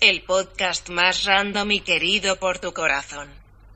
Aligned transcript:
El 0.00 0.22
podcast 0.22 0.88
más 0.88 1.24
random 1.24 1.70
y 1.72 1.80
querido 1.80 2.38
por 2.38 2.60
tu 2.60 2.72
corazón. 2.72 3.28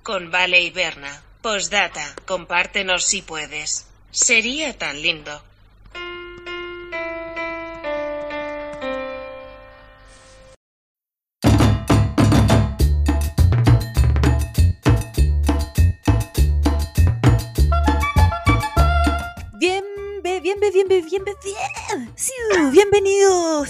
Con 0.03 0.31
Vale 0.31 0.63
y 0.63 0.71
Berna. 0.71 1.23
Postdata, 1.43 2.15
compártenos 2.25 3.05
si 3.05 3.21
puedes. 3.21 3.87
Sería 4.11 4.79
tan 4.79 5.03
lindo. 5.03 5.43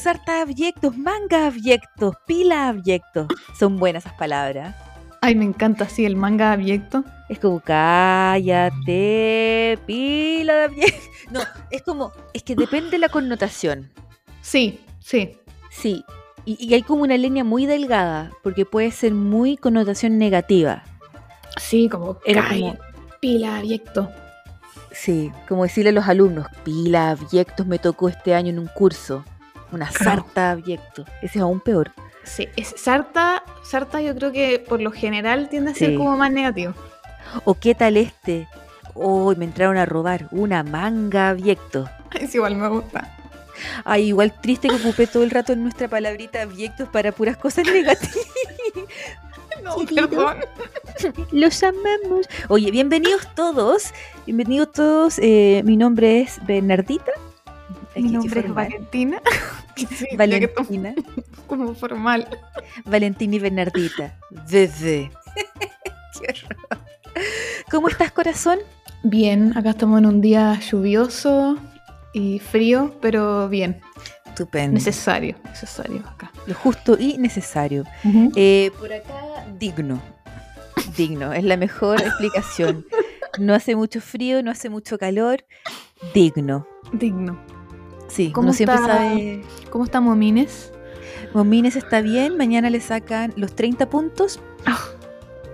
Harta 0.07 0.43
abyectos, 0.43 0.97
manga 0.97 1.47
abyectos, 1.47 2.15
pila 2.27 2.69
abyectos. 2.69 3.27
Son 3.59 3.79
buenas 3.79 4.05
esas 4.05 4.17
palabras. 4.19 4.75
Ay, 5.21 5.35
me 5.37 5.45
encanta 5.45 5.85
así 5.85 6.05
el 6.05 6.17
manga 6.17 6.53
abyecto. 6.53 7.05
Es 7.29 7.39
como 7.39 7.61
cállate, 7.61 8.69
pila 9.87 10.55
de 10.55 10.65
abyectos. 10.65 11.09
No, 11.31 11.41
es 11.71 11.83
como, 11.83 12.13
es 12.35 12.43
que 12.43 12.55
depende 12.55 12.91
de 12.91 12.99
la 12.99 13.09
connotación. 13.09 13.91
Sí, 14.41 14.81
sí. 15.01 15.39
Sí, 15.71 16.05
y, 16.45 16.63
y 16.63 16.75
hay 16.75 16.83
como 16.83 17.03
una 17.05 17.17
línea 17.17 17.45
muy 17.45 17.65
delgada, 17.65 18.31
porque 18.43 18.67
puede 18.67 18.91
ser 18.91 19.15
muy 19.15 19.57
connotación 19.57 20.19
negativa. 20.19 20.83
Sí, 21.59 21.89
como 21.89 22.19
Era 22.27 22.47
"Ay, 22.51 22.61
como- 22.61 22.77
pila 23.21 23.57
abyecto. 23.57 24.11
Sí, 24.91 25.33
como 25.49 25.63
decirle 25.63 25.91
a 25.91 25.95
los 25.95 26.09
alumnos, 26.09 26.47
pila 26.65 27.11
abyectos 27.13 27.67
me 27.67 27.79
tocó 27.79 28.11
este 28.11 28.35
año 28.35 28.51
en 28.51 28.59
un 28.59 28.67
curso. 28.67 29.25
Una 29.73 29.91
sarta 29.91 30.51
abyectos. 30.53 31.07
Ese 31.23 31.39
es 31.39 31.43
aún 31.43 31.61
peor. 31.61 31.91
Sí, 32.25 32.49
es 32.57 32.75
sarta, 32.77 33.43
sarta 33.65 34.01
yo 34.01 34.15
creo 34.15 34.31
que 34.31 34.59
por 34.61 34.81
lo 34.81 34.93
general 34.93 35.49
tiende 35.49 35.73
a 35.73 35.75
ser 35.75 35.91
Sí. 35.91 35.97
como 35.97 36.17
más 36.17 36.31
negativo. 36.31 36.75
¿O 37.45 37.55
qué 37.55 37.75
tal 37.75 37.97
este? 37.97 38.47
Hoy 38.95 39.35
me 39.37 39.47
entraron 39.47 39.77
a 39.79 39.87
robar 39.87 40.29
una 40.31 40.63
manga 40.63 41.31
abyecto. 41.31 41.89
Es 42.21 42.35
igual 42.35 42.57
me 42.57 42.69
gusta. 42.69 43.17
Ay, 43.85 44.09
igual 44.09 44.33
triste 44.41 44.69
que 44.69 44.75
ocupé 44.77 45.07
todo 45.07 45.23
el 45.25 45.31
rato 45.31 45.53
en 45.53 45.63
nuestra 45.63 45.89
palabrita 45.89 46.43
abyectos 46.43 46.89
para 46.89 47.13
puras 47.13 47.37
cosas 47.37 47.67
negativas. 47.67 48.17
No, 49.63 49.77
perdón. 49.95 50.39
Los 51.31 51.63
amamos. 51.63 52.27
Oye, 52.49 52.73
bienvenidos 52.73 53.29
todos. 53.37 53.93
Bienvenidos 54.27 54.73
todos. 54.73 55.21
Eh, 55.21 55.63
mi 55.65 55.77
nombre 55.77 56.21
es 56.23 56.45
Bernardita. 56.45 57.13
Mi 57.95 58.11
nombre 58.11 58.41
es. 58.41 58.53
Valentina. 58.53 59.21
Sí, 59.97 60.07
Valentina. 60.17 60.95
como 61.47 61.75
formal. 61.75 62.29
Valentina 62.85 63.37
y 63.37 63.39
Bernardita. 63.39 64.19
Bebé. 64.31 65.11
Qué 66.21 66.27
horror. 66.29 66.57
¿Cómo 67.71 67.89
estás, 67.89 68.13
corazón? 68.13 68.59
Bien, 69.03 69.57
acá 69.57 69.71
estamos 69.71 69.99
en 69.99 70.07
un 70.07 70.21
día 70.21 70.59
lluvioso 70.61 71.59
y 72.13 72.39
frío, 72.39 72.95
pero 73.01 73.49
bien. 73.49 73.81
Estupendo. 74.27 74.75
Necesario, 74.75 75.37
necesario 75.45 76.01
acá. 76.07 76.31
Lo 76.47 76.55
justo 76.55 76.97
y 76.99 77.19
necesario. 77.19 77.85
Eh, 78.37 78.71
por 78.79 78.93
acá, 78.93 79.47
digno. 79.59 80.01
Digno, 80.97 81.33
es 81.33 81.45
la 81.45 81.57
mejor 81.57 82.01
explicación. 82.01 82.87
No 83.39 83.55
hace 83.55 83.77
mucho 83.77 84.01
frío, 84.01 84.43
no 84.43 84.51
hace 84.51 84.69
mucho 84.69 84.99
calor. 84.99 85.45
Digno. 86.15 86.67
Digno. 86.93 87.39
Sí, 88.13 88.31
¿Cómo 88.31 88.49
uno 88.49 88.53
siempre 88.53 88.77
está? 88.77 88.87
sabe. 88.99 89.43
¿Cómo 89.71 89.85
está 89.85 90.01
Momines? 90.01 90.71
Momines 91.35 91.77
está 91.77 92.03
bien, 92.03 92.37
mañana 92.37 92.69
le 92.69 92.81
sacan 92.81 93.33
los 93.37 93.55
30 93.55 93.89
puntos 93.89 94.39
Ah. 94.67 94.79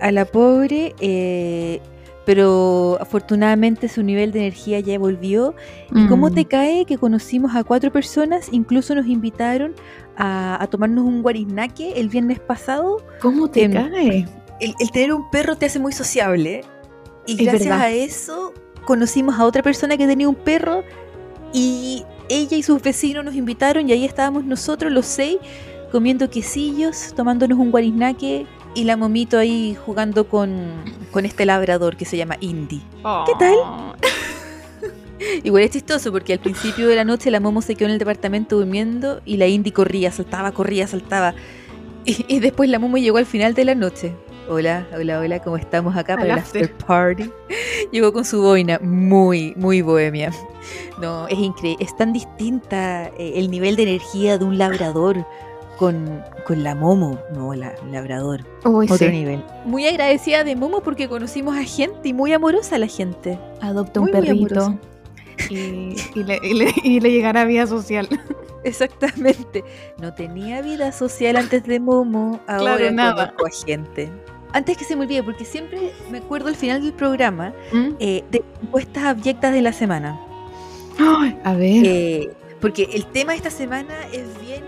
a 0.01 0.11
la 0.11 0.25
pobre, 0.25 0.93
eh, 0.99 1.79
pero 2.25 2.97
afortunadamente 2.99 3.87
su 3.87 4.03
nivel 4.03 4.31
de 4.33 4.39
energía 4.39 4.79
ya 4.81 4.99
volvió. 4.99 5.55
¿Y 5.95 6.05
cómo 6.07 6.29
Mm. 6.29 6.33
te 6.33 6.45
cae 6.45 6.85
que 6.85 6.97
conocimos 6.97 7.55
a 7.55 7.63
cuatro 7.63 7.91
personas? 7.93 8.49
Incluso 8.51 8.93
nos 8.93 9.07
invitaron 9.07 9.73
a, 10.17 10.61
a 10.61 10.67
tomarnos 10.67 11.05
un 11.05 11.21
guariznaque 11.21 11.93
el 11.95 12.09
viernes 12.09 12.39
pasado. 12.41 12.97
¿Cómo 13.21 13.47
te 13.49 13.63
Em, 13.63 13.71
cae? 13.73 14.27
El, 14.59 14.73
el 14.79 14.91
tener 14.91 15.13
un 15.13 15.29
perro 15.31 15.55
te 15.55 15.65
hace 15.67 15.79
muy 15.79 15.93
sociable. 15.93 16.61
Y 17.25 17.33
Es 17.33 17.37
gracias 17.43 17.69
verdad. 17.69 17.81
a 17.81 17.89
eso 17.91 18.53
conocimos 18.85 19.39
a 19.39 19.45
otra 19.45 19.63
persona 19.63 19.95
que 19.97 20.05
tenía 20.07 20.27
un 20.27 20.35
perro 20.35 20.83
y 21.53 22.03
ella 22.29 22.55
y 22.57 22.63
sus 22.63 22.81
vecinos 22.81 23.25
nos 23.25 23.35
invitaron 23.35 23.89
y 23.89 23.91
ahí 23.91 24.05
estábamos 24.05 24.45
nosotros 24.45 24.91
los 24.91 25.05
seis 25.05 25.37
comiendo 25.91 26.29
quesillos, 26.29 27.13
tomándonos 27.15 27.57
un 27.57 27.71
guariznaque 27.71 28.45
y 28.75 28.83
la 28.83 28.95
momito 28.95 29.37
ahí 29.37 29.75
jugando 29.85 30.27
con, 30.27 30.71
con 31.11 31.25
este 31.25 31.45
labrador 31.45 31.97
que 31.97 32.05
se 32.05 32.17
llama 32.17 32.37
Indy. 32.39 32.81
¿Qué 33.25 33.33
tal? 33.39 33.55
Oh. 33.55 33.93
Igual 35.43 35.63
es 35.63 35.71
chistoso 35.71 36.11
porque 36.11 36.33
al 36.33 36.39
principio 36.39 36.87
de 36.87 36.95
la 36.95 37.03
noche 37.03 37.31
la 37.31 37.39
Momo 37.39 37.61
se 37.61 37.75
quedó 37.75 37.87
en 37.87 37.93
el 37.93 37.99
departamento 37.99 38.57
durmiendo 38.57 39.21
y 39.25 39.37
la 39.37 39.47
Indy 39.47 39.71
corría, 39.71 40.11
saltaba, 40.11 40.51
corría, 40.51 40.87
saltaba. 40.87 41.33
Y, 42.05 42.25
y 42.27 42.39
después 42.39 42.69
la 42.69 42.79
Momo 42.79 42.97
llegó 42.97 43.17
al 43.17 43.25
final 43.25 43.53
de 43.53 43.65
la 43.65 43.75
noche. 43.75 44.13
Hola, 44.49 44.87
hola, 44.95 45.19
hola, 45.19 45.39
¿cómo 45.41 45.57
estamos 45.57 45.95
acá 45.95 46.15
para 46.15 46.33
el 46.33 46.39
after. 46.39 46.73
party? 46.87 47.29
Llegó 47.91 48.11
con 48.11 48.25
su 48.25 48.41
boina, 48.41 48.79
muy, 48.81 49.53
muy 49.55 49.81
bohemia. 49.83 50.31
No, 50.99 51.27
es 51.27 51.37
increíble, 51.37 51.83
es 51.85 51.95
tan 51.95 52.13
distinta 52.13 53.07
eh, 53.09 53.33
el 53.35 53.51
nivel 53.51 53.75
de 53.75 53.83
energía 53.83 54.39
de 54.39 54.45
un 54.45 54.57
labrador 54.57 55.23
con, 55.77 56.23
con 56.47 56.63
la 56.63 56.73
Momo. 56.73 57.19
No, 57.31 57.53
la 57.53 57.75
labrador, 57.91 58.41
Uy, 58.65 58.85
otro 58.85 58.97
sí. 58.97 59.09
nivel. 59.09 59.43
Muy 59.65 59.85
agradecida 59.87 60.43
de 60.43 60.55
Momo 60.55 60.81
porque 60.81 61.07
conocimos 61.07 61.55
a 61.55 61.63
gente 61.63 62.09
y 62.09 62.13
muy 62.13 62.33
amorosa 62.33 62.79
la 62.79 62.87
gente. 62.87 63.37
Adopta 63.61 63.99
un 63.99 64.05
Muy, 64.05 64.13
perrito 64.13 64.79
y, 65.49 65.95
y 66.15 66.23
le, 66.23 66.39
y 66.41 66.53
le- 66.55 66.73
y 66.83 66.99
le 66.99 67.11
llegará 67.11 67.45
vida 67.45 67.67
social. 67.67 68.09
Exactamente. 68.63 69.63
No 70.01 70.13
tenía 70.13 70.61
vida 70.61 70.91
social 70.91 71.37
antes 71.37 71.63
de 71.63 71.79
Momo, 71.79 72.39
ahora 72.47 72.77
Claro, 72.77 72.91
nada. 72.91 73.31
conozco 73.37 73.45
a 73.45 73.65
gente. 73.65 74.11
Antes 74.53 74.77
que 74.77 74.83
se 74.83 74.95
me 74.95 75.03
olvide, 75.03 75.21
porque 75.23 75.45
siempre 75.45 75.91
me 76.11 76.17
acuerdo 76.19 76.47
al 76.49 76.55
final 76.55 76.81
del 76.81 76.93
programa 76.93 77.53
¿Mm? 77.71 77.89
eh, 77.99 78.23
de 78.31 78.43
encuestas 78.63 79.03
abyectas 79.03 79.53
de 79.53 79.61
la 79.61 79.73
semana. 79.73 80.19
Ay, 80.97 81.37
a 81.43 81.53
ver. 81.53 81.85
Eh, 81.85 82.29
porque 82.59 82.89
el 82.93 83.05
tema 83.05 83.31
de 83.33 83.37
esta 83.37 83.51
semana 83.51 83.93
es 84.11 84.25
bien 84.41 84.63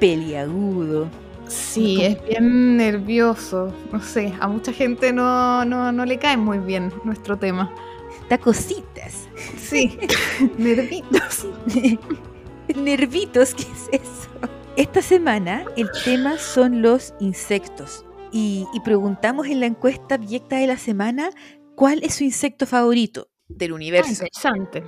peliagudo. 0.00 1.08
sí, 1.48 1.96
como- 1.96 2.06
es 2.08 2.28
bien 2.28 2.76
nervioso. 2.76 3.72
No 3.92 4.00
sé, 4.00 4.32
a 4.40 4.46
mucha 4.48 4.72
gente 4.72 5.12
no, 5.12 5.64
no, 5.64 5.90
no 5.92 6.04
le 6.04 6.18
cae 6.18 6.36
muy 6.36 6.58
bien 6.58 6.92
nuestro 7.04 7.36
tema. 7.36 7.74
Da 8.30 8.38
cositas. 8.38 9.26
Sí, 9.58 9.98
nervitos. 10.58 11.46
Nervitos, 12.76 13.54
¿qué 13.54 13.62
es 13.64 14.00
eso? 14.02 14.28
Esta 14.76 15.02
semana 15.02 15.64
el 15.76 15.88
tema 16.04 16.38
son 16.38 16.80
los 16.82 17.14
insectos. 17.20 18.03
Y, 18.34 18.66
y 18.74 18.80
preguntamos 18.80 19.46
en 19.46 19.60
la 19.60 19.66
encuesta 19.66 20.16
abyecta 20.16 20.56
de 20.56 20.66
la 20.66 20.76
semana 20.76 21.30
cuál 21.76 22.02
es 22.02 22.14
su 22.16 22.24
insecto 22.24 22.66
favorito 22.66 23.28
del 23.48 23.70
Ah, 23.72 23.74
universo. 23.76 24.10
interesante. 24.10 24.82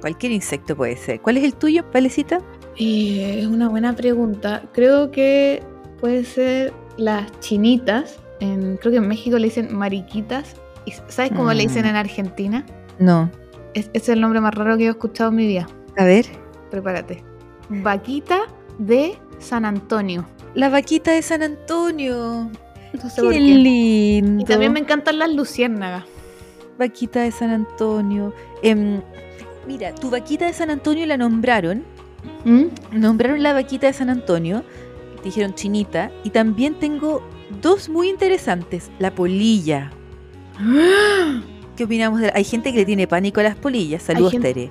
Cualquier 0.00 0.32
insecto 0.32 0.76
puede 0.76 0.96
ser. 0.96 1.20
¿Cuál 1.22 1.36
es 1.36 1.44
el 1.44 1.54
tuyo, 1.54 1.84
Valecita? 1.92 2.38
Eh, 2.76 3.38
es 3.40 3.46
una 3.46 3.68
buena 3.68 3.94
pregunta. 3.94 4.62
Creo 4.72 5.10
que 5.10 5.62
puede 6.00 6.24
ser 6.24 6.72
las 6.96 7.30
chinitas. 7.40 8.18
En, 8.40 8.76
creo 8.78 8.90
que 8.92 8.98
en 8.98 9.06
México 9.08 9.38
le 9.38 9.44
dicen 9.44 9.72
mariquitas. 9.76 10.56
¿Y 10.84 10.92
¿Sabes 11.08 11.30
cómo 11.30 11.52
le 11.52 11.62
dicen 11.62 11.84
Mm. 11.84 11.88
en 11.90 11.96
Argentina? 11.96 12.66
No. 12.98 13.30
Es, 13.74 13.88
es 13.92 14.08
el 14.08 14.20
nombre 14.20 14.40
más 14.40 14.54
raro 14.54 14.76
que 14.76 14.86
he 14.86 14.88
escuchado 14.88 15.30
en 15.30 15.36
mi 15.36 15.46
vida. 15.46 15.68
A 15.96 16.04
ver. 16.04 16.26
Prepárate. 16.70 17.22
Vaquita 17.68 18.40
de 18.78 19.16
San 19.38 19.64
Antonio. 19.64 20.26
La 20.54 20.68
vaquita 20.70 21.12
de 21.12 21.22
San 21.22 21.42
Antonio. 21.42 22.50
No 22.92 23.08
sé 23.08 23.16
Qué 23.16 23.22
por 23.22 23.32
qué. 23.32 23.38
lindo. 23.40 24.42
Y 24.42 24.44
también 24.44 24.72
me 24.72 24.80
encantan 24.80 25.18
las 25.18 25.32
luciérnagas. 25.32 26.04
Vaquita 26.78 27.22
de 27.22 27.30
San 27.30 27.50
Antonio. 27.50 28.32
Em, 28.62 29.00
mira, 29.66 29.94
tu 29.94 30.10
vaquita 30.10 30.46
de 30.46 30.52
San 30.52 30.70
Antonio 30.70 31.06
la 31.06 31.16
nombraron. 31.16 31.84
¿Mm? 32.44 32.64
Nombraron 32.92 33.42
la 33.42 33.52
vaquita 33.52 33.86
de 33.86 33.92
San 33.92 34.10
Antonio. 34.10 34.64
Dijeron 35.22 35.54
chinita. 35.54 36.10
Y 36.24 36.30
también 36.30 36.74
tengo 36.74 37.22
dos 37.62 37.88
muy 37.88 38.08
interesantes. 38.08 38.90
La 38.98 39.14
polilla. 39.14 39.90
¿Qué 41.76 41.84
opinamos 41.84 42.20
de 42.20 42.26
la- 42.28 42.32
Hay 42.34 42.44
gente 42.44 42.72
que 42.72 42.78
le 42.78 42.84
tiene 42.86 43.06
pánico 43.06 43.40
a 43.40 43.44
las 43.44 43.56
polillas. 43.56 44.02
Saludos, 44.02 44.32
gente- 44.32 44.52
Tere. 44.54 44.70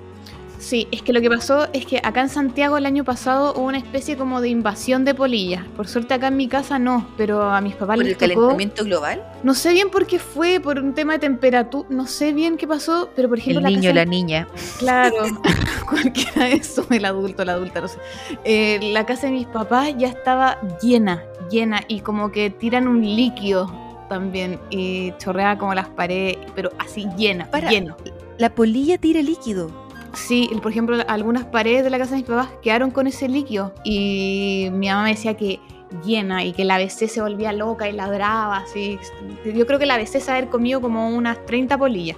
Sí, 0.59 0.89
es 0.91 1.01
que 1.01 1.13
lo 1.13 1.21
que 1.21 1.29
pasó 1.29 1.69
es 1.71 1.85
que 1.85 2.01
acá 2.03 2.19
en 2.19 2.27
Santiago 2.29 2.77
el 2.77 2.85
año 2.85 3.05
pasado 3.05 3.53
hubo 3.55 3.65
una 3.67 3.77
especie 3.77 4.17
como 4.17 4.41
de 4.41 4.49
invasión 4.49 5.05
de 5.05 5.15
polillas. 5.15 5.63
Por 5.75 5.87
suerte 5.87 6.13
acá 6.13 6.27
en 6.27 6.35
mi 6.35 6.49
casa 6.49 6.77
no, 6.77 7.07
pero 7.15 7.43
a 7.43 7.61
mis 7.61 7.75
papás 7.75 7.95
¿Por 7.95 8.03
les 8.05 8.13
el 8.13 8.19
tocó. 8.19 8.41
calentamiento 8.41 8.83
global? 8.83 9.23
No 9.41 9.53
sé 9.53 9.71
bien 9.71 9.89
por 9.89 10.05
qué 10.05 10.19
fue, 10.19 10.59
por 10.59 10.77
un 10.79 10.93
tema 10.93 11.13
de 11.13 11.19
temperatura, 11.19 11.87
no 11.89 12.05
sé 12.07 12.33
bien 12.33 12.57
qué 12.57 12.67
pasó, 12.67 13.09
pero 13.15 13.29
por 13.29 13.39
ejemplo 13.39 13.59
El 13.59 13.63
la 13.63 13.69
niño, 13.69 13.81
casa 13.83 13.93
la 13.95 14.05
niña. 14.05 14.47
Claro, 14.79 15.15
cualquiera 15.89 16.45
de 16.45 16.53
eso, 16.55 16.85
el 16.89 17.05
adulto, 17.05 17.45
la 17.45 17.53
adulta, 17.53 17.79
no 17.79 17.87
sé. 17.87 17.97
Eh, 18.43 18.79
la 18.91 19.05
casa 19.05 19.27
de 19.27 19.33
mis 19.33 19.47
papás 19.47 19.93
ya 19.97 20.09
estaba 20.09 20.57
llena, 20.81 21.23
llena, 21.49 21.81
y 21.87 22.01
como 22.01 22.33
que 22.33 22.49
tiran 22.49 22.89
un 22.89 23.01
líquido 23.01 23.71
también, 24.09 24.59
y 24.71 25.13
chorrea 25.19 25.57
como 25.57 25.73
las 25.73 25.87
paredes, 25.87 26.37
pero 26.53 26.69
así 26.79 27.07
llena, 27.17 27.49
Para. 27.49 27.69
lleno. 27.69 27.95
La 28.37 28.53
polilla 28.53 28.97
tira 28.97 29.21
líquido. 29.21 29.88
Sí, 30.13 30.49
por 30.61 30.71
ejemplo, 30.71 30.97
algunas 31.07 31.45
paredes 31.45 31.83
de 31.83 31.89
la 31.89 31.97
casa 31.97 32.11
de 32.11 32.17
mis 32.17 32.25
papás 32.25 32.49
quedaron 32.61 32.91
con 32.91 33.07
ese 33.07 33.27
líquido, 33.29 33.73
y 33.83 34.69
mi 34.71 34.87
mamá 34.87 35.03
me 35.03 35.09
decía 35.11 35.35
que 35.37 35.59
llena 36.03 36.43
y 36.43 36.53
que 36.53 36.65
la 36.65 36.75
ABC 36.75 37.07
se 37.07 37.21
volvía 37.21 37.51
loca 37.53 37.87
y 37.89 37.93
ladraba, 37.93 38.57
así. 38.57 38.99
Yo 39.45 39.65
creo 39.65 39.79
que 39.79 39.85
la 39.85 39.95
ABC 39.95 40.19
se 40.19 40.31
haber 40.31 40.49
comido 40.49 40.81
como 40.81 41.09
unas 41.09 41.45
30 41.45 41.77
polillas. 41.77 42.17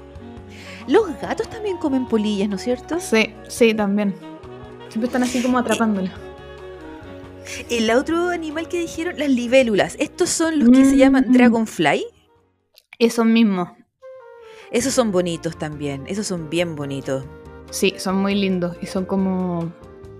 Los 0.88 1.08
gatos 1.22 1.50
también 1.50 1.78
comen 1.78 2.08
polillas, 2.08 2.50
¿no 2.50 2.56
es 2.56 2.64
cierto? 2.64 3.00
Sí, 3.00 3.34
sí, 3.48 3.74
también. 3.74 4.16
Siempre 4.90 5.08
están 5.08 5.24
así 5.24 5.42
como 5.42 5.58
atrapándola. 5.58 6.12
El 7.70 7.90
otro 7.92 8.30
animal 8.30 8.68
que 8.68 8.80
dijeron, 8.80 9.18
las 9.18 9.30
libélulas. 9.30 9.96
Estos 10.00 10.30
son 10.30 10.60
los 10.60 10.70
que 10.70 10.86
se 10.86 10.98
llaman 10.98 11.26
Mm. 11.28 11.34
dragonfly. 11.34 12.06
Esos 13.00 13.26
mismos. 13.26 13.70
Esos 14.72 14.94
son 14.94 15.12
bonitos 15.12 15.58
también. 15.58 16.04
Esos 16.08 16.28
son 16.28 16.50
bien 16.50 16.76
bonitos. 16.76 17.26
Sí, 17.72 17.96
son 17.98 18.18
muy 18.18 18.36
lindos 18.36 18.78
y 18.82 18.86
son 18.86 19.06
como. 19.06 19.72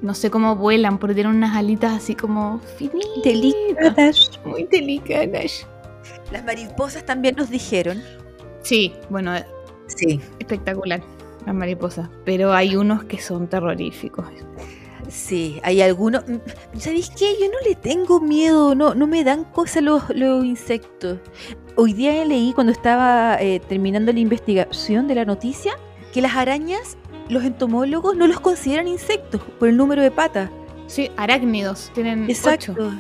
No 0.02 0.16
sé 0.16 0.32
cómo 0.32 0.56
vuelan, 0.56 0.98
porque 0.98 1.14
tienen 1.14 1.36
unas 1.36 1.56
alitas 1.56 1.94
así 1.94 2.16
como 2.16 2.60
finitas. 2.78 3.24
Delicadas. 3.24 4.32
Muy 4.44 4.64
delicadas. 4.64 5.68
Las 6.32 6.44
mariposas 6.44 7.06
también 7.06 7.36
nos 7.36 7.52
dijeron. 7.52 8.02
Sí, 8.64 8.94
bueno, 9.10 9.34
Sí. 9.86 10.20
espectacular. 10.40 11.02
Las 11.46 11.54
mariposas. 11.54 12.10
Pero 12.26 12.52
hay 12.54 12.76
unos 12.76 13.04
que 13.04 13.20
son 13.22 13.48
terroríficos. 13.48 14.26
Sí, 15.10 15.60
hay 15.64 15.82
algunos. 15.82 16.28
mm, 16.28 16.80
¿Sabéis 16.80 17.12
qué? 17.12 17.34
Yo 17.40 17.48
no 17.48 17.58
le 17.68 17.76
tengo 17.76 18.20
miedo, 18.22 18.74
no, 18.76 18.96
no 18.96 19.06
me 19.08 19.24
dan 19.24 19.44
cosas 19.44 19.84
los, 19.84 20.04
los 20.16 20.46
insectos. 20.46 21.20
Hoy 21.76 21.94
día 21.94 22.24
leí 22.26 22.54
cuando 22.54 22.72
estaba 22.72 23.38
eh, 23.40 23.60
terminando 23.68 24.12
la 24.14 24.20
investigación 24.20 25.08
de 25.08 25.16
la 25.16 25.26
noticia 25.26 25.74
que 26.14 26.22
las 26.22 26.36
arañas, 26.36 26.98
los 27.32 27.44
entomólogos 27.44 28.16
no 28.16 28.28
los 28.28 28.40
consideran 28.40 28.88
insectos 28.88 29.42
por 29.60 29.70
el 29.70 29.78
número 29.78 30.02
de 30.02 30.12
patas. 30.12 30.50
Sí, 30.88 31.10
arácnidos. 31.18 31.90
Tienen 31.96 32.30
Exacto. 32.30 32.74
ocho. 32.74 32.92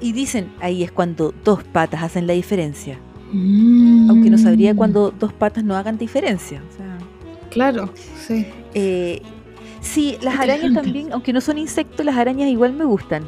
Y 0.00 0.12
dicen, 0.12 0.52
ahí 0.60 0.82
es 0.82 0.90
cuando 0.90 1.32
dos 1.44 1.62
patas 1.64 2.02
hacen 2.02 2.26
la 2.26 2.32
diferencia. 2.32 2.98
Aunque 3.32 4.30
no 4.30 4.38
sabría 4.38 4.72
Mm. 4.72 4.76
cuando 4.76 5.10
dos 5.10 5.32
patas 5.32 5.62
no 5.64 5.76
hagan 5.76 5.98
diferencia. 5.98 6.62
O 6.72 6.76
sea, 6.76 6.98
Claro, 7.50 7.90
sí. 8.26 8.46
eh, 8.74 9.20
sí, 9.80 10.16
las 10.22 10.38
arañas 10.38 10.72
también, 10.74 11.12
aunque 11.12 11.32
no 11.32 11.40
son 11.40 11.58
insectos, 11.58 12.04
las 12.06 12.16
arañas 12.16 12.48
igual 12.48 12.72
me 12.72 12.84
gustan. 12.84 13.24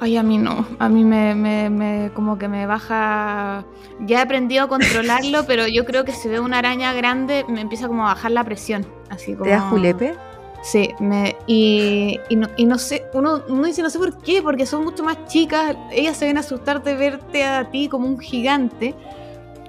Ay, 0.00 0.16
a 0.16 0.22
mí 0.22 0.38
no. 0.38 0.66
A 0.78 0.88
mí 0.88 1.04
me, 1.04 1.34
me, 1.34 1.70
me- 1.70 2.10
como 2.14 2.36
que 2.36 2.48
me 2.48 2.66
baja. 2.66 3.64
Ya 4.00 4.18
he 4.18 4.22
aprendido 4.22 4.64
a 4.64 4.68
controlarlo, 4.68 5.44
pero 5.46 5.66
yo 5.68 5.84
creo 5.84 6.04
que 6.04 6.12
si 6.12 6.28
veo 6.28 6.44
una 6.44 6.58
araña 6.58 6.92
grande 6.92 7.44
me 7.48 7.60
empieza 7.60 7.86
como 7.88 8.02
a 8.02 8.14
bajar 8.14 8.32
la 8.32 8.44
presión. 8.44 8.84
Así 9.14 9.32
como. 9.32 9.44
¿Te 9.44 9.50
da 9.50 9.60
julepe? 9.60 10.14
Sí, 10.62 10.88
me, 10.98 11.36
y, 11.46 12.18
y, 12.30 12.36
no, 12.36 12.48
y 12.56 12.64
no 12.64 12.78
sé, 12.78 13.04
uno, 13.12 13.42
uno 13.48 13.66
dice 13.66 13.82
no 13.82 13.90
sé 13.90 13.98
por 13.98 14.16
qué, 14.22 14.40
porque 14.40 14.64
son 14.64 14.82
mucho 14.84 15.02
más 15.04 15.26
chicas, 15.26 15.76
ellas 15.92 16.16
se 16.16 16.24
ven 16.24 16.38
asustar 16.38 16.82
de 16.82 16.94
verte 16.94 17.44
a 17.44 17.70
ti 17.70 17.88
como 17.88 18.08
un 18.08 18.18
gigante. 18.18 18.94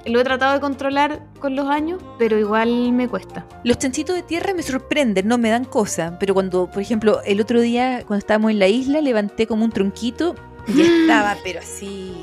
Lo 0.06 0.22
he 0.22 0.24
tratado 0.24 0.54
de 0.54 0.60
controlar 0.62 1.20
con 1.40 1.56
los 1.56 1.68
años, 1.68 2.00
pero 2.18 2.38
igual 2.40 2.94
me 2.94 3.10
cuesta. 3.10 3.46
Los 3.66 3.78
chanchitos 3.80 4.16
de 4.16 4.22
tierra 4.22 4.54
me 4.54 4.62
sorprenden, 4.62 5.28
no 5.28 5.38
me 5.38 5.50
dan 5.50 5.66
cosa. 5.66 6.16
Pero 6.20 6.34
cuando, 6.36 6.68
por 6.70 6.82
ejemplo, 6.82 7.22
el 7.26 7.42
otro 7.42 7.60
día, 7.60 8.04
cuando 8.06 8.20
estábamos 8.20 8.52
en 8.52 8.60
la 8.60 8.68
isla, 8.68 9.02
levanté 9.02 9.48
como 9.48 9.66
un 9.66 9.72
tronquito 9.72 10.36
y 10.68 10.80
estaba, 11.02 11.36
pero 11.44 11.60
así, 11.60 12.14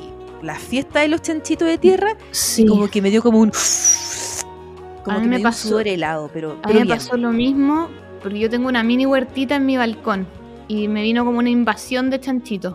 la 0.42 0.54
fiesta 0.54 1.00
de 1.00 1.08
los 1.08 1.20
chanchitos 1.22 1.66
de 1.68 1.76
tierra, 1.76 2.16
Sí. 2.30 2.64
como 2.66 2.88
que 2.88 3.02
me 3.02 3.10
dio 3.10 3.20
como 3.22 3.40
un. 3.40 3.52
Como 5.04 5.16
A 5.16 5.20
mí 5.20 5.26
que 5.28 5.36
me, 5.36 5.40
pasó- 5.40 5.68
sudor 5.68 5.88
helado, 5.88 6.30
pero. 6.32 6.52
A 6.62 6.68
mí 6.68 6.74
me 6.74 6.82
bien. 6.84 6.88
pasó 6.88 7.16
lo 7.16 7.30
mismo, 7.32 7.88
porque 8.22 8.38
yo 8.38 8.48
tengo 8.50 8.68
una 8.68 8.82
mini 8.82 9.04
huertita 9.06 9.56
en 9.56 9.66
mi 9.66 9.76
balcón 9.76 10.26
y 10.68 10.86
me 10.88 11.02
vino 11.02 11.24
como 11.24 11.38
una 11.38 11.50
invasión 11.50 12.08
de 12.10 12.20
chanchitos. 12.20 12.74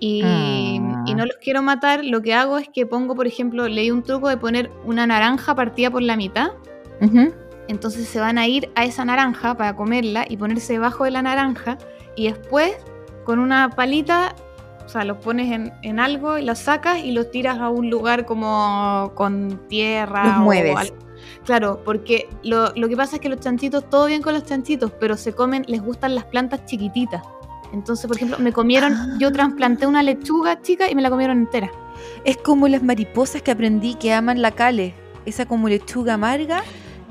Y, 0.00 0.22
Ah. 0.24 1.04
y 1.06 1.14
no 1.14 1.24
los 1.26 1.36
quiero 1.36 1.62
matar, 1.62 2.04
lo 2.04 2.22
que 2.22 2.34
hago 2.34 2.58
es 2.58 2.68
que 2.68 2.86
pongo, 2.86 3.14
por 3.14 3.26
ejemplo, 3.26 3.68
leí 3.68 3.90
un 3.90 4.02
truco 4.02 4.28
de 4.28 4.36
poner 4.36 4.70
una 4.84 5.06
naranja 5.06 5.54
partida 5.54 5.90
por 5.90 6.02
la 6.02 6.16
mitad. 6.16 6.50
Entonces 7.68 8.08
se 8.08 8.18
van 8.20 8.38
a 8.38 8.46
ir 8.46 8.70
a 8.74 8.84
esa 8.84 9.04
naranja 9.04 9.56
para 9.56 9.76
comerla 9.76 10.24
y 10.28 10.36
ponerse 10.36 10.74
debajo 10.74 11.04
de 11.04 11.10
la 11.12 11.22
naranja. 11.22 11.78
Y 12.16 12.28
después, 12.28 12.72
con 13.24 13.38
una 13.38 13.70
palita, 13.70 14.34
o 14.84 14.88
sea, 14.88 15.04
los 15.04 15.18
pones 15.18 15.52
en, 15.52 15.72
en 15.82 16.00
algo 16.00 16.38
y 16.38 16.44
los 16.44 16.58
sacas 16.58 16.98
y 17.04 17.12
los 17.12 17.30
tiras 17.30 17.58
a 17.58 17.68
un 17.70 17.88
lugar 17.88 18.26
como 18.26 19.12
con 19.14 19.60
tierra. 19.68 20.24
Los 20.26 20.36
o 20.38 20.40
mueves. 20.40 20.76
al- 20.76 20.92
Claro, 21.44 21.80
porque 21.84 22.28
lo, 22.42 22.72
lo 22.74 22.88
que 22.88 22.96
pasa 22.96 23.16
es 23.16 23.20
que 23.22 23.28
los 23.28 23.40
chanchitos, 23.40 23.88
todo 23.90 24.06
bien 24.06 24.22
con 24.22 24.34
los 24.34 24.44
chanchitos, 24.44 24.92
pero 25.00 25.16
se 25.16 25.32
comen, 25.32 25.64
les 25.68 25.82
gustan 25.82 26.14
las 26.14 26.24
plantas 26.24 26.64
chiquititas. 26.66 27.22
Entonces, 27.72 28.06
por 28.06 28.16
ejemplo, 28.16 28.38
me 28.38 28.52
comieron, 28.52 28.92
Ah. 28.92 29.16
yo 29.18 29.32
trasplanté 29.32 29.86
una 29.86 30.02
lechuga 30.02 30.60
chica 30.60 30.90
y 30.90 30.94
me 30.94 31.02
la 31.02 31.10
comieron 31.10 31.38
entera. 31.38 31.70
Es 32.24 32.36
como 32.36 32.68
las 32.68 32.82
mariposas 32.82 33.42
que 33.42 33.50
aprendí 33.50 33.94
que 33.94 34.12
aman 34.12 34.42
la 34.42 34.50
cale. 34.50 34.94
Esa 35.24 35.46
como 35.46 35.68
lechuga 35.68 36.14
amarga. 36.14 36.62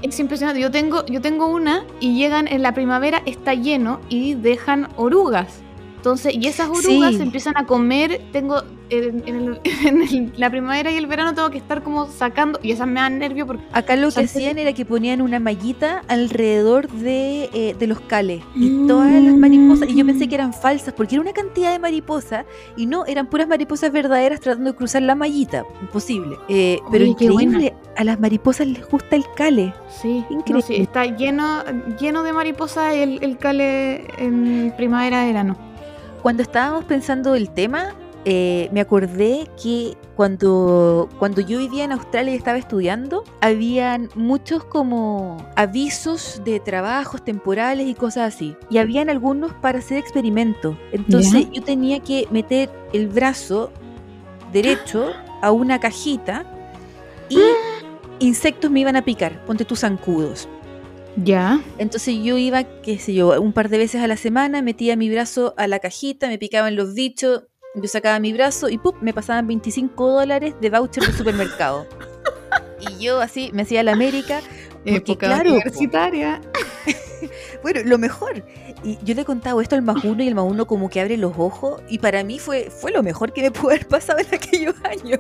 Es 0.02 0.20
impresionante. 0.20 0.60
Yo 0.62 0.70
tengo, 0.72 1.06
yo 1.06 1.22
tengo 1.22 1.48
una 1.48 1.84
y 2.00 2.16
llegan 2.16 2.48
en 2.48 2.62
la 2.62 2.74
primavera, 2.74 3.22
está 3.26 3.54
lleno 3.54 4.02
y 4.10 4.34
dejan 4.36 4.90
orugas. 4.98 5.62
Entonces, 6.02 6.34
y 6.34 6.48
esas 6.48 6.68
orugas 6.68 7.12
Sí. 7.12 7.18
se 7.18 7.24
empiezan 7.24 7.54
a 7.58 7.68
comer. 7.68 8.20
Tengo 8.32 8.64
en, 8.90 9.22
en 9.28 9.36
el- 9.36 9.60
en 9.86 10.02
el- 10.02 10.34
la 10.36 10.50
primavera 10.50 10.90
y 10.92 10.98
el 10.98 11.06
verano 11.06 11.36
tengo 11.36 11.52
que 11.52 11.60
estar 11.60 11.84
como 11.84 12.08
sacando. 12.08 12.60
Y 12.64 12.72
esas 12.72 12.88
me 12.88 12.96
dan 13.00 13.20
nervio 13.20 13.46
porque. 13.46 13.62
Acá 13.72 13.96
lo 13.96 14.10
que 14.12 14.22
hacían 14.22 14.58
era 14.58 14.74
que 14.74 14.84
ponían 14.84 15.22
una 15.22 15.40
mallita 15.40 16.02
alrededor 16.08 16.90
de, 16.90 17.52
eh, 17.54 17.76
de 17.78 17.86
los 17.86 18.00
cales. 18.02 18.42
Y 18.56 18.88
todas 18.88 19.12
las 19.12 19.36
mariposas, 19.38 19.90
y 19.90 19.96
yo 19.96 20.04
pensé 20.04 20.28
que 20.28 20.34
eran 20.34 20.54
falsas, 20.56 20.92
porque 20.96 21.14
era 21.16 21.22
una 21.22 21.34
cantidad 21.34 21.72
de 21.72 21.78
mariposas, 21.78 22.46
y 22.76 22.88
no, 22.88 23.06
eran 23.06 23.28
puras 23.30 23.48
mariposas 23.48 23.92
verdaderas 23.92 24.40
tratando 24.40 24.72
de 24.72 24.76
cruzar 24.76 25.04
la 25.04 25.14
mallita. 25.14 25.64
Imposible. 25.82 26.36
Eh, 26.50 26.80
pero 26.92 27.04
Oye, 27.04 27.12
increíble, 27.12 27.76
a 27.96 28.04
las 28.04 28.20
mariposas 28.20 28.66
les 28.66 28.88
gusta 28.90 29.16
el 29.16 29.26
cale. 29.36 29.72
Sí, 30.02 30.26
no, 30.32 30.38
Increíble. 30.40 30.64
sí, 30.64 30.76
está 30.82 31.06
lleno, 31.06 31.64
lleno 32.00 32.24
de 32.24 32.34
mariposas 32.34 32.96
el, 32.96 33.24
el 33.24 33.38
cale 33.38 34.08
en 34.18 34.74
primavera-verano. 34.76 35.70
Cuando 36.22 36.44
estábamos 36.44 36.86
pensando 36.86 37.36
el 37.36 37.50
tema, 37.50 37.96
eh, 38.24 38.70
me 38.72 38.82
acordé 38.82 39.48
que 39.62 39.98
cuando, 40.16 41.10
cuando 41.18 41.42
yo 41.42 41.58
vivía 41.58 41.84
en 41.84 41.92
Australia 41.92 42.34
y 42.34 42.38
estaba 42.38 42.60
estudiando, 42.60 43.24
habían 43.42 44.10
muchos 44.14 44.64
como 44.64 45.38
avisos 45.56 46.42
de 46.46 46.60
trabajos 46.60 47.26
temporales 47.26 47.88
y 47.88 47.96
cosas 47.96 48.36
así. 48.36 48.56
Y 48.70 48.78
habían 48.78 49.10
algunos 49.10 49.54
para 49.56 49.80
hacer 49.80 49.98
experimentos. 49.98 50.78
Entonces 50.92 51.48
yo 51.52 51.64
tenía 51.64 52.00
que 52.00 52.28
meter 52.30 52.70
el 52.94 53.08
brazo 53.08 53.72
derecho 54.54 55.14
a 55.42 55.52
una 55.52 55.80
cajita 55.80 56.46
y 57.30 57.40
insectos 58.20 58.70
me 58.70 58.82
iban 58.82 58.96
a 58.96 59.02
picar. 59.02 59.44
Ponte 59.48 59.66
tus 59.66 59.80
zancudos. 59.80 60.48
Ya. 61.18 61.62
Entonces 61.78 62.16
yo 62.24 62.38
iba, 62.38 62.64
qué 62.64 63.00
sé 63.00 63.14
yo, 63.14 63.40
un 63.42 63.54
par 63.54 63.70
de 63.70 63.78
veces 63.78 64.02
a 64.02 64.08
la 64.08 64.18
semana, 64.18 64.62
metía 64.62 64.96
mi 64.96 65.10
brazo 65.10 65.54
a 65.58 65.68
la 65.68 65.80
cajita, 65.80 66.28
me 66.28 66.38
picaban 66.38 66.76
los 66.76 66.94
bichos, 66.94 67.44
yo 67.76 67.88
sacaba 67.88 68.20
mi 68.20 68.34
brazo 68.34 68.70
y 68.70 68.78
¡pum! 68.78 68.96
me 69.02 69.14
pasaban 69.14 69.48
25 69.48 70.12
dólares 70.12 70.56
de 70.60 70.70
voucher 70.70 71.06
de 71.06 71.14
supermercado. 71.14 71.88
y 72.80 73.04
yo 73.04 73.22
así 73.22 73.50
me 73.54 73.62
hacía 73.64 73.84
la 73.84 73.94
América. 73.94 74.42
Porque, 74.84 74.96
Época 75.14 75.28
claro, 75.28 75.52
universitaria. 75.52 76.42
Bueno, 77.62 77.82
lo 77.86 78.00
mejor. 78.00 78.44
Y 78.84 78.98
yo 79.04 79.14
le 79.14 79.22
he 79.22 79.26
contado 79.26 79.62
esto 79.62 79.76
al 79.76 79.84
más 79.84 80.04
uno 80.04 80.24
y 80.24 80.28
el 80.28 80.34
más 80.34 80.46
uno 80.48 80.66
como 80.66 80.90
que 80.90 81.00
abre 81.02 81.16
los 81.16 81.34
ojos 81.38 81.82
y 81.88 82.00
para 82.00 82.24
mí 82.24 82.40
fue, 82.40 82.70
fue 82.72 82.92
lo 82.92 83.04
mejor 83.04 83.32
que 83.32 83.44
me 83.44 83.52
pudo 83.52 83.70
haber 83.70 83.88
pasado 83.88 84.18
en 84.20 84.26
aquellos 84.34 84.74
años. 84.84 85.20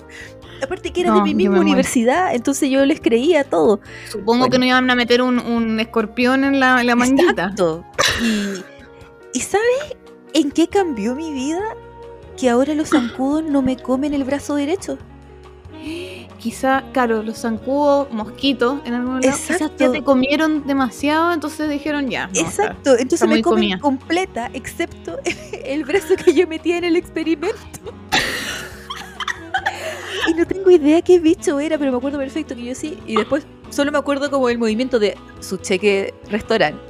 Aparte 0.63 0.91
que 0.91 1.01
era 1.01 1.11
de 1.11 1.17
No, 1.19 1.23
mi 1.23 1.31
yo 1.31 1.35
misma 1.37 1.49
muero. 1.57 1.61
universidad, 1.63 2.33
entonces 2.33 2.69
yo 2.71 2.83
les 2.85 2.99
creía 2.99 3.43
todo. 3.43 3.79
Supongo 4.09 4.39
Bueno. 4.39 4.49
que 4.49 4.57
no 4.59 4.65
iban 4.65 4.89
a 4.89 4.95
meter 4.95 5.21
un, 5.21 5.37
un 5.39 5.79
escorpión 5.79 6.43
en 6.43 6.59
la, 6.59 6.81
en 6.81 6.87
la 6.87 6.95
manguita. 6.95 7.29
Exacto. 7.51 7.85
Y, 8.23 8.63
¿Y 9.37 9.41
sabes 9.41 9.95
en 10.33 10.49
qué 10.51 10.67
cambió 10.67 11.13
mi 11.15 11.31
vida? 11.31 11.61
Que 12.37 12.49
ahora 12.49 12.73
los 12.73 12.89
zancudos 12.89 13.43
no 13.43 13.61
me 13.61 13.77
comen 13.77 14.15
el 14.15 14.23
brazo 14.23 14.55
derecho. 14.55 14.97
Quizá, 16.41 16.83
claro, 16.91 17.21
los 17.21 17.37
zancudos, 17.37 18.11
mosquitos 18.11 18.79
en 18.85 18.95
algún 18.95 19.21
lado, 19.21 19.37
quizás 19.37 19.59
ya 19.77 19.91
te 19.91 20.03
comieron 20.03 20.65
demasiado, 20.65 21.31
entonces 21.31 21.69
dijeron 21.69 22.09
ya. 22.09 22.27
no, 22.27 22.39
Exacto, 22.41 22.91
entonces 22.97 23.21
está 23.21 23.27
me 23.27 23.41
comen 23.41 23.69
comida. 23.69 23.79
completa, 23.79 24.49
excepto 24.53 25.17
el 25.63 25.85
brazo 25.85 26.15
que 26.15 26.33
yo 26.33 26.47
metía 26.47 26.77
en 26.77 26.83
el 26.83 26.95
experimento. 26.95 27.57
y 30.27 30.33
no 30.33 30.45
tengo 30.45 30.69
idea 30.71 31.01
qué 31.01 31.19
bicho 31.19 31.59
era, 31.59 31.77
pero 31.77 31.91
me 31.91 31.97
acuerdo 31.97 32.17
perfecto 32.17 32.55
que 32.55 32.65
yo 32.65 32.75
sí. 32.75 32.97
Y 33.05 33.15
después 33.15 33.45
solo 33.69 33.91
me 33.91 33.99
acuerdo 33.99 34.29
como 34.31 34.49
el 34.49 34.57
movimiento 34.57 34.99
de 34.99 35.15
su 35.39 35.57
cheque 35.57 36.13
restaurante. 36.29 36.81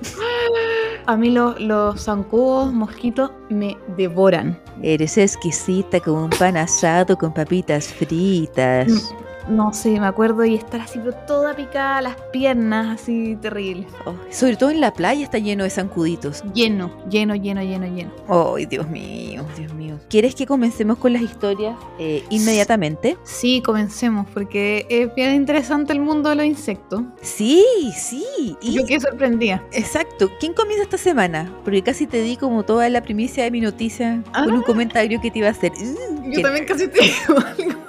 A 1.08 1.18
mí 1.18 1.30
los, 1.30 1.60
los 1.60 2.06
zancudos, 2.06 2.72
mosquitos, 2.72 3.32
me 3.50 3.76
devoran. 3.98 4.62
Eres 4.82 5.18
exquisita 5.18 6.00
como 6.00 6.26
un 6.26 6.30
pan 6.30 6.56
asado 6.56 7.18
con 7.18 7.34
papitas 7.34 7.88
fritas. 7.88 9.14
No 9.48 9.74
sé, 9.74 10.00
me 10.00 10.08
acuerdo 10.08 10.46
y 10.46 10.56
estar 10.56 10.82
así, 10.82 11.00
pero 11.00 11.16
toda 11.28 11.56
picada, 11.56 12.02
las 12.02 12.16
piernas, 12.32 13.02
así 13.02 13.38
terrible. 13.42 13.88
Oh, 14.06 14.14
sobre 14.30 14.56
todo 14.56 14.70
en 14.70 14.82
la 14.82 14.94
playa 14.94 15.24
está 15.24 15.38
lleno 15.40 15.64
de 15.64 15.70
zancuditos. 15.70 16.44
Lleno, 16.54 16.92
lleno, 17.10 17.36
lleno, 17.36 17.62
lleno, 17.62 17.88
lleno. 17.88 18.12
Ay, 18.28 18.66
Dios 18.66 18.88
mío, 18.88 19.46
Dios 19.58 19.74
mío. 19.74 20.00
¿Quieres 20.10 20.36
que 20.36 20.46
comencemos 20.46 20.98
con 20.98 21.14
las 21.14 21.22
historias 21.22 21.76
eh, 22.00 22.24
inmediatamente? 22.30 23.18
Sí, 23.24 23.62
comencemos, 23.62 24.28
porque 24.34 24.86
es 24.90 25.14
bien 25.16 25.36
interesante 25.36 25.94
el 25.94 26.00
mundo 26.00 26.30
de 26.30 26.36
los 26.36 26.46
insectos. 26.46 27.02
Sí, 27.22 27.66
sí. 27.96 28.58
Y 28.62 28.74
Yo 28.74 28.86
quedé 28.86 29.00
sorprendida. 29.00 29.64
Exacto. 29.72 30.32
¿Quién 30.40 30.54
comienza 30.54 30.84
esta 30.84 30.98
semana? 30.98 31.52
Porque 31.64 31.82
casi 31.82 32.08
te 32.08 32.22
di 32.22 32.38
como 32.38 32.64
toda 32.64 32.90
la 32.90 33.02
primicia 33.02 33.44
de 33.44 33.52
mi 33.52 33.62
noticia 33.62 34.24
con 34.34 34.52
un 34.52 34.62
comentario 34.62 35.20
que 35.22 35.32
te 35.32 35.40
iba 35.40 35.48
a 35.48 35.52
hacer. 35.52 35.72
Yo 36.26 36.42
también 36.42 36.66
casi 36.66 36.88
te 36.88 37.02
digo 37.02 37.40
algo. 37.46 37.82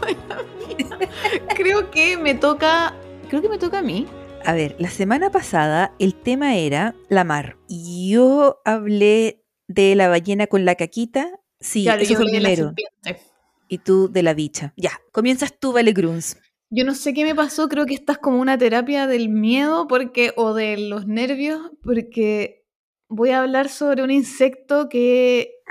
Creo 1.56 1.90
que 1.90 2.16
me 2.16 2.34
toca. 2.34 2.94
Creo 3.28 3.42
que 3.42 3.48
me 3.48 3.58
toca 3.58 3.78
a 3.78 3.82
mí. 3.82 4.06
A 4.44 4.54
ver, 4.54 4.74
la 4.78 4.90
semana 4.90 5.30
pasada 5.30 5.94
el 5.98 6.14
tema 6.14 6.56
era 6.56 6.94
la 7.08 7.24
mar. 7.24 7.56
Y 7.68 8.10
yo 8.10 8.60
hablé 8.64 9.44
de 9.68 9.94
la 9.94 10.08
ballena 10.08 10.46
con 10.46 10.64
la 10.64 10.74
caquita. 10.74 11.30
Sí, 11.60 11.84
Claro, 11.84 12.02
eso 12.02 12.12
yo 12.12 12.16
fue 12.18 12.26
la 12.26 12.38
primero. 12.38 12.74
Y 13.68 13.78
tú 13.78 14.10
de 14.10 14.22
la 14.22 14.34
bicha. 14.34 14.74
Ya, 14.76 15.00
comienzas 15.12 15.58
tú, 15.58 15.72
Vale 15.72 15.92
Gruns. 15.92 16.36
Yo 16.70 16.84
no 16.84 16.94
sé 16.94 17.12
qué 17.12 17.24
me 17.24 17.34
pasó, 17.34 17.68
creo 17.68 17.84
que 17.84 17.94
estás 17.94 18.18
como 18.18 18.40
una 18.40 18.56
terapia 18.56 19.06
del 19.06 19.28
miedo 19.28 19.86
porque 19.86 20.32
o 20.36 20.54
de 20.54 20.78
los 20.78 21.06
nervios, 21.06 21.70
porque 21.82 22.64
voy 23.08 23.30
a 23.30 23.40
hablar 23.40 23.68
sobre 23.68 24.02
un 24.02 24.10
insecto 24.10 24.88
que 24.88 25.61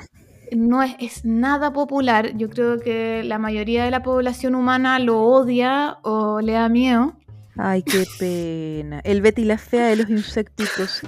no 0.52 0.84
es, 0.84 0.96
es 1.00 1.26
nada 1.26 1.74
popular. 1.74 2.36
Yo 2.38 2.50
creo 2.50 2.80
que 2.80 3.24
la 3.24 3.38
mayoría 3.38 3.84
de 3.86 3.92
la 3.92 4.04
población 4.04 4.56
humana 4.56 5.00
lo 5.00 5.22
odia 5.22 5.98
o 6.04 6.42
le 6.42 6.54
da 6.54 6.70
miedo. 6.70 7.14
Ay, 7.58 7.84
qué 7.84 8.06
pena. 8.20 9.02
El 9.04 9.22
Betty 9.22 9.44
la 9.44 9.58
fea 9.58 9.88
de 9.88 9.96
los 9.98 10.10
insectitos. 10.10 11.02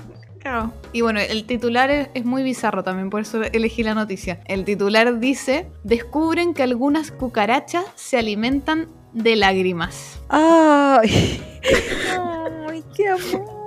Y 0.91 1.01
bueno, 1.01 1.21
el 1.21 1.45
titular 1.45 1.89
es, 1.89 2.09
es 2.13 2.25
muy 2.25 2.43
bizarro 2.43 2.83
también, 2.83 3.09
por 3.09 3.21
eso 3.21 3.41
elegí 3.41 3.81
la 3.81 3.93
noticia. 3.93 4.41
El 4.45 4.65
titular 4.65 5.19
dice, 5.19 5.67
descubren 5.83 6.53
que 6.53 6.63
algunas 6.63 7.11
cucarachas 7.11 7.85
se 7.95 8.17
alimentan 8.17 8.87
de 9.13 9.35
lágrimas. 9.37 10.19
Ay, 10.27 11.41
ay, 12.69 12.83
qué 12.95 13.07
amor. 13.07 13.62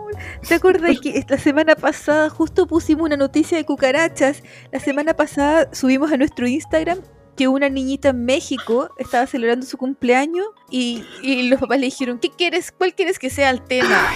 ¿Te 0.46 0.54
acuerdas 0.54 1.00
que 1.00 1.24
la 1.28 1.38
semana 1.38 1.74
pasada 1.74 2.30
justo 2.30 2.66
pusimos 2.66 3.06
una 3.06 3.16
noticia 3.16 3.58
de 3.58 3.64
cucarachas? 3.64 4.42
La 4.72 4.80
semana 4.80 5.14
pasada 5.14 5.68
subimos 5.72 6.12
a 6.12 6.16
nuestro 6.16 6.46
Instagram 6.46 6.98
que 7.36 7.48
una 7.48 7.68
niñita 7.68 8.08
en 8.10 8.24
México 8.24 8.90
estaba 8.96 9.26
celebrando 9.26 9.66
su 9.66 9.76
cumpleaños 9.76 10.46
y, 10.70 11.04
y 11.22 11.48
los 11.48 11.60
papás 11.60 11.78
le 11.78 11.86
dijeron, 11.86 12.18
¿qué 12.18 12.30
quieres? 12.30 12.72
¿Cuál 12.72 12.94
quieres 12.94 13.18
que 13.18 13.30
sea 13.30 13.50
el 13.50 13.62
tema? 13.62 14.10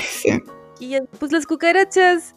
Y 0.78 0.86
ella, 0.86 1.04
pues 1.18 1.30
las 1.30 1.46
cucarachas. 1.46 2.34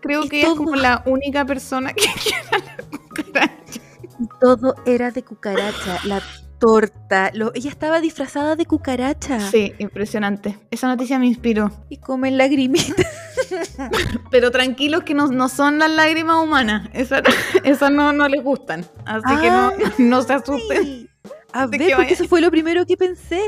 Creo 0.00 0.24
Y 0.24 0.28
que 0.28 0.40
ella 0.40 0.48
es 0.48 0.54
como 0.54 0.76
la 0.76 1.02
única 1.06 1.44
persona 1.44 1.92
que 1.92 2.06
quiere 2.22 2.66
la 2.66 2.98
cucaracha. 2.98 3.80
Y 4.20 4.28
todo 4.40 4.74
era 4.86 5.10
de 5.10 5.24
cucaracha. 5.24 5.98
La 6.04 6.22
torta. 6.58 7.30
lo- 7.34 7.52
ella 7.54 7.70
estaba 7.70 8.00
disfrazada 8.00 8.56
de 8.56 8.66
cucaracha. 8.66 9.40
Sí, 9.40 9.72
impresionante. 9.78 10.58
Esa 10.70 10.88
noticia 10.88 11.18
me 11.18 11.26
inspiró. 11.26 11.70
Y 11.88 11.98
comen 11.98 12.36
lagrimitas. 12.38 13.06
Pero 14.30 14.50
tranquilos 14.50 15.02
que 15.04 15.14
no, 15.14 15.28
no 15.28 15.48
son 15.48 15.78
las 15.78 15.90
lágrimas 15.90 16.42
humanas. 16.42 16.88
Esas, 16.92 17.22
no, 17.92 18.12
no 18.12 18.28
les 18.28 18.42
gustan. 18.42 18.84
Así 19.04 19.36
que 19.40 19.50
no, 19.50 19.72
no 19.98 20.22
se 20.22 20.32
asusten. 20.34 20.82
Sí. 20.84 21.08
A 21.52 21.66
¿De 21.66 21.78
ver, 21.78 21.96
porque 21.96 22.12
eso 22.14 22.24
fue 22.28 22.40
lo 22.40 22.50
primero 22.50 22.84
que 22.86 22.96
pensé. 22.96 23.40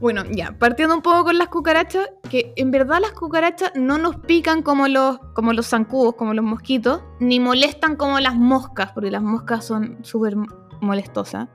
Bueno, 0.00 0.24
ya, 0.30 0.52
partiendo 0.58 0.94
un 0.94 1.02
poco 1.02 1.24
con 1.24 1.36
las 1.36 1.48
cucarachas, 1.48 2.08
que 2.30 2.54
en 2.56 2.70
verdad 2.70 2.98
las 3.02 3.12
cucarachas 3.12 3.72
no 3.74 3.98
nos 3.98 4.16
pican 4.16 4.62
como 4.62 4.88
los, 4.88 5.18
como 5.34 5.52
los 5.52 5.66
zancudos, 5.66 6.14
como 6.14 6.32
los 6.32 6.42
mosquitos, 6.44 7.02
ni 7.20 7.38
molestan 7.40 7.96
como 7.96 8.18
las 8.20 8.34
moscas, 8.34 8.92
porque 8.92 9.10
las 9.10 9.20
moscas 9.22 9.66
son 9.66 9.98
súper 10.02 10.34
molestosas. 10.80 11.48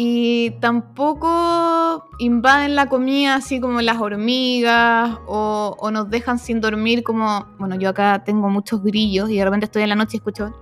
Y 0.00 0.50
tampoco 0.60 2.08
invaden 2.20 2.76
la 2.76 2.88
comida 2.88 3.34
así 3.34 3.58
como 3.58 3.80
las 3.80 4.00
hormigas 4.00 5.18
o, 5.26 5.74
o 5.76 5.90
nos 5.90 6.08
dejan 6.08 6.38
sin 6.38 6.60
dormir 6.60 7.02
como, 7.02 7.48
bueno, 7.58 7.74
yo 7.74 7.88
acá 7.88 8.22
tengo 8.24 8.48
muchos 8.48 8.80
grillos 8.80 9.28
y 9.28 9.38
de 9.38 9.44
repente 9.44 9.64
estoy 9.64 9.82
en 9.82 9.88
la 9.88 9.96
noche 9.96 10.12
y 10.12 10.18
escucho 10.18 10.54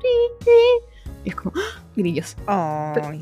y 1.23 1.28
es 1.28 1.37
como 1.37 1.52
¡ah! 1.55 1.83
grillos. 1.95 2.35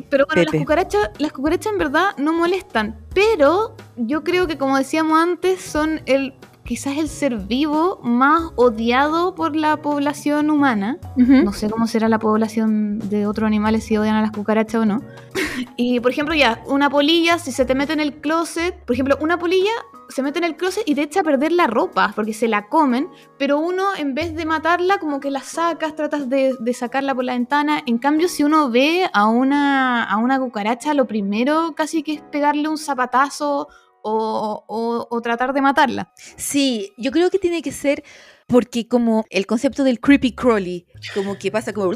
Pero 0.08 0.26
bueno, 0.26 0.48
las 0.52 0.60
cucarachas, 0.60 1.10
las 1.18 1.32
cucarachas 1.32 1.72
en 1.72 1.78
verdad 1.80 2.16
no 2.16 2.32
molestan, 2.32 2.96
pero 3.12 3.74
yo 3.96 4.22
creo 4.22 4.46
que 4.46 4.56
como 4.56 4.78
decíamos 4.78 5.20
antes, 5.20 5.62
son 5.62 6.00
el 6.06 6.34
quizás 6.64 6.96
el 6.96 7.08
ser 7.08 7.36
vivo 7.36 8.00
más 8.02 8.50
odiado 8.56 9.34
por 9.34 9.54
la 9.54 9.76
población 9.76 10.50
humana. 10.50 10.98
No 11.16 11.52
sé 11.52 11.68
cómo 11.68 11.86
será 11.86 12.08
la 12.08 12.18
población 12.18 12.98
de 12.98 13.26
otros 13.26 13.46
animales 13.46 13.84
si 13.84 13.96
odian 13.96 14.16
a 14.16 14.22
las 14.22 14.30
cucarachas 14.30 14.82
o 14.82 14.86
no. 14.86 15.02
Y 15.76 16.00
por 16.00 16.10
ejemplo, 16.10 16.34
ya, 16.34 16.62
una 16.66 16.90
polilla, 16.90 17.38
si 17.38 17.52
se 17.52 17.64
te 17.64 17.74
mete 17.74 17.92
en 17.92 18.00
el 18.00 18.20
closet, 18.20 18.76
por 18.84 18.94
ejemplo, 18.94 19.16
una 19.20 19.38
polilla 19.38 19.70
se 20.08 20.22
mete 20.22 20.38
en 20.38 20.44
el 20.44 20.56
closet 20.56 20.82
y 20.86 20.94
te 20.94 21.02
echa 21.02 21.20
a 21.20 21.22
perder 21.22 21.52
la 21.52 21.66
ropa 21.66 22.12
porque 22.14 22.32
se 22.32 22.48
la 22.48 22.68
comen, 22.68 23.08
pero 23.38 23.58
uno 23.58 23.84
en 23.96 24.14
vez 24.14 24.34
de 24.34 24.44
matarla, 24.44 24.98
como 24.98 25.20
que 25.20 25.30
la 25.30 25.40
sacas, 25.40 25.94
tratas 25.94 26.28
de, 26.28 26.54
de 26.58 26.74
sacarla 26.74 27.14
por 27.14 27.24
la 27.24 27.34
ventana. 27.34 27.82
En 27.86 27.98
cambio, 27.98 28.28
si 28.28 28.44
uno 28.44 28.70
ve 28.70 29.08
a 29.12 29.26
una, 29.26 30.04
a 30.04 30.16
una 30.16 30.38
cucaracha, 30.38 30.94
lo 30.94 31.06
primero 31.06 31.74
casi 31.76 32.02
que 32.02 32.14
es 32.14 32.20
pegarle 32.20 32.68
un 32.68 32.78
zapatazo 32.78 33.68
o, 34.04 34.64
o- 34.68 35.08
o 35.10 35.20
tratar 35.22 35.52
de 35.54 35.60
matarla. 35.62 36.12
Sí, 36.36 36.92
yo 36.98 37.10
creo 37.10 37.30
que 37.30 37.38
tiene 37.38 37.62
que 37.62 37.72
ser 37.72 38.04
porque 38.46 38.86
como 38.86 39.24
el 39.30 39.46
concepto 39.46 39.84
del 39.84 40.00
creepy 40.00 40.32
crawly, 40.34 40.86
como 41.14 41.38
que 41.38 41.50
pasa 41.50 41.72
como 41.72 41.92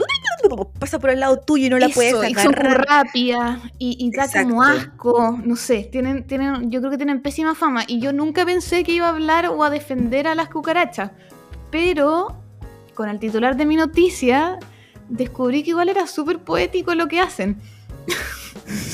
pasa 0.81 0.99
por 0.99 1.11
al 1.11 1.21
lado 1.21 1.39
tuyo 1.41 1.67
y 1.67 1.69
no 1.69 1.79
la 1.79 1.87
Eso, 1.87 1.95
puedes 1.95 2.31
y 2.31 2.35
son 2.35 2.55
como 2.55 2.71
rápidas 2.71 3.61
y, 3.79 3.97
y 4.01 4.11
da 4.17 4.27
como 4.45 4.63
asco, 4.63 5.39
no 5.45 5.57
sé, 5.57 5.89
tienen, 5.93 6.27
tienen, 6.27 6.71
yo 6.71 6.81
creo 6.81 6.91
que 6.91 6.97
tienen 6.97 7.21
pésima 7.21 7.55
fama 7.55 7.85
y 7.87 8.01
yo 8.01 8.15
nunca 8.15 8.47
pensé 8.47 8.83
que 8.83 8.93
iba 8.93 9.07
a 9.07 9.11
hablar 9.11 9.47
o 9.49 9.63
a 9.63 9.69
defender 9.69 10.27
a 10.27 10.35
las 10.35 10.49
cucarachas, 10.49 11.11
pero 11.71 12.35
con 12.95 13.11
el 13.11 13.19
titular 13.19 13.55
de 13.57 13.67
mi 13.67 13.77
noticia 13.77 14.59
descubrí 15.11 15.63
que 15.63 15.71
igual 15.71 15.91
era 15.91 16.07
súper 16.07 16.39
poético 16.39 16.95
lo 16.95 17.09
que 17.09 17.21
hacen. 17.21 17.61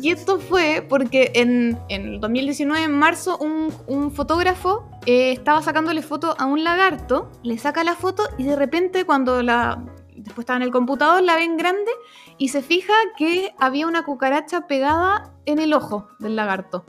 Y 0.00 0.10
esto 0.10 0.38
fue 0.38 0.84
porque 0.88 1.30
en, 1.34 1.78
en 1.88 2.02
el 2.14 2.20
2019, 2.20 2.84
en 2.84 2.92
marzo, 2.92 3.38
un, 3.38 3.72
un 3.86 4.10
fotógrafo 4.10 4.88
eh, 5.06 5.32
estaba 5.32 5.62
sacándole 5.62 6.02
foto 6.02 6.34
a 6.38 6.46
un 6.46 6.64
lagarto, 6.64 7.30
le 7.42 7.58
saca 7.58 7.84
la 7.84 7.94
foto 7.94 8.24
y 8.38 8.44
de 8.44 8.56
repente 8.56 9.04
cuando 9.04 9.42
la... 9.42 9.82
Después 10.16 10.44
estaba 10.44 10.56
en 10.58 10.62
el 10.62 10.70
computador, 10.70 11.22
la 11.22 11.36
ven 11.36 11.56
grande 11.56 11.90
y 12.38 12.48
se 12.48 12.62
fija 12.62 12.94
que 13.16 13.52
había 13.58 13.86
una 13.86 14.04
cucaracha 14.04 14.66
pegada 14.66 15.32
en 15.44 15.58
el 15.58 15.74
ojo 15.74 16.08
del 16.18 16.36
lagarto, 16.36 16.84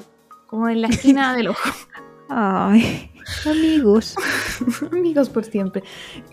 como 0.47 0.69
en 0.69 0.81
la 0.81 0.88
esquina 0.89 1.35
del 1.35 1.50
ojo. 1.50 1.69
Ay, 2.29 3.12
amigos. 3.46 4.15
Amigos 4.91 5.29
por 5.29 5.44
siempre. 5.46 5.84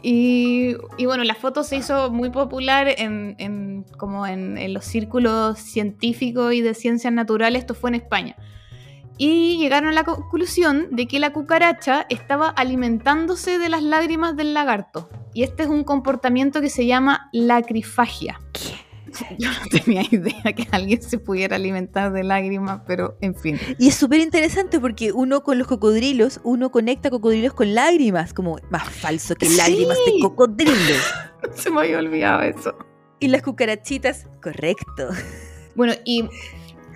Y, 0.02 0.74
y 0.98 1.06
bueno, 1.06 1.24
la 1.24 1.34
foto 1.34 1.62
se 1.64 1.76
hizo 1.76 2.10
muy 2.10 2.30
popular 2.30 2.88
en, 2.96 3.34
en- 3.38 3.84
como 3.98 4.26
en, 4.26 4.58
en 4.58 4.74
los 4.74 4.84
círculos 4.84 5.58
científicos 5.58 6.52
y 6.54 6.60
de 6.60 6.74
ciencias 6.74 7.12
naturales. 7.12 7.60
Esto 7.62 7.74
fue 7.74 7.90
en 7.90 7.94
España. 7.96 8.36
Y 9.18 9.58
llegaron 9.58 9.90
a 9.90 9.92
la 9.92 10.04
conclusión 10.04 10.88
de 10.90 11.06
que 11.06 11.20
la 11.20 11.32
cucaracha 11.32 12.06
estaba 12.08 12.48
alimentándose 12.48 13.58
de 13.58 13.68
las 13.68 13.82
lágrimas 13.82 14.36
del 14.36 14.54
lagarto. 14.54 15.08
Y 15.34 15.42
este 15.44 15.62
es 15.64 15.68
un 15.68 15.84
comportamiento 15.84 16.60
que 16.60 16.70
se 16.70 16.86
llama 16.86 17.28
lacrifagia. 17.32 18.40
Yo 19.38 19.50
no 19.50 19.66
tenía 19.70 20.02
idea 20.10 20.52
que 20.54 20.66
alguien 20.70 21.02
se 21.02 21.18
pudiera 21.18 21.56
alimentar 21.56 22.12
de 22.12 22.22
lágrimas, 22.24 22.80
pero 22.86 23.16
en 23.20 23.34
fin. 23.34 23.58
Y 23.78 23.88
es 23.88 23.94
súper 23.94 24.20
interesante 24.20 24.80
porque 24.80 25.12
uno 25.12 25.42
con 25.42 25.58
los 25.58 25.66
cocodrilos, 25.66 26.40
uno 26.44 26.70
conecta 26.70 27.10
cocodrilos 27.10 27.54
con 27.54 27.74
lágrimas, 27.74 28.32
como 28.34 28.58
más 28.70 28.88
falso 28.88 29.34
que 29.34 29.46
Sí. 29.46 29.56
lágrimas 29.56 29.98
de 30.06 30.20
cocodrilo. 30.20 30.72
Se 31.54 31.70
me 31.70 31.80
había 31.82 31.98
olvidado 31.98 32.42
eso. 32.42 32.74
Y 33.20 33.28
las 33.28 33.42
cucarachitas, 33.42 34.26
correcto. 34.42 35.08
Bueno, 35.74 35.94
y 36.04 36.28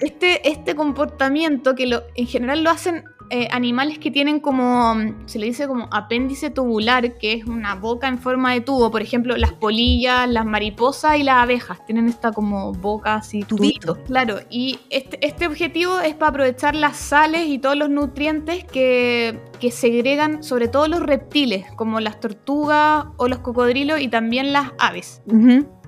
este, 0.00 0.48
este 0.48 0.74
comportamiento 0.74 1.74
que 1.74 1.86
lo, 1.86 2.02
en 2.14 2.26
general 2.26 2.62
lo 2.64 2.70
hacen 2.70 3.04
eh, 3.30 3.48
animales 3.50 3.98
que 3.98 4.10
tienen 4.10 4.40
como, 4.40 4.94
se 5.26 5.38
le 5.38 5.46
dice 5.46 5.66
como 5.66 5.88
apéndice 5.90 6.50
tubular, 6.50 7.18
que 7.18 7.32
es 7.34 7.44
una 7.44 7.74
boca 7.74 8.08
en 8.08 8.18
forma 8.18 8.52
de 8.52 8.60
tubo. 8.60 8.90
Por 8.90 9.02
ejemplo, 9.02 9.36
las 9.36 9.52
polillas, 9.52 10.28
las 10.28 10.46
mariposas 10.46 11.18
y 11.18 11.22
las 11.22 11.36
abejas 11.36 11.84
tienen 11.86 12.08
esta 12.08 12.32
como 12.32 12.72
boca 12.72 13.16
así 13.16 13.42
Tubito. 13.42 14.02
Claro, 14.04 14.38
y 14.50 14.78
este, 14.90 15.24
este 15.26 15.46
objetivo 15.46 15.98
es 16.00 16.14
para 16.14 16.30
aprovechar 16.30 16.74
las 16.74 16.96
sales 16.96 17.46
y 17.46 17.58
todos 17.58 17.76
los 17.76 17.90
nutrientes 17.90 18.64
que, 18.64 19.40
que 19.60 19.70
segregan 19.70 20.42
sobre 20.42 20.68
todo 20.68 20.88
los 20.88 21.00
reptiles, 21.00 21.66
como 21.76 22.00
las 22.00 22.20
tortugas 22.20 23.06
o 23.16 23.28
los 23.28 23.40
cocodrilos 23.40 24.00
y 24.00 24.08
también 24.08 24.52
las 24.52 24.72
aves. 24.78 25.22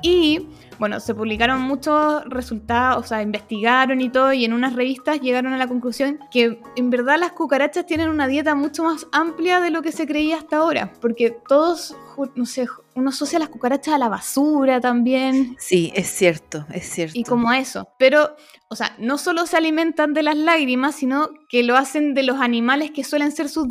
Y 0.02 0.46
bueno, 0.78 1.00
se 1.00 1.14
publicaron 1.14 1.60
muchos 1.60 2.24
resultados, 2.26 3.04
o 3.04 3.08
sea, 3.08 3.22
investigaron 3.22 4.00
y 4.00 4.10
todo, 4.10 4.32
y 4.32 4.44
en 4.44 4.52
unas 4.52 4.74
revistas 4.74 5.20
llegaron 5.20 5.52
a 5.52 5.58
la 5.58 5.66
conclusión 5.66 6.18
que 6.30 6.60
en 6.76 6.90
verdad 6.90 7.18
las 7.18 7.32
cucarachas 7.32 7.86
tienen 7.86 8.08
una 8.08 8.26
dieta 8.26 8.54
mucho 8.54 8.84
más 8.84 9.06
amplia 9.12 9.60
de 9.60 9.70
lo 9.70 9.82
que 9.82 9.92
se 9.92 10.06
creía 10.06 10.36
hasta 10.36 10.58
ahora, 10.58 10.92
porque 11.00 11.36
todos, 11.48 11.96
no 12.34 12.46
sé, 12.46 12.66
uno 12.98 13.10
asocia 13.10 13.38
las 13.38 13.48
cucarachas 13.48 13.94
a 13.94 13.98
la 13.98 14.08
basura 14.08 14.80
también, 14.80 15.56
Sí, 15.58 15.92
es 15.94 16.08
cierto, 16.08 16.66
es 16.72 16.88
cierto. 16.88 17.18
y 17.18 17.24
como 17.24 17.50
a 17.50 17.58
eso. 17.58 17.88
Pero, 17.98 18.36
o 18.68 18.76
sea, 18.76 18.94
no 18.98 19.18
solo 19.18 19.46
se 19.46 19.56
alimentan 19.56 20.14
de 20.14 20.22
las 20.22 20.36
lágrimas, 20.36 20.94
sino 20.96 21.30
que 21.48 21.62
lo 21.62 21.76
hacen 21.76 22.14
de 22.14 22.22
los 22.22 22.40
animales 22.40 22.90
que 22.90 23.04
suelen 23.04 23.32
ser 23.32 23.48
sus, 23.48 23.66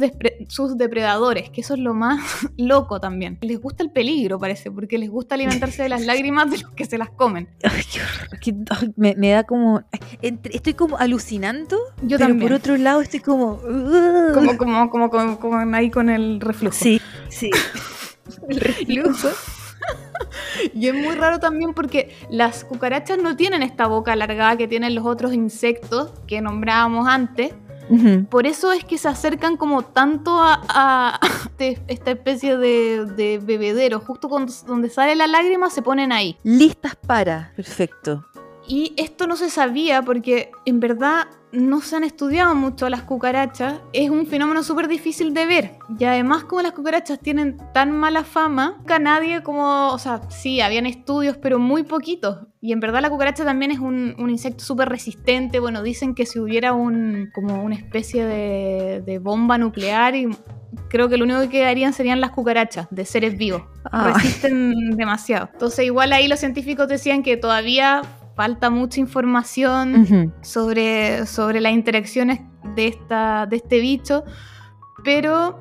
sus 0.49 0.77
depredadores, 0.77 1.49
que 1.49 1.61
eso 1.61 1.73
es 1.75 1.79
lo 1.79 1.93
más 1.93 2.19
loco 2.57 2.99
también. 2.99 3.37
Les 3.41 3.59
gusta 3.59 3.83
el 3.83 3.91
peligro, 3.91 4.39
parece, 4.39 4.71
porque 4.71 4.97
les 4.97 5.09
gusta 5.09 5.35
alimentarse 5.35 5.83
de 5.83 5.89
las 5.89 6.01
lágrimas 6.05 6.49
de 6.49 6.57
los 6.59 6.71
que 6.71 6.85
se 6.85 6.97
las 6.97 7.09
comen. 7.11 7.49
Ay, 7.63 7.83
qué 8.41 8.53
horror, 8.53 8.93
me, 8.95 9.15
me 9.15 9.29
da 9.31 9.43
como. 9.43 9.81
estoy 10.21 10.73
como 10.73 10.97
alucinando. 10.97 11.77
Yo 12.01 12.17
pero 12.17 12.29
también. 12.29 12.39
por 12.49 12.53
otro 12.57 12.77
lado 12.77 13.01
estoy 13.01 13.19
como. 13.19 13.59
Como, 14.33 14.57
como, 14.57 14.89
como, 14.89 15.09
como, 15.09 15.39
como 15.39 15.75
ahí 15.75 15.89
con 15.91 16.09
el 16.09 16.39
reflujo. 16.39 16.75
Sí, 16.75 17.01
sí. 17.29 17.49
Y 18.87 18.95
luego- 18.95 19.29
Y 20.73 20.87
es 20.87 20.93
muy 20.93 21.15
raro 21.15 21.39
también 21.39 21.73
porque 21.73 22.15
las 22.29 22.63
cucarachas 22.65 23.19
no 23.19 23.35
tienen 23.35 23.61
esta 23.63 23.85
boca 23.87 24.13
alargada 24.13 24.57
que 24.57 24.67
tienen 24.67 24.95
los 24.95 25.05
otros 25.05 25.33
insectos 25.33 26.11
que 26.27 26.41
nombrábamos 26.41 27.07
antes. 27.07 27.53
Por 28.29 28.47
eso 28.47 28.73
es 28.73 28.83
que 28.83 28.97
se 28.97 29.07
acercan 29.07 29.55
como 29.55 29.81
tanto 29.81 30.41
a, 30.41 30.59
a 30.67 31.19
este- 31.45 31.79
esta 31.87 32.11
especie 32.11 32.57
de, 32.57 33.05
de 33.05 33.39
bebedero. 33.41 34.01
Justo 34.01 34.27
cuando, 34.27 34.51
donde 34.65 34.89
sale 34.89 35.15
la 35.15 35.25
lágrima 35.27 35.69
se 35.69 35.81
ponen 35.81 36.11
ahí. 36.11 36.37
Listas 36.43 36.95
para. 36.97 37.53
Perfecto. 37.55 38.25
Y 38.67 38.93
esto 38.97 39.27
no 39.27 39.37
se 39.37 39.49
sabía 39.49 40.01
porque 40.01 40.51
en 40.65 40.81
verdad 40.81 41.27
no 41.53 41.81
se 41.81 41.95
han 41.95 42.03
estudiado 42.03 42.53
mucho 42.53 42.89
las 42.89 43.03
cucarachas. 43.03 43.79
Es 43.93 44.09
un 44.09 44.27
fenómeno 44.27 44.61
súper 44.61 44.89
difícil 44.89 45.33
de 45.33 45.45
ver. 45.45 45.71
Y 45.97 46.03
además 46.03 46.43
como 46.43 46.61
las 46.61 46.73
cucarachas 46.73 47.19
tienen 47.19 47.57
tan 47.73 47.91
mala 47.91 48.25
fama, 48.25 48.75
nunca 48.77 48.99
nadie 48.99 49.41
como, 49.43 49.93
o 49.93 49.97
sea, 49.99 50.21
sí, 50.29 50.59
habían 50.59 50.85
estudios, 50.85 51.37
pero 51.37 51.59
muy 51.59 51.83
poquitos. 51.83 52.39
Y 52.59 52.73
en 52.73 52.81
verdad 52.81 53.01
la 53.01 53.09
cucaracha 53.09 53.45
también 53.45 53.71
es 53.71 53.79
un, 53.79 54.15
un 54.19 54.29
insecto 54.29 54.63
súper 54.63 54.89
resistente. 54.89 55.59
Bueno, 55.59 55.81
dicen 55.81 56.13
que 56.13 56.25
si 56.25 56.39
hubiera 56.39 56.73
un, 56.73 57.29
como 57.33 57.63
una 57.63 57.75
especie 57.75 58.25
de, 58.25 59.01
de 59.05 59.19
bomba 59.19 59.57
nuclear 59.57 60.15
y... 60.15 60.27
Creo 60.89 61.09
que 61.09 61.17
lo 61.17 61.23
único 61.23 61.39
que 61.41 61.49
quedarían 61.49 61.93
serían 61.93 62.21
las 62.21 62.31
cucarachas 62.31 62.87
de 62.91 63.05
seres 63.05 63.37
vivos 63.37 63.63
Ay. 63.89 64.13
resisten 64.13 64.91
demasiado. 64.91 65.49
Entonces, 65.53 65.85
igual 65.85 66.11
ahí 66.13 66.27
los 66.27 66.39
científicos 66.39 66.87
decían 66.87 67.23
que 67.23 67.35
todavía 67.35 68.01
falta 68.37 68.69
mucha 68.69 68.99
información 68.99 70.31
sobre, 70.41 71.25
sobre 71.25 71.59
las 71.59 71.73
interacciones 71.73 72.41
de, 72.75 72.87
esta, 72.87 73.47
de 73.47 73.55
este 73.57 73.79
bicho, 73.79 74.23
pero 75.03 75.59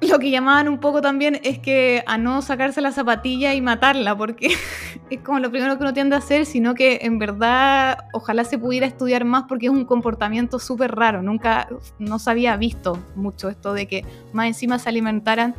lo 0.00 0.18
que 0.18 0.30
llamaban 0.30 0.68
un 0.68 0.80
poco 0.80 1.00
también 1.00 1.40
es 1.44 1.60
que 1.60 2.02
a 2.06 2.18
no 2.18 2.42
sacarse 2.42 2.80
la 2.80 2.90
zapatilla 2.90 3.54
y 3.54 3.60
matarla, 3.60 4.16
porque 4.16 4.48
es 5.10 5.20
como 5.20 5.38
lo 5.38 5.52
primero 5.52 5.76
que 5.76 5.84
uno 5.84 5.92
tiende 5.92 6.16
a 6.16 6.18
hacer, 6.18 6.46
sino 6.46 6.74
que 6.74 6.98
en 7.02 7.20
verdad 7.20 7.98
ojalá 8.12 8.42
se 8.42 8.58
pudiera 8.58 8.86
estudiar 8.86 9.24
más 9.24 9.44
porque 9.48 9.66
es 9.66 9.72
un 9.72 9.84
comportamiento 9.84 10.58
súper 10.58 10.96
raro, 10.96 11.22
nunca, 11.22 11.68
no 12.00 12.18
se 12.18 12.28
había 12.28 12.56
visto 12.56 12.98
mucho 13.14 13.48
esto 13.48 13.72
de 13.72 13.86
que 13.86 14.04
más 14.32 14.48
encima 14.48 14.80
se 14.80 14.88
alimentaran 14.88 15.54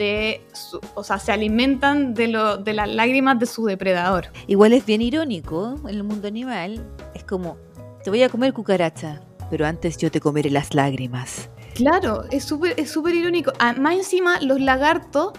de, 0.00 0.40
su- 0.54 0.80
o 0.94 1.04
sea, 1.04 1.18
se 1.18 1.30
alimentan 1.30 2.14
de, 2.14 2.28
lo, 2.28 2.56
de 2.56 2.72
las 2.72 2.88
lágrimas 2.88 3.38
de 3.38 3.44
su 3.44 3.66
depredador. 3.66 4.28
Igual 4.46 4.72
es 4.72 4.86
bien 4.86 5.02
irónico 5.02 5.74
en 5.84 5.94
el 5.94 6.02
mundo 6.04 6.26
animal. 6.26 6.82
Es 7.14 7.22
como, 7.24 7.58
te 8.02 8.08
voy 8.08 8.22
a 8.22 8.30
comer 8.30 8.54
cucaracha, 8.54 9.20
pero 9.50 9.66
antes 9.66 9.98
yo 9.98 10.10
te 10.10 10.18
comeré 10.18 10.48
las 10.50 10.74
lágrimas. 10.74 11.50
Claro, 11.74 12.24
es 12.30 12.44
súper 12.44 12.74
es 12.80 12.90
súper 12.90 13.14
irónico. 13.14 13.52
Ah, 13.58 13.74
Más 13.74 13.94
encima, 13.94 14.40
los 14.40 14.58
lagartos 14.58 15.32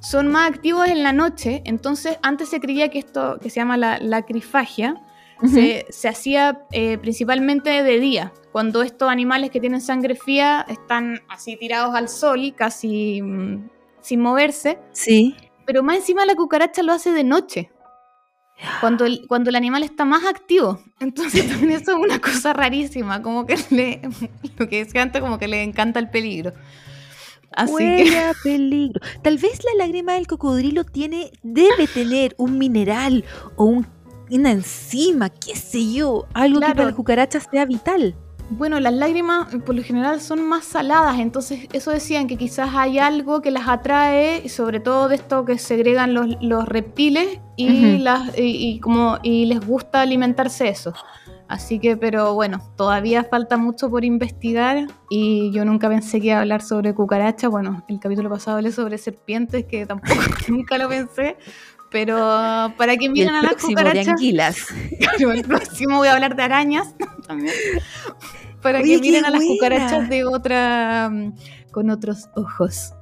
son 0.00 0.28
más 0.28 0.50
activos 0.50 0.88
en 0.88 1.02
la 1.02 1.12
noche, 1.14 1.62
entonces 1.64 2.18
antes 2.22 2.50
se 2.50 2.60
creía 2.60 2.88
que 2.90 2.98
esto, 2.98 3.38
que 3.40 3.48
se 3.48 3.56
llama 3.60 3.76
la 3.78 3.98
lacrifagia, 3.98 5.00
se, 5.44 5.86
se 5.90 6.08
hacía 6.08 6.66
eh, 6.70 6.98
principalmente 6.98 7.82
de 7.82 7.98
día, 7.98 8.32
cuando 8.52 8.82
estos 8.82 9.08
animales 9.08 9.50
que 9.50 9.58
tienen 9.60 9.80
sangre 9.80 10.14
fría 10.14 10.64
están 10.68 11.20
así 11.28 11.56
tirados 11.56 11.94
al 11.96 12.08
sol, 12.08 12.52
casi 12.56 13.20
mm, 13.22 13.68
sin 14.02 14.20
moverse, 14.20 14.78
Sí. 14.92 15.34
pero 15.66 15.82
más 15.82 15.96
encima 15.96 16.26
la 16.26 16.34
cucaracha 16.34 16.82
lo 16.82 16.92
hace 16.92 17.12
de 17.12 17.24
noche. 17.24 17.70
Cuando 18.80 19.06
el, 19.06 19.26
cuando 19.26 19.50
el 19.50 19.56
animal 19.56 19.82
está 19.82 20.04
más 20.04 20.24
activo. 20.24 20.80
Entonces 21.00 21.48
también 21.48 21.72
eso 21.80 21.92
es 21.92 21.98
una 21.98 22.20
cosa 22.20 22.52
rarísima, 22.52 23.20
como 23.22 23.46
que 23.46 23.56
le, 23.70 24.00
lo 24.58 24.68
que 24.68 24.84
decía 24.84 25.02
antes, 25.02 25.20
como 25.20 25.38
que 25.38 25.48
le 25.48 25.62
encanta 25.62 25.98
el 25.98 26.10
peligro. 26.10 26.52
Así 27.54 27.76
que 27.76 28.32
peligro. 28.44 29.00
Tal 29.22 29.38
vez 29.38 29.60
la 29.64 29.84
lágrima 29.84 30.14
del 30.14 30.26
cocodrilo 30.26 30.84
tiene, 30.84 31.32
debe 31.42 31.86
tener 31.92 32.34
un 32.38 32.58
mineral 32.58 33.24
o 33.56 33.64
un- 33.64 33.86
una 34.30 34.50
enzima, 34.52 35.28
qué 35.28 35.54
sé 35.56 35.92
yo, 35.92 36.26
algo 36.32 36.60
que 36.60 36.64
Claro. 36.64 36.74
para 36.76 36.86
las 36.86 36.94
cucarachas 36.96 37.48
sea 37.50 37.66
vital. 37.66 38.14
Bueno, 38.54 38.80
las 38.80 38.92
lágrimas 38.92 39.48
por 39.64 39.74
lo 39.74 39.82
general 39.82 40.20
son 40.20 40.46
más 40.46 40.66
saladas, 40.66 41.18
entonces 41.18 41.68
eso 41.72 41.90
decían 41.90 42.26
que 42.26 42.36
quizás 42.36 42.74
hay 42.74 42.98
algo 42.98 43.40
que 43.40 43.50
las 43.50 43.66
atrae, 43.66 44.46
sobre 44.50 44.78
todo 44.78 45.08
de 45.08 45.14
esto 45.14 45.46
que 45.46 45.56
segregan 45.56 46.12
los, 46.12 46.36
los 46.42 46.66
reptiles 46.68 47.40
y, 47.56 47.96
las, 47.96 48.36
y, 48.36 48.74
y 48.74 48.80
como, 48.80 49.18
y 49.22 49.46
les 49.46 49.66
gusta 49.66 50.02
alimentarse 50.02 50.68
eso. 50.68 50.92
Así 51.52 51.78
que, 51.78 51.98
pero 51.98 52.32
bueno, 52.32 52.60
todavía 52.76 53.24
falta 53.24 53.58
mucho 53.58 53.90
por 53.90 54.06
investigar 54.06 54.86
y 55.10 55.52
yo 55.52 55.66
nunca 55.66 55.86
pensé 55.86 56.18
que 56.18 56.28
iba 56.28 56.38
a 56.38 56.40
hablar 56.40 56.62
sobre 56.62 56.94
cucarachas. 56.94 57.50
Bueno, 57.50 57.84
el 57.88 58.00
capítulo 58.00 58.30
pasado 58.30 58.56
hablé 58.56 58.72
sobre 58.72 58.96
serpientes, 58.96 59.66
que 59.66 59.84
tampoco 59.84 60.14
nunca 60.48 60.78
lo 60.78 60.88
pensé, 60.88 61.36
pero 61.92 62.72
para 62.76 62.96
que 62.96 63.08
miren 63.08 63.34
a 63.34 63.42
las 63.42 63.52
próximo 63.52 63.68
de 63.70 63.74
cucarachas... 63.84 64.08
anguilas. 64.08 64.56
Claro, 64.98 65.32
el 65.32 65.44
próximo 65.44 65.98
voy 65.98 66.08
a 66.08 66.14
hablar 66.14 66.34
de 66.36 66.42
arañas 66.42 66.94
también. 67.26 67.54
Para 68.62 68.80
Oye, 68.80 68.96
que 68.96 69.00
miren 69.00 69.24
a 69.24 69.30
las 69.30 69.40
buena. 69.40 69.54
cucarachas 69.54 70.08
de 70.08 70.24
otra 70.24 71.10
mm, 71.12 71.32
con 71.70 71.90
otros 71.90 72.28
ojos. 72.36 72.92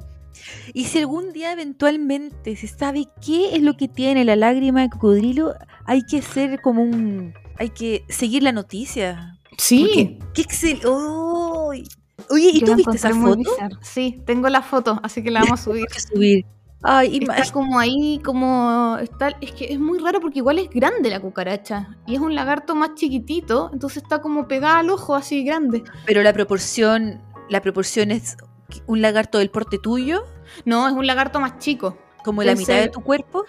Y 0.72 0.85
si 0.87 0.98
algún 0.98 1.33
día 1.33 1.53
eventualmente 1.53 2.57
se 2.57 2.66
sabe 2.66 3.07
qué 3.24 3.55
es 3.55 3.62
lo 3.62 3.76
que 3.76 3.87
tiene 3.88 4.24
la 4.24 4.37
lágrima 4.37 4.81
de 4.83 4.90
cocodrilo, 4.90 5.55
hay 5.85 6.03
que 6.03 6.22
ser 6.22 6.61
como 6.61 6.83
un... 6.83 7.35
Hay 7.59 7.70
que 7.70 8.05
seguir 8.09 8.42
la 8.42 8.53
noticia. 8.53 9.38
Sí. 9.59 9.83
Porque- 10.18 10.33
¡Qué 10.35 10.42
excelente! 10.42 10.88
Oye, 10.88 12.50
¿y 12.53 12.61
Yo 12.61 12.66
tú 12.66 12.74
viste 12.76 12.96
esa 12.96 13.14
foto? 13.14 13.50
Sí, 13.83 14.22
tengo 14.26 14.48
la 14.48 14.62
foto, 14.62 14.98
así 15.03 15.22
que 15.22 15.31
la 15.31 15.40
vamos 15.44 15.61
a 15.61 15.64
subir. 15.64 16.44
Ay, 16.83 17.19
y 17.19 17.31
Está 17.31 17.53
como 17.53 17.79
ahí, 17.79 18.21
como 18.25 18.97
está, 19.03 19.37
es 19.40 19.53
que 19.53 19.73
es 19.73 19.79
muy 19.79 19.99
raro 19.99 20.19
porque 20.21 20.38
igual 20.38 20.59
es 20.59 20.71
grande 20.71 21.11
la 21.11 21.21
cucaracha 21.21 21.97
y 22.07 22.14
es 22.14 22.21
un 22.21 22.35
lagarto 22.35 22.75
más 22.75 22.95
chiquitito, 22.95 23.69
entonces 23.73 24.03
está 24.03 24.23
como 24.23 24.49
pegada 24.49 24.79
al 24.79 24.88
ojo 24.88 25.14
así 25.14 25.45
grande. 25.45 25.85
Pero 26.07 26.23
la 26.23 26.33
proporción, 26.33 27.21
la 27.51 27.61
proporción 27.61 28.11
es 28.11 28.38
un 28.87 29.03
lagarto 29.03 29.38
del 29.38 29.51
porte 29.51 29.79
tuyo, 29.79 30.25
No, 30.64 30.88
es 30.88 30.95
un 30.95 31.07
lagarto 31.07 31.38
más 31.38 31.59
chico. 31.59 31.99
como 32.25 32.43
la 32.43 32.55
mitad 32.55 32.75
de 32.75 32.88
tu 32.88 33.03
cuerpo. 33.03 33.45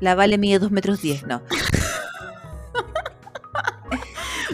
La 0.00 0.14
vale 0.14 0.36
mide 0.38 0.58
2 0.58 0.70
metros 0.72 1.00
10, 1.00 1.26
no. 1.26 1.42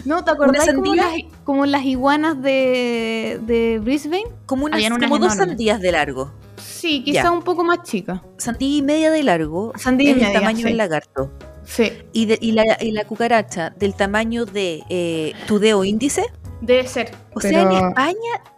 No, 0.05 0.23
¿te 0.23 0.31
acordás 0.31 0.73
como 0.73 0.95
las, 0.95 1.13
como 1.43 1.65
las 1.65 1.83
iguanas 1.85 2.41
de, 2.41 3.39
de 3.43 3.79
Brisbane? 3.79 4.25
Como, 4.45 4.65
unas, 4.65 4.81
como 4.99 5.17
dos 5.19 5.33
sandías 5.35 5.79
de 5.81 5.91
largo. 5.91 6.31
Sí, 6.57 7.03
quizá 7.03 7.23
Ya. 7.23 7.31
un 7.31 7.41
poco 7.43 7.63
más 7.63 7.83
chica. 7.83 8.23
Sandía 8.37 8.77
y 8.77 8.81
media 8.81 9.11
de 9.11 9.23
largo 9.23 9.71
Sandía 9.77 10.09
y 10.09 10.11
es 10.11 10.17
el 10.17 10.23
media, 10.23 10.39
tamaño 10.39 10.57
sí. 10.59 10.63
del 10.65 10.77
lagarto. 10.77 11.31
Sí, 11.63 11.91
Y, 12.11 12.25
de- 12.25 12.39
y, 12.41 12.51
la, 12.53 12.63
y 12.81 12.91
la 12.91 13.05
cucaracha 13.05 13.69
del 13.71 13.93
tamaño 13.95 14.45
de 14.45 14.83
eh, 14.89 15.33
tu 15.47 15.59
dedo 15.59 15.83
índice. 15.85 16.25
debe 16.61 16.87
ser. 16.87 17.11
O 17.35 17.39
sea, 17.39 17.61
en 17.61 17.71
España, 17.71 18.15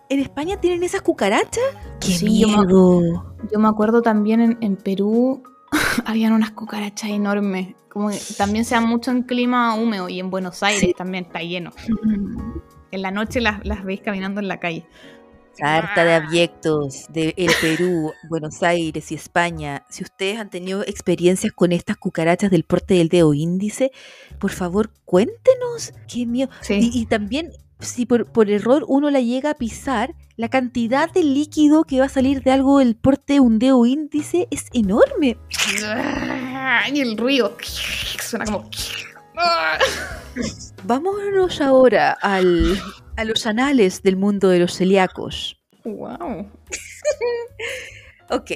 en 0.09 0.19
España 0.19 0.59
tienen 0.59 0.83
esas 0.83 1.01
cucarachas. 1.01 1.63
¡Qué 1.99 2.07
Sí, 2.13 2.39
yo 2.39 2.47
me- 2.47 2.57
miedo! 2.65 3.35
yo 3.51 3.59
me 3.59 3.67
acuerdo 3.67 4.01
también 4.01 4.39
en, 4.41 4.57
en 4.61 4.75
Perú 4.77 5.43
habían 6.05 6.31
unas 6.33 6.51
cucarachas 6.51 7.09
enormes. 7.09 7.75
Como 7.89 8.09
que 8.09 8.17
también 8.37 8.65
se 8.65 8.73
da 8.73 8.81
mucho 8.81 9.11
en 9.11 9.21
clima 9.23 9.75
húmedo 9.75 10.09
y 10.09 10.19
en 10.19 10.31
Buenos 10.31 10.63
Aires 10.63 10.95
también 10.97 11.25
está 11.25 11.41
lleno. 11.41 11.71
En 12.93 13.01
la 13.01 13.09
noche 13.09 13.41
las, 13.41 13.65
las 13.65 13.83
veis 13.83 14.01
caminando 14.01 14.39
en 14.39 14.47
la 14.47 14.59
calle. 14.59 14.85
Carta 15.57 16.05
de 16.05 16.13
abyectos 16.13 17.07
de 17.09 17.33
el 17.37 17.49
Perú, 17.59 18.13
Buenos 18.29 18.61
Aires 18.61 19.11
y 19.11 19.15
España. 19.15 19.83
Si 19.89 20.03
ustedes 20.03 20.37
han 20.37 20.51
tenido 20.51 20.83
experiencias 20.83 21.51
con 21.53 21.71
estas 21.71 21.97
cucarachas 21.97 22.51
del 22.51 22.65
porte 22.65 22.93
del 22.93 23.09
dedo 23.09 23.33
índice, 23.33 23.91
por 24.37 24.51
favor 24.51 24.91
cuéntenos. 25.05 25.93
Qué 26.07 26.27
miedo. 26.27 26.51
Sí. 26.61 26.91
Y, 26.93 27.01
y 27.01 27.05
también, 27.07 27.51
si 27.79 28.05
por, 28.05 28.31
por 28.31 28.51
error 28.51 28.85
uno 28.87 29.09
la 29.09 29.21
llega 29.21 29.49
a 29.49 29.55
pisar, 29.55 30.13
la 30.35 30.49
cantidad 30.49 31.11
de 31.11 31.23
líquido 31.23 31.85
que 31.85 31.99
va 31.99 32.05
a 32.05 32.09
salir 32.09 32.43
de 32.43 32.51
algo 32.51 32.77
del 32.77 32.95
porte 32.95 33.33
de 33.33 33.39
un 33.39 33.57
dedo 33.57 33.87
índice 33.87 34.47
es 34.51 34.67
enorme. 34.71 35.37
Y 36.93 36.99
el 37.01 37.17
ruido 37.17 37.57
suena 38.21 38.45
como. 38.45 38.69
Vámonos 40.83 41.61
ahora 41.61 42.11
al, 42.21 42.79
a 43.15 43.25
los 43.25 43.45
anales 43.45 44.03
del 44.03 44.15
mundo 44.15 44.49
de 44.49 44.59
los 44.59 44.75
celíacos. 44.75 45.59
Wow. 45.83 46.49
Ok, 48.29 48.51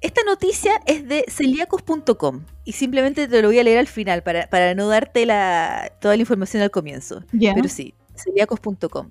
esta 0.00 0.22
noticia 0.24 0.80
es 0.86 1.06
de 1.08 1.24
celíacos.com 1.28 2.44
y 2.64 2.72
simplemente 2.72 3.28
te 3.28 3.40
lo 3.40 3.48
voy 3.48 3.58
a 3.60 3.62
leer 3.62 3.78
al 3.78 3.86
final 3.86 4.22
para, 4.22 4.48
para 4.48 4.74
no 4.74 4.88
darte 4.88 5.24
la, 5.26 5.92
toda 6.00 6.16
la 6.16 6.20
información 6.20 6.62
al 6.62 6.70
comienzo. 6.70 7.22
Pero 7.30 7.68
sí, 7.68 7.94
celíacos.com. 8.16 9.10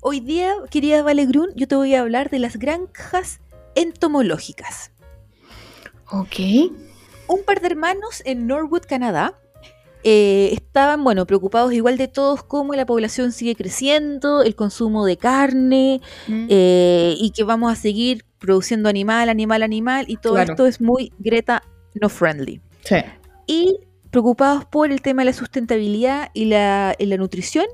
Hoy 0.00 0.20
día, 0.20 0.54
querida 0.70 1.02
Valegrun, 1.02 1.50
yo 1.54 1.66
te 1.66 1.76
voy 1.76 1.94
a 1.94 2.00
hablar 2.00 2.30
de 2.30 2.38
las 2.40 2.56
granjas 2.56 3.40
entomológicas. 3.74 4.92
Ok. 6.10 6.38
Un 7.28 7.42
par 7.44 7.60
de 7.60 7.68
hermanos 7.68 8.22
en 8.24 8.46
Norwood, 8.46 8.82
Canadá, 8.88 9.34
eh, 10.04 10.50
estaban, 10.52 11.02
bueno, 11.04 11.26
preocupados 11.26 11.72
igual 11.72 11.96
de 11.98 12.08
todos 12.08 12.42
cómo 12.42 12.74
la 12.74 12.86
población 12.86 13.32
sigue 13.32 13.54
creciendo, 13.56 14.42
el 14.42 14.54
consumo 14.54 15.04
de 15.04 15.16
carne, 15.16 16.00
Mm. 16.28 16.46
eh, 16.48 17.14
y 17.18 17.30
que 17.30 17.44
vamos 17.44 17.72
a 17.72 17.76
seguir 17.76 18.24
produciendo 18.38 18.88
animal, 18.88 19.28
animal, 19.28 19.62
animal, 19.62 20.04
y 20.08 20.16
todo 20.16 20.34
Claro. 20.34 20.52
esto 20.52 20.66
es 20.66 20.80
muy 20.80 21.12
Greta 21.18 21.62
no 21.94 22.08
friendly. 22.08 22.60
Sí. 22.84 22.96
Y 23.46 23.78
preocupados 24.10 24.64
por 24.64 24.90
el 24.92 25.02
tema 25.02 25.22
de 25.22 25.26
la 25.26 25.32
sustentabilidad 25.32 26.30
y 26.32 26.44
la, 26.46 26.94
y 26.98 27.06
la 27.06 27.16
nutrición, 27.16 27.66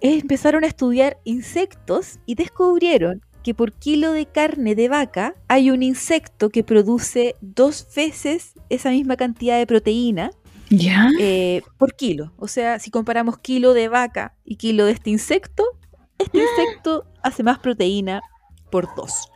empezaron 0.00 0.64
a 0.64 0.66
estudiar 0.66 1.18
insectos 1.24 2.18
y 2.26 2.34
descubrieron 2.34 3.22
que 3.44 3.54
por 3.54 3.72
kilo 3.72 4.12
de 4.12 4.26
carne 4.26 4.74
de 4.74 4.88
vaca 4.88 5.34
hay 5.48 5.70
un 5.70 5.82
insecto 5.82 6.50
que 6.50 6.62
produce 6.64 7.36
dos 7.40 7.86
veces 7.94 8.52
esa 8.68 8.90
misma 8.90 9.16
cantidad 9.16 9.58
de 9.58 9.66
proteína 9.66 10.30
¿Ya? 10.72 11.10
eh, 11.20 11.62
por 11.78 11.94
kilo. 11.94 12.32
O 12.38 12.48
sea, 12.48 12.78
si 12.78 12.90
comparamos 12.90 13.38
kilo 13.38 13.74
de 13.74 13.88
vaca 13.88 14.34
y 14.44 14.56
kilo 14.56 14.86
de 14.86 14.92
este 14.92 15.10
insecto, 15.10 15.64
este 16.18 16.38
insecto 16.38 17.06
hace 17.22 17.42
más 17.42 17.58
proteína 17.58 18.22
por 18.70 18.94
dos. 18.94 19.28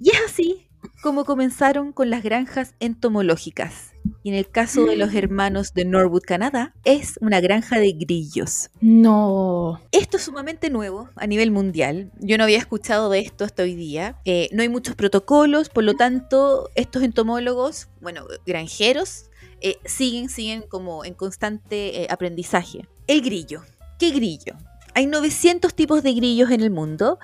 Y 0.00 0.10
es 0.10 0.20
así 0.24 0.68
como 1.02 1.24
comenzaron 1.24 1.92
con 1.92 2.10
las 2.10 2.22
granjas 2.22 2.74
entomológicas. 2.80 3.92
Y 4.22 4.30
en 4.30 4.34
el 4.34 4.48
caso 4.48 4.84
de 4.84 4.96
los 4.96 5.14
hermanos 5.14 5.74
de 5.74 5.84
Norwood, 5.84 6.22
Canadá, 6.22 6.74
es 6.84 7.18
una 7.20 7.40
granja 7.40 7.78
de 7.78 7.92
grillos. 7.92 8.70
No. 8.80 9.80
Esto 9.92 10.16
es 10.16 10.24
sumamente 10.24 10.70
nuevo 10.70 11.08
a 11.14 11.26
nivel 11.26 11.50
mundial. 11.50 12.10
Yo 12.20 12.38
no 12.38 12.44
había 12.44 12.58
escuchado 12.58 13.10
de 13.10 13.20
esto 13.20 13.44
hasta 13.44 13.62
hoy 13.62 13.74
día. 13.74 14.16
Eh, 14.24 14.48
no 14.52 14.62
hay 14.62 14.68
muchos 14.68 14.96
protocolos, 14.96 15.68
por 15.68 15.84
lo 15.84 15.94
tanto, 15.94 16.70
estos 16.74 17.02
entomólogos, 17.02 17.88
bueno, 18.00 18.24
granjeros, 18.46 19.30
eh, 19.60 19.76
siguen, 19.84 20.28
siguen 20.28 20.62
como 20.62 21.04
en 21.04 21.14
constante 21.14 22.02
eh, 22.02 22.06
aprendizaje. 22.10 22.86
El 23.06 23.22
grillo. 23.22 23.62
¿Qué 23.98 24.10
grillo? 24.10 24.54
Hay 24.94 25.06
900 25.06 25.74
tipos 25.74 26.02
de 26.02 26.12
grillos 26.14 26.50
en 26.50 26.60
el 26.60 26.70
mundo 26.70 27.18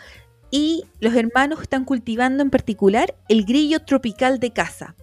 y 0.50 0.84
los 1.00 1.14
hermanos 1.14 1.60
están 1.62 1.84
cultivando 1.84 2.42
en 2.42 2.50
particular 2.50 3.14
el 3.28 3.44
grillo 3.44 3.80
tropical 3.84 4.38
de 4.38 4.52
casa 4.52 4.94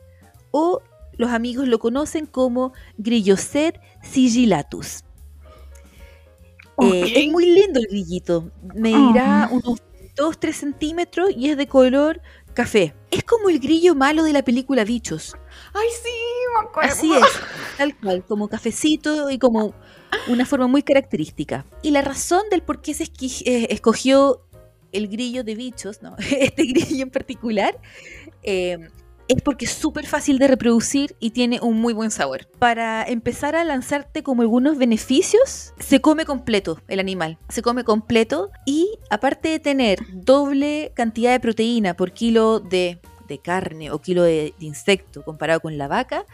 o 0.51 0.81
los 1.17 1.29
amigos 1.31 1.67
lo 1.67 1.79
conocen 1.79 2.25
como 2.25 2.73
Grillocet 2.97 3.79
sigillatus. 4.01 5.03
Eh, 6.81 7.03
Ok. 7.03 7.11
es 7.15 7.31
muy 7.31 7.45
lindo 7.45 7.79
el 7.79 7.87
grillito. 7.87 8.49
Medirá 8.73 9.49
unos 9.51 9.81
2-3 10.15 10.53
centímetros 10.53 11.29
y 11.35 11.49
es 11.49 11.57
de 11.57 11.67
color 11.67 12.21
café. 12.53 12.93
Es 13.11 13.23
como 13.23 13.49
el 13.49 13.59
grillo 13.59 13.95
malo 13.95 14.23
de 14.23 14.33
la 14.33 14.43
película 14.43 14.83
Bichos. 14.83 15.35
Ay, 15.73 15.87
sí, 16.03 16.09
me 16.55 16.67
acuerdo. 16.67 16.91
Así 16.91 17.13
es, 17.13 17.23
tal 17.77 17.97
cual, 17.97 18.25
como 18.25 18.47
cafecito 18.47 19.29
y 19.29 19.39
como 19.39 19.73
una 20.27 20.45
forma 20.45 20.67
muy 20.67 20.83
característica. 20.83 21.65
Y 21.81 21.91
la 21.91 22.01
razón 22.01 22.43
del 22.49 22.61
por 22.61 22.81
qué 22.81 22.93
se 22.93 23.03
eh, 23.03 23.67
escogió 23.69 24.45
el 24.91 25.07
grillo 25.07 25.43
de 25.43 25.55
bichos, 25.55 26.01
no, 26.01 26.15
este 26.39 26.63
grillo 26.63 27.03
en 27.03 27.11
particular, 27.11 27.79
eh, 28.43 28.77
es 29.31 29.41
porque 29.41 29.65
es 29.65 29.71
súper 29.71 30.05
fácil 30.05 30.39
de 30.39 30.47
reproducir 30.47 31.15
y 31.19 31.31
tiene 31.31 31.59
un 31.61 31.79
muy 31.79 31.93
buen 31.93 32.11
sabor. 32.11 32.47
Para 32.59 33.03
empezar 33.03 33.55
a 33.55 33.63
lanzarte 33.63 34.23
como 34.23 34.41
algunos 34.41 34.77
beneficios, 34.77 35.73
se 35.79 36.01
come 36.01 36.25
completo 36.25 36.81
el 36.89 36.99
animal. 36.99 37.37
Se 37.47 37.61
come 37.61 37.83
completo 37.85 38.51
y 38.65 38.89
aparte 39.09 39.49
de 39.49 39.59
tener 39.59 39.99
doble 40.11 40.91
cantidad 40.95 41.31
de 41.31 41.39
proteína 41.39 41.95
por 41.95 42.11
kilo 42.11 42.59
de, 42.59 42.99
de 43.29 43.37
carne 43.37 43.91
o 43.91 43.99
kilo 43.99 44.23
de, 44.23 44.53
de 44.59 44.65
insecto 44.65 45.23
comparado 45.23 45.61
con 45.61 45.77
la 45.77 45.87
vaca, 45.87 46.25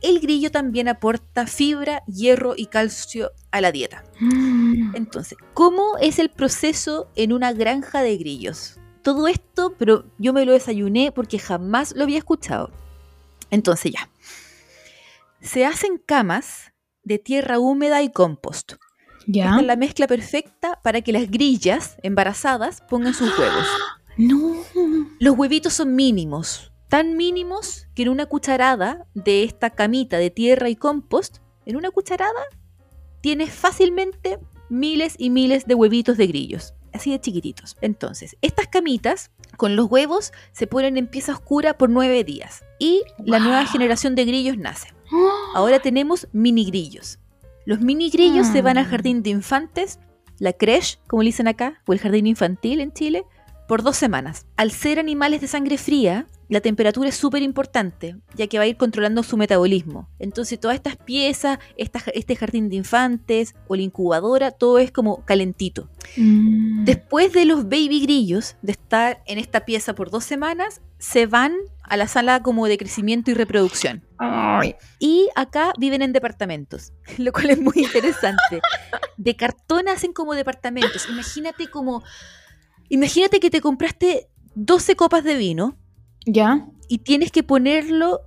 el 0.00 0.20
grillo 0.20 0.52
también 0.52 0.86
aporta 0.86 1.46
fibra, 1.46 2.04
hierro 2.06 2.54
y 2.56 2.66
calcio 2.66 3.32
a 3.50 3.60
la 3.60 3.72
dieta. 3.72 4.04
Mm. 4.20 4.94
Entonces, 4.94 5.38
¿cómo 5.54 5.96
es 6.00 6.20
el 6.20 6.30
proceso 6.30 7.08
en 7.16 7.32
una 7.32 7.52
granja 7.52 8.02
de 8.02 8.16
grillos? 8.16 8.78
Todo 9.04 9.28
esto, 9.28 9.74
pero 9.78 10.06
yo 10.18 10.32
me 10.32 10.46
lo 10.46 10.52
desayuné 10.52 11.12
porque 11.12 11.38
jamás 11.38 11.94
lo 11.94 12.04
había 12.04 12.18
escuchado. 12.18 12.70
Entonces 13.50 13.92
ya. 13.92 14.10
Se 15.42 15.66
hacen 15.66 15.98
camas 15.98 16.72
de 17.02 17.18
tierra 17.18 17.58
húmeda 17.58 18.02
y 18.02 18.10
compost. 18.10 18.72
¿Ya? 19.26 19.44
Esta 19.44 19.60
es 19.60 19.66
la 19.66 19.76
mezcla 19.76 20.06
perfecta 20.06 20.80
para 20.82 21.02
que 21.02 21.12
las 21.12 21.30
grillas 21.30 21.96
embarazadas 22.02 22.82
pongan 22.88 23.14
sus 23.14 23.38
huevos. 23.38 23.66
No. 24.16 24.62
Los 25.18 25.36
huevitos 25.36 25.74
son 25.74 25.96
mínimos, 25.96 26.72
tan 26.88 27.16
mínimos 27.16 27.88
que 27.96 28.04
en 28.04 28.10
una 28.10 28.26
cucharada 28.26 29.08
de 29.12 29.42
esta 29.42 29.70
camita 29.70 30.18
de 30.18 30.30
tierra 30.30 30.68
y 30.68 30.76
compost, 30.76 31.38
en 31.66 31.74
una 31.74 31.90
cucharada 31.90 32.44
tienes 33.20 33.50
fácilmente 33.52 34.38
miles 34.68 35.16
y 35.18 35.30
miles 35.30 35.66
de 35.66 35.74
huevitos 35.74 36.16
de 36.16 36.28
grillos, 36.28 36.74
así 36.94 37.10
de 37.10 37.20
chiquititos. 37.20 37.76
Entonces, 37.80 38.36
estas 38.40 38.66
camitas 38.68 39.30
con 39.56 39.76
los 39.76 39.90
huevos 39.90 40.32
se 40.52 40.66
ponen 40.66 40.96
en 40.96 41.06
pieza 41.06 41.32
oscura 41.32 41.76
por 41.76 41.90
nueve 41.90 42.24
días 42.24 42.64
y 42.78 43.02
la 43.18 43.38
nueva 43.38 43.66
generación 43.66 44.14
de 44.14 44.24
grillos 44.24 44.56
nace. 44.56 44.88
Ahora 45.54 45.80
tenemos 45.80 46.28
mini 46.32 46.64
grillos. 46.64 47.18
Los 47.66 47.80
mini 47.80 48.10
grillos 48.10 48.46
se 48.46 48.62
van 48.62 48.78
al 48.78 48.86
Mm. 48.86 48.90
jardín 48.90 49.22
de 49.22 49.30
infantes, 49.30 49.98
la 50.38 50.52
creche, 50.52 50.98
como 51.06 51.22
le 51.22 51.28
dicen 51.28 51.48
acá, 51.48 51.80
o 51.86 51.92
el 51.92 51.98
jardín 51.98 52.26
infantil 52.26 52.80
en 52.80 52.92
Chile, 52.92 53.24
por 53.68 53.82
dos 53.82 53.96
semanas. 53.96 54.46
Al 54.56 54.70
ser 54.70 54.98
animales 54.98 55.40
de 55.40 55.46
sangre 55.48 55.78
fría, 55.78 56.26
la 56.48 56.60
temperatura 56.60 57.08
es 57.08 57.14
súper 57.16 57.42
importante, 57.42 58.16
ya 58.34 58.46
que 58.46 58.58
va 58.58 58.64
a 58.64 58.66
ir 58.66 58.76
controlando 58.76 59.22
su 59.22 59.36
metabolismo. 59.36 60.08
Entonces, 60.18 60.60
todas 60.60 60.74
estas 60.76 60.96
piezas, 60.96 61.58
esta- 61.76 62.02
este 62.14 62.36
jardín 62.36 62.68
de 62.68 62.76
infantes 62.76 63.54
o 63.68 63.76
la 63.76 63.82
incubadora, 63.82 64.50
todo 64.50 64.78
es 64.78 64.90
como 64.92 65.24
calentito. 65.24 65.88
Mm. 66.16 66.84
Después 66.84 67.32
de 67.32 67.44
los 67.46 67.64
baby 67.64 68.00
grillos, 68.02 68.56
de 68.62 68.72
estar 68.72 69.22
en 69.26 69.38
esta 69.38 69.64
pieza 69.64 69.94
por 69.94 70.10
dos 70.10 70.24
semanas, 70.24 70.80
se 70.98 71.26
van 71.26 71.54
a 71.82 71.96
la 71.96 72.08
sala 72.08 72.42
como 72.42 72.66
de 72.66 72.78
crecimiento 72.78 73.30
y 73.30 73.34
reproducción. 73.34 74.04
Ay. 74.18 74.74
Y 74.98 75.28
acá 75.36 75.72
viven 75.78 76.00
en 76.02 76.12
departamentos, 76.12 76.92
lo 77.18 77.32
cual 77.32 77.50
es 77.50 77.60
muy 77.60 77.74
interesante. 77.76 78.60
De 79.16 79.36
cartón 79.36 79.88
hacen 79.88 80.12
como 80.12 80.34
departamentos. 80.34 81.08
Imagínate 81.08 81.68
como. 81.68 82.02
Imagínate 82.88 83.40
que 83.40 83.50
te 83.50 83.60
compraste 83.60 84.28
12 84.54 84.96
copas 84.96 85.24
de 85.24 85.36
vino 85.36 85.76
¿Ya? 86.26 86.66
y 86.88 86.98
tienes 86.98 87.32
que 87.32 87.42
ponerlo 87.42 88.20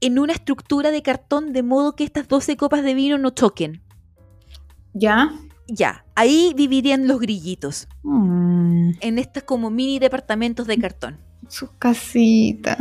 en 0.00 0.18
una 0.18 0.32
estructura 0.32 0.90
de 0.90 1.02
cartón 1.02 1.52
de 1.52 1.62
modo 1.62 1.94
que 1.96 2.04
estas 2.04 2.28
12 2.28 2.56
copas 2.56 2.82
de 2.84 2.94
vino 2.94 3.18
no 3.18 3.30
choquen. 3.30 3.82
¿Ya? 4.92 5.32
Ya, 5.66 6.04
ahí 6.14 6.52
vivirían 6.56 7.06
los 7.08 7.20
grillitos, 7.20 7.88
Mm. 8.02 8.92
en 9.00 9.18
estos 9.18 9.44
como 9.44 9.70
mini 9.70 9.98
departamentos 9.98 10.66
de 10.66 10.78
cartón. 10.78 11.20
Sus 11.48 11.70
casitas. 11.78 12.78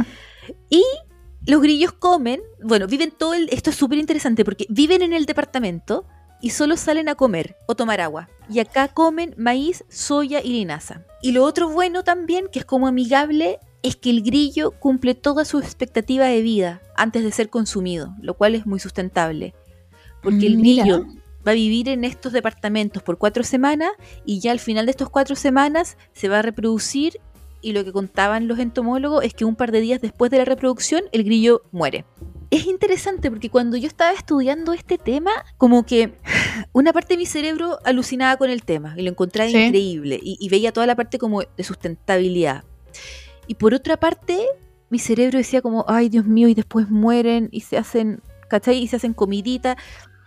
Los 1.45 1.61
grillos 1.61 1.93
comen, 1.93 2.41
bueno, 2.63 2.85
viven 2.85 3.11
todo 3.11 3.33
el... 3.33 3.47
Esto 3.51 3.69
es 3.69 3.75
súper 3.75 3.97
interesante 3.97 4.43
porque 4.43 4.65
viven 4.69 5.01
en 5.01 5.13
el 5.13 5.25
departamento 5.25 6.05
y 6.41 6.51
solo 6.51 6.77
salen 6.77 7.09
a 7.09 7.15
comer 7.15 7.55
o 7.67 7.75
tomar 7.75 8.01
agua. 8.01 8.29
Y 8.49 8.59
acá 8.59 8.89
comen 8.89 9.33
maíz, 9.37 9.83
soya 9.89 10.41
y 10.43 10.49
linaza. 10.49 11.05
Y 11.21 11.31
lo 11.31 11.43
otro 11.45 11.69
bueno 11.69 12.03
también, 12.03 12.47
que 12.51 12.59
es 12.59 12.65
como 12.65 12.87
amigable, 12.87 13.59
es 13.83 13.95
que 13.95 14.09
el 14.09 14.21
grillo 14.23 14.71
cumple 14.71 15.15
toda 15.15 15.45
su 15.45 15.59
expectativa 15.59 16.25
de 16.25 16.41
vida 16.41 16.81
antes 16.97 17.23
de 17.23 17.31
ser 17.31 17.49
consumido, 17.49 18.13
lo 18.21 18.33
cual 18.35 18.55
es 18.55 18.65
muy 18.65 18.79
sustentable. 18.79 19.53
Porque 20.21 20.47
el 20.47 20.57
Mira. 20.57 20.83
grillo 20.83 21.05
va 21.47 21.51
a 21.51 21.55
vivir 21.55 21.87
en 21.87 22.03
estos 22.03 22.33
departamentos 22.33 23.01
por 23.01 23.17
cuatro 23.17 23.43
semanas 23.43 23.91
y 24.25 24.39
ya 24.41 24.51
al 24.51 24.59
final 24.59 24.85
de 24.85 24.91
estos 24.91 25.09
cuatro 25.09 25.35
semanas 25.37 25.97
se 26.13 26.27
va 26.27 26.39
a 26.39 26.41
reproducir 26.41 27.19
y 27.61 27.71
lo 27.73 27.83
que 27.85 27.91
contaban 27.93 28.47
los 28.47 28.59
entomólogos 28.59 29.23
es 29.23 29.33
que 29.33 29.45
un 29.45 29.55
par 29.55 29.71
de 29.71 29.79
días 29.81 30.01
después 30.01 30.29
de 30.31 30.37
la 30.39 30.45
reproducción 30.45 31.03
el 31.13 31.23
grillo 31.23 31.61
muere. 31.71 32.05
Es 32.51 32.65
interesante 32.65 33.29
porque 33.29 33.49
cuando 33.49 33.77
yo 33.77 33.87
estaba 33.87 34.11
estudiando 34.11 34.73
este 34.73 34.97
tema, 34.97 35.31
como 35.57 35.85
que 35.85 36.13
una 36.73 36.91
parte 36.93 37.13
de 37.13 37.17
mi 37.19 37.25
cerebro 37.25 37.77
alucinaba 37.85 38.35
con 38.37 38.49
el 38.49 38.63
tema 38.63 38.95
y 38.97 39.03
lo 39.03 39.09
encontraba 39.11 39.49
Sí. 39.49 39.57
increíble 39.57 40.19
y, 40.21 40.35
y 40.39 40.49
veía 40.49 40.73
toda 40.73 40.87
la 40.87 40.95
parte 40.95 41.17
como 41.19 41.41
de 41.41 41.63
sustentabilidad. 41.63 42.63
Y 43.49 43.55
por 43.55 43.73
otra 43.73 43.97
parte, 43.97 44.45
mi 44.91 44.99
cerebro 44.99 45.39
decía 45.39 45.61
como, 45.61 45.83
ay 45.87 46.07
Dios 46.07 46.25
mío, 46.25 46.47
y 46.47 46.53
después 46.53 46.89
mueren 46.89 47.49
y 47.51 47.61
se 47.61 47.77
hacen, 47.79 48.21
¿cachai? 48.47 48.77
Y 48.77 48.87
se 48.87 48.95
hacen 48.97 49.13
comidita. 49.13 49.75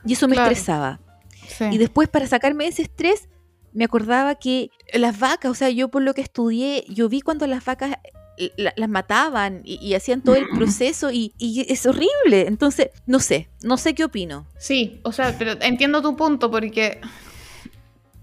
Y 0.04 0.14
eso 0.14 0.26
me 0.26 0.34
Claro. 0.34 0.50
estresaba. 0.50 1.00
Sí. 1.46 1.64
Y 1.70 1.78
después 1.78 2.08
para 2.08 2.26
sacarme 2.26 2.66
ese 2.66 2.82
estrés, 2.82 3.28
me 3.72 3.84
acordaba 3.84 4.34
que 4.34 4.70
las 4.92 5.18
vacas, 5.20 5.50
o 5.50 5.54
sea, 5.54 5.70
yo 5.70 5.88
por 5.88 6.02
lo 6.02 6.14
que 6.14 6.20
estudié, 6.20 6.84
yo 6.88 7.08
vi 7.08 7.20
cuando 7.20 7.46
las 7.46 7.64
vacas 7.64 7.96
eh, 8.38 8.50
la- 8.56 8.72
las 8.76 8.88
mataban 8.88 9.60
y, 9.64 9.76
y 9.86 9.94
hacían 9.94 10.20
todo 10.22 10.34
el 10.34 10.46
proceso 10.54 11.12
y, 11.12 11.32
y 11.38 11.64
es 11.72 11.86
horrible. 11.86 12.46
Entonces, 12.48 12.88
no 13.06 13.20
sé, 13.20 13.48
no 13.62 13.76
sé 13.76 13.94
qué 13.94 14.04
opino. 14.04 14.46
Sí, 14.58 15.00
o 15.04 15.12
sea, 15.12 15.36
pero 15.38 15.52
entiendo 15.62 16.02
tu 16.02 16.16
punto 16.16 16.50
porque 16.50 17.00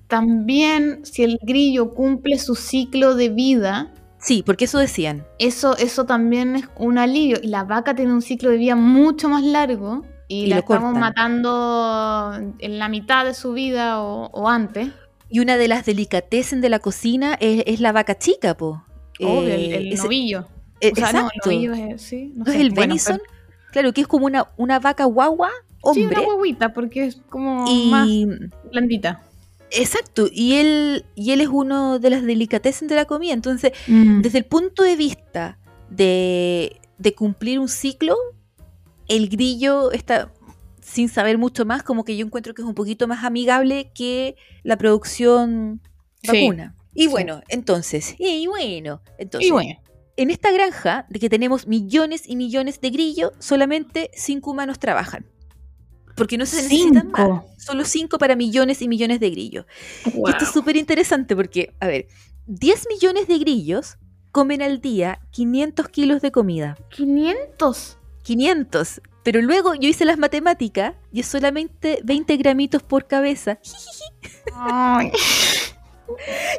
también 0.07 1.05
si 1.05 1.23
el 1.23 1.39
grillo 1.41 1.93
cumple 1.93 2.39
su 2.39 2.55
ciclo 2.55 3.15
de 3.15 3.29
vida, 3.29 3.93
Sí, 4.19 4.43
porque 4.45 4.65
eso 4.65 4.79
decían. 4.79 5.25
eso, 5.39 5.77
eso 5.77 6.05
también 6.05 6.55
es 6.57 6.65
un 6.77 6.97
alivio. 6.97 7.37
Y 7.41 7.47
la 7.47 7.63
vaca 7.63 7.95
tiene 7.95 8.13
un 8.13 8.21
ciclo 8.21 8.49
de 8.49 8.57
vida 8.57 8.75
mucho 8.75 9.29
más 9.29 9.43
largo 9.43 10.03
y, 10.27 10.43
Y 10.43 10.47
la 10.47 10.59
estamos 10.59 10.93
cortan. 10.93 10.99
matando 10.99 12.33
en 12.59 12.79
la 12.79 12.89
mitad 12.89 13.25
de 13.25 13.33
su 13.33 13.53
vida 13.53 14.01
o, 14.01 14.25
o 14.31 14.49
antes. 14.49 14.89
Y 15.29 15.39
una 15.39 15.57
de 15.57 15.67
las 15.67 15.85
delicatessen 15.85 16.59
de 16.61 16.69
la 16.69 16.79
cocina 16.79 17.37
es, 17.39 17.63
es 17.65 17.79
la 17.79 17.91
vaca 17.91 18.17
chica, 18.17 18.55
po. 18.57 18.83
Obvio, 19.19 19.41
el, 19.43 19.49
Eh, 19.73 19.77
el 19.91 19.95
novillo. 19.97 20.45
eh, 20.81 20.91
O 20.91 20.95
sea, 20.95 21.11
no, 21.13 21.19
el 21.19 21.25
exacto. 21.27 21.49
novillo 21.51 21.73
es, 21.73 22.01
sí, 22.01 22.31
no 22.35 22.45
¿No 22.45 22.51
es 22.51 22.57
sé. 22.57 22.61
el 22.61 22.69
Bueno, 22.71 22.81
venison? 22.89 23.21
Claro, 23.71 23.93
que 23.93 24.01
es 24.01 24.07
como 24.07 24.25
una, 24.25 24.47
una 24.57 24.79
vaca 24.79 25.05
guagua, 25.05 25.49
pero- 25.81 25.93
Sí, 25.93 26.01
hombre. 26.03 26.19
una 26.21 26.35
huevita, 26.35 26.73
porque 26.73 27.05
es 27.05 27.21
como 27.29 27.65
más 27.89 28.07
y 28.07 28.27
blandita. 28.71 29.21
Exacto, 29.71 30.27
y 30.31 30.53
él, 30.55 31.05
y 31.15 31.31
él 31.31 31.41
es 31.41 31.47
uno 31.49 31.99
de 31.99 32.09
las 32.09 32.23
delicatessen 32.23 32.87
de 32.87 32.95
la 32.95 33.05
comida. 33.05 33.33
Entonces, 33.33 33.71
Mm. 33.87 34.21
desde 34.21 34.37
el 34.39 34.45
punto 34.45 34.83
de 34.83 34.95
vista 34.95 35.57
de, 35.89 36.79
de 36.97 37.15
cumplir 37.15 37.59
un 37.59 37.69
ciclo, 37.69 38.15
el 39.07 39.29
grillo 39.29 39.91
está 39.91 40.31
sin 40.81 41.09
saber 41.09 41.37
mucho 41.37 41.65
más, 41.65 41.83
como 41.83 42.03
que 42.03 42.17
yo 42.17 42.25
encuentro 42.25 42.53
que 42.53 42.61
es 42.61 42.67
un 42.67 42.73
poquito 42.75 43.07
más 43.07 43.23
amigable 43.23 43.91
que 43.93 44.35
la 44.63 44.77
producción 44.77 45.81
Sí, 46.23 46.27
vacuna. 46.47 46.75
Y 46.93 47.03
sí. 47.03 47.07
bueno, 47.09 47.41
entonces, 47.47 48.15
y 48.17 48.47
bueno, 48.47 49.01
entonces, 49.17 49.47
Y 49.47 49.51
bueno, 49.51 49.79
en 50.17 50.31
esta 50.31 50.51
granja 50.51 51.05
de 51.09 51.19
que 51.19 51.29
tenemos 51.29 51.65
millones 51.67 52.23
y 52.27 52.35
millones 52.35 52.81
de 52.81 52.89
grillos, 52.89 53.31
solamente 53.39 54.09
cinco 54.13 54.51
humanos 54.51 54.79
trabajan. 54.79 55.25
Porque 56.19 56.37
no 56.37 56.45
se 56.45 56.57
necesitan 56.57 57.05
Cinco. 57.07 57.29
más. 57.29 57.43
Solo 57.57 57.83
cinco 57.85 58.19
para 58.19 58.35
millones 58.35 58.81
y 58.83 58.87
millones 58.87 59.19
de 59.19 59.31
grillos. 59.31 59.65
Y 60.05 60.29
esto 60.29 60.43
es 60.45 60.51
súper 60.51 60.75
interesante 60.77 61.35
porque, 61.35 61.73
a 61.79 61.87
ver, 61.87 62.07
10 62.45 62.85
millones 62.89 63.27
de 63.27 63.39
grillos 63.39 63.97
comen 64.31 64.61
al 64.61 64.79
día 64.81 65.19
500 65.31 65.89
kilos 65.89 66.21
de 66.21 66.31
comida. 66.31 66.77
500. 66.91 67.97
500. 68.23 69.01
Pero 69.23 69.41
luego 69.41 69.73
yo 69.75 69.89
hice 69.89 70.05
las 70.05 70.17
matemáticas 70.17 70.93
y 71.11 71.21
es 71.21 71.25
solamente 71.25 71.99
20 72.03 72.37
gramitos 72.37 72.83
por 72.83 73.07
cabeza. 73.07 73.59
Ay, 74.53 75.11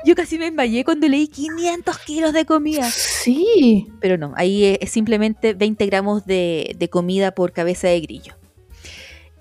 Yo 0.04 0.14
casi 0.14 0.38
me 0.38 0.44
desmayé 0.46 0.84
cuando 0.84 1.08
leí 1.08 1.28
500 1.28 1.98
kilos 1.98 2.32
de 2.32 2.44
comida. 2.46 2.88
sí. 2.90 3.88
Pero 4.00 4.16
no, 4.16 4.32
ahí 4.36 4.64
es, 4.64 4.78
es 4.80 4.90
simplemente 4.90 5.54
20 5.54 5.86
gramos 5.86 6.24
de, 6.24 6.74
de 6.78 6.88
comida 6.88 7.32
por 7.32 7.52
cabeza 7.52 7.88
de 7.88 8.00
grillo. 8.00 8.34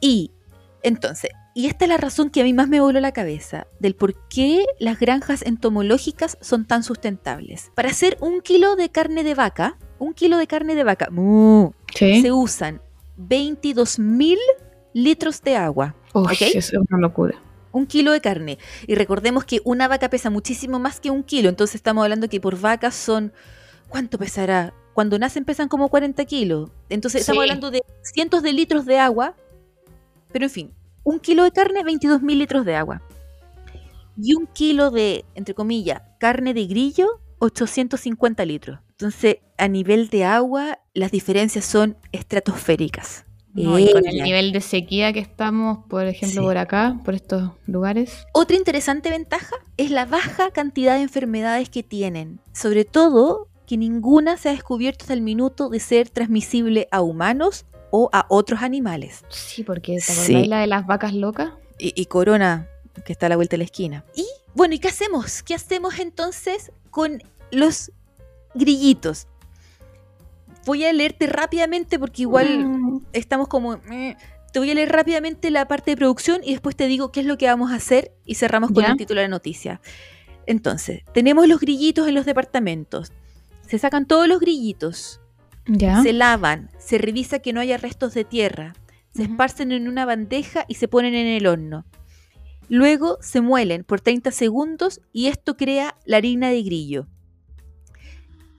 Y 0.01 0.31
entonces, 0.83 1.31
y 1.55 1.67
esta 1.67 1.85
es 1.85 1.89
la 1.89 1.97
razón 1.97 2.29
que 2.29 2.41
a 2.41 2.43
mí 2.43 2.53
más 2.53 2.69
me 2.69 2.79
voló 2.79 2.99
la 2.99 3.11
cabeza 3.11 3.67
del 3.79 3.95
por 3.95 4.15
qué 4.29 4.65
las 4.79 4.99
granjas 4.99 5.41
entomológicas 5.41 6.37
son 6.41 6.65
tan 6.65 6.83
sustentables. 6.83 7.71
Para 7.75 7.89
hacer 7.89 8.17
un 8.21 8.41
kilo 8.41 8.75
de 8.75 8.89
carne 8.89 9.23
de 9.23 9.33
vaca, 9.35 9.77
un 9.97 10.13
kilo 10.13 10.37
de 10.37 10.47
carne 10.47 10.75
de 10.75 10.83
vaca, 10.83 11.09
se 11.93 12.31
usan 12.31 12.81
22 13.17 13.99
mil 13.99 14.39
litros 14.93 15.41
de 15.41 15.55
agua. 15.55 15.95
Uy. 16.13 16.37
Es 16.53 16.71
una 16.73 16.99
locura. 16.99 17.35
Un 17.71 17.85
kilo 17.85 18.11
de 18.11 18.21
carne. 18.21 18.57
Y 18.87 18.95
recordemos 18.95 19.43
que 19.45 19.61
una 19.63 19.87
vaca 19.87 20.09
pesa 20.09 20.29
muchísimo 20.29 20.79
más 20.79 20.99
que 20.99 21.11
un 21.11 21.23
kilo. 21.23 21.49
Entonces 21.49 21.75
estamos 21.75 22.03
hablando 22.03 22.27
que 22.29 22.39
por 22.39 22.59
vaca 22.59 22.89
son. 22.91 23.31
¿Cuánto 23.89 24.17
pesará? 24.17 24.73
Cuando 24.93 25.19
nacen 25.19 25.45
pesan 25.45 25.67
como 25.67 25.89
40 25.89 26.23
kilos. 26.25 26.71
Entonces 26.89 27.21
estamos 27.21 27.43
Sí. 27.43 27.49
hablando 27.49 27.69
de 27.69 27.83
cientos 28.01 28.41
de 28.41 28.53
litros 28.53 28.85
de 28.85 28.97
agua. 28.97 29.35
Pero 30.31 30.45
en 30.45 30.51
fin, 30.51 30.73
un 31.03 31.19
kilo 31.19 31.43
de 31.43 31.51
carne, 31.51 31.83
22 31.83 32.21
mil 32.21 32.39
litros 32.39 32.65
de 32.65 32.75
agua. 32.75 33.01
Y 34.21 34.35
un 34.35 34.47
kilo 34.47 34.91
de, 34.91 35.25
entre 35.35 35.53
comillas, 35.55 36.01
carne 36.19 36.53
de 36.53 36.65
grillo, 36.67 37.07
850 37.39 38.45
litros. 38.45 38.79
Entonces, 38.91 39.37
a 39.57 39.67
nivel 39.67 40.09
de 40.09 40.25
agua, 40.25 40.79
las 40.93 41.11
diferencias 41.11 41.65
son 41.65 41.97
estratosféricas. 42.11 43.25
No, 43.53 43.79
y 43.79 43.91
con 43.91 44.05
el 44.05 44.21
nivel 44.21 44.51
de 44.51 44.61
sequía 44.61 45.11
que 45.11 45.19
estamos, 45.19 45.79
por 45.89 46.05
ejemplo, 46.05 46.41
Sí. 46.41 46.45
por 46.45 46.57
acá, 46.57 46.99
por 47.03 47.15
estos 47.15 47.51
lugares. 47.65 48.25
Otra 48.33 48.55
interesante 48.55 49.09
ventaja 49.09 49.55
es 49.77 49.89
la 49.89 50.05
baja 50.05 50.51
cantidad 50.51 50.95
de 50.95 51.01
enfermedades 51.01 51.69
que 51.69 51.81
tienen, 51.81 52.39
sobre 52.53 52.85
todo 52.85 53.47
que 53.65 53.75
ninguna 53.77 54.37
se 54.37 54.49
ha 54.49 54.51
descubierto 54.51 55.03
hasta 55.03 55.13
el 55.13 55.21
minuto 55.21 55.69
de 55.69 55.79
ser 55.79 56.09
transmisible 56.09 56.87
a 56.91 57.01
humanos 57.01 57.65
o 57.91 58.09
a 58.13 58.25
otros 58.29 58.61
animales. 58.61 59.23
Sí, 59.29 59.63
porque 59.63 59.95
¿te 59.95 60.01
Sí. 60.01 60.21
acordáis 60.23 60.47
la 60.47 60.59
de 60.61 60.67
las 60.67 60.85
vacas 60.87 61.13
locas? 61.13 61.51
Y, 61.77 61.93
y 61.99 62.05
Corona, 62.05 62.67
que 63.05 63.11
está 63.13 63.25
a 63.27 63.29
la 63.29 63.35
vuelta 63.35 63.53
de 63.53 63.59
la 63.59 63.63
esquina. 63.65 64.03
Y 64.15 64.25
bueno, 64.55 64.73
¿y 64.75 64.79
qué 64.79 64.89
hacemos? 64.89 65.43
¿Qué 65.43 65.53
hacemos 65.55 65.99
entonces 65.99 66.71
con 66.91 67.21
los 67.51 67.91
grillitos? 68.53 69.27
Voy 70.65 70.83
a 70.85 70.93
leerte 70.93 71.27
rápidamente 71.27 71.97
porque 71.99 72.23
igual 72.23 72.65
Mm, 72.65 73.01
estamos 73.13 73.47
como... 73.47 73.75
eh, 73.91 74.15
Te 74.51 74.57
voy 74.59 74.71
a 74.71 74.73
leer 74.73 74.91
rápidamente 74.91 75.51
la 75.51 75.67
parte 75.67 75.91
de 75.91 75.97
producción 75.97 76.41
y 76.43 76.51
después 76.53 76.75
te 76.75 76.87
digo 76.87 77.11
qué 77.11 77.19
es 77.19 77.25
lo 77.27 77.37
que 77.37 77.45
vamos 77.45 77.71
a 77.71 77.75
hacer 77.75 78.11
y 78.25 78.33
cerramos 78.35 78.71
con 78.71 78.83
Ya. 78.83 78.89
el 78.91 78.97
título 78.97 79.21
de 79.21 79.27
la 79.27 79.31
noticia. 79.31 79.79
Entonces, 80.47 81.03
tenemos 81.13 81.47
los 81.47 81.59
grillitos 81.59 82.07
en 82.07 82.15
los 82.15 82.25
departamentos. 82.25 83.11
Se 83.67 83.77
sacan 83.77 84.07
todos 84.07 84.27
los 84.27 84.39
grillitos, 84.39 85.21
Ya. 85.69 86.01
se 86.03 86.13
lavan, 86.13 86.69
se 86.79 86.97
revisa 86.97 87.39
que 87.39 87.53
no 87.53 87.61
haya 87.61 87.77
restos 87.77 88.13
de 88.13 88.23
tierra, 88.25 88.73
se 89.13 89.23
esparcen 89.23 89.71
en 89.71 89.87
una 89.87 90.05
bandeja 90.05 90.65
y 90.67 90.75
se 90.75 90.87
ponen 90.87 91.13
en 91.15 91.27
el 91.27 91.47
horno. 91.47 91.85
Luego 92.69 93.17
se 93.21 93.41
muelen 93.41 93.83
por 93.83 94.01
30 94.01 94.31
segundos 94.31 95.01
y 95.13 95.27
esto 95.27 95.57
crea 95.57 95.95
la 96.05 96.17
harina 96.17 96.49
de 96.49 96.61
grillo. 96.63 97.07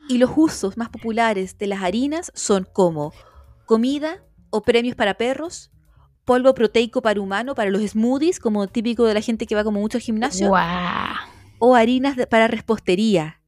Y 0.09 0.19
los 0.19 0.31
usos 0.35 0.77
más 0.77 0.89
populares 0.89 1.57
de 1.59 1.67
las 1.69 1.83
harinas 1.83 2.33
son 2.35 2.67
como 2.73 3.13
comida 3.67 4.23
o 4.51 4.63
premios 4.63 4.97
para 4.97 5.15
perros, 5.15 5.71
polvo 6.25 6.55
proteico 6.55 7.03
para 7.03 7.21
humano, 7.21 7.55
para 7.55 7.71
los 7.71 7.83
smoothies, 7.83 8.41
como 8.41 8.67
típico 8.67 9.05
de 9.05 9.15
la 9.15 9.21
gente 9.21 9.47
que 9.47 9.55
va 9.55 9.63
como 9.63 9.79
mucho 9.81 9.99
al 9.99 10.03
gimnasio, 10.03 10.49
o 11.61 11.75
harinas 11.77 12.17
de- 12.17 12.27
para 12.27 12.49
repostería. 12.49 13.40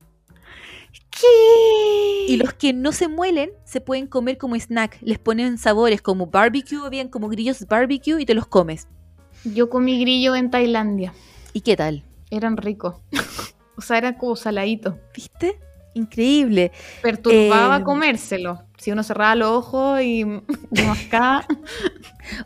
Y 2.29 2.37
los 2.37 2.53
que 2.55 2.73
no 2.73 2.93
se 2.93 3.09
muelen 3.09 3.51
se 3.65 3.81
pueden 3.81 4.07
comer 4.07 4.39
como 4.39 4.57
snack. 4.57 4.99
Les 5.03 5.19
ponen 5.19 5.59
sabores 5.59 6.03
como 6.03 6.27
barbecue, 6.27 6.79
o 6.79 6.91
bien 6.91 7.09
como 7.09 7.29
grillos 7.29 7.67
barbecue 7.67 8.21
y 8.21 8.27
te 8.27 8.35
los 8.35 8.47
comes. 8.47 8.89
Yo 9.45 9.69
comí 9.69 10.01
grillo 10.01 10.37
en 10.37 10.51
Tailandia. 10.51 11.13
¿Y 11.53 11.63
qué 11.63 11.77
tal? 11.77 12.05
Eran 12.31 12.57
ricos. 12.57 12.97
o 13.77 13.83
sea, 13.83 13.99
era 13.99 14.17
como 14.17 14.37
saladito. 14.37 14.99
¿Viste? 15.15 15.59
Increíble. 15.95 16.73
Perturbaba 17.03 17.79
Eh, 17.79 17.83
comérselo. 17.83 18.63
Si 18.79 18.91
uno 18.91 19.03
cerraba 19.03 19.35
los 19.35 19.51
ojos 19.51 20.01
y, 20.01 20.25
mascaba. 20.87 21.47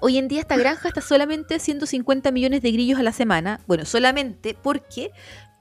Hoy 0.01 0.19
en 0.19 0.29
día 0.29 0.41
esta 0.41 0.57
granja 0.57 0.89
está 0.89 1.01
solamente 1.01 1.55
haciendo 1.55 1.87
50 1.87 2.33
millones 2.33 2.63
de 2.63 2.73
grillos 2.73 2.99
a 2.99 3.03
la 3.03 3.13
semana. 3.13 3.61
Bueno, 3.67 3.85
solamente 3.85 4.57
porque 4.61 5.13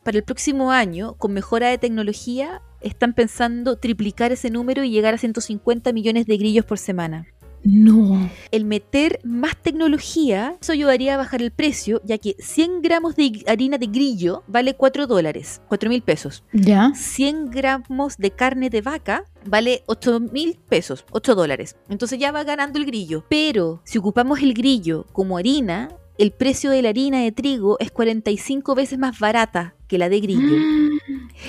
para 0.04 0.18
el 0.18 0.24
próximo 0.24 0.72
año, 0.72 1.14
con 1.16 1.34
mejora 1.34 1.68
de 1.70 1.78
tecnología, 1.78 2.62
están 2.86 3.14
pensando 3.14 3.78
triplicar 3.78 4.32
ese 4.32 4.50
número 4.50 4.84
y 4.84 4.92
llegar 4.92 5.14
a 5.14 5.18
150 5.18 5.92
millones 5.92 6.26
de 6.26 6.38
grillos 6.38 6.66
por 6.66 6.78
semana. 6.78 7.28
No. 7.66 8.30
El 8.52 8.64
meter 8.64 9.20
más 9.24 9.58
tecnología, 9.58 10.56
eso 10.62 10.72
ayudaría 10.72 11.16
a 11.16 11.18
bajar 11.18 11.42
el 11.42 11.50
precio, 11.50 12.00
ya 12.06 12.20
que 12.20 12.36
100 12.38 12.84
gramos 12.84 13.16
de 13.16 13.44
harina 13.48 13.80
de 13.80 13.88
grillo 13.88 14.44
vale 14.48 14.76
4 14.76 15.08
dólares, 15.08 15.62
4 15.68 15.90
mil 15.90 16.04
pesos. 16.04 16.44
¿Ya? 16.54 16.94
100 16.94 17.50
gramos 17.50 18.18
de 18.18 18.30
carne 18.30 18.70
de 18.70 18.82
vaca 18.82 19.26
vale 19.46 19.84
8 19.88 20.20
mil 20.20 20.60
pesos, 20.70 21.06
8 21.12 21.34
dólares. 21.34 21.76
Entonces 21.90 22.20
ya 22.20 22.32
va 22.32 22.44
ganando 22.44 22.78
el 22.78 22.86
grillo. 22.86 23.26
Pero 23.30 23.82
si 23.84 23.98
ocupamos 23.98 24.42
el 24.42 24.54
grillo 24.54 25.08
como 25.12 25.38
harina, 25.38 25.90
el 26.18 26.32
precio 26.32 26.70
de 26.72 26.82
la 26.82 26.90
harina 26.90 27.22
de 27.22 27.32
trigo 27.32 27.78
es 27.80 27.92
45 27.92 28.76
veces 28.76 28.98
más 28.98 29.20
barata 29.20 29.76
que 29.88 29.98
la 29.98 30.10
de 30.10 30.20
grillo. 30.20 30.58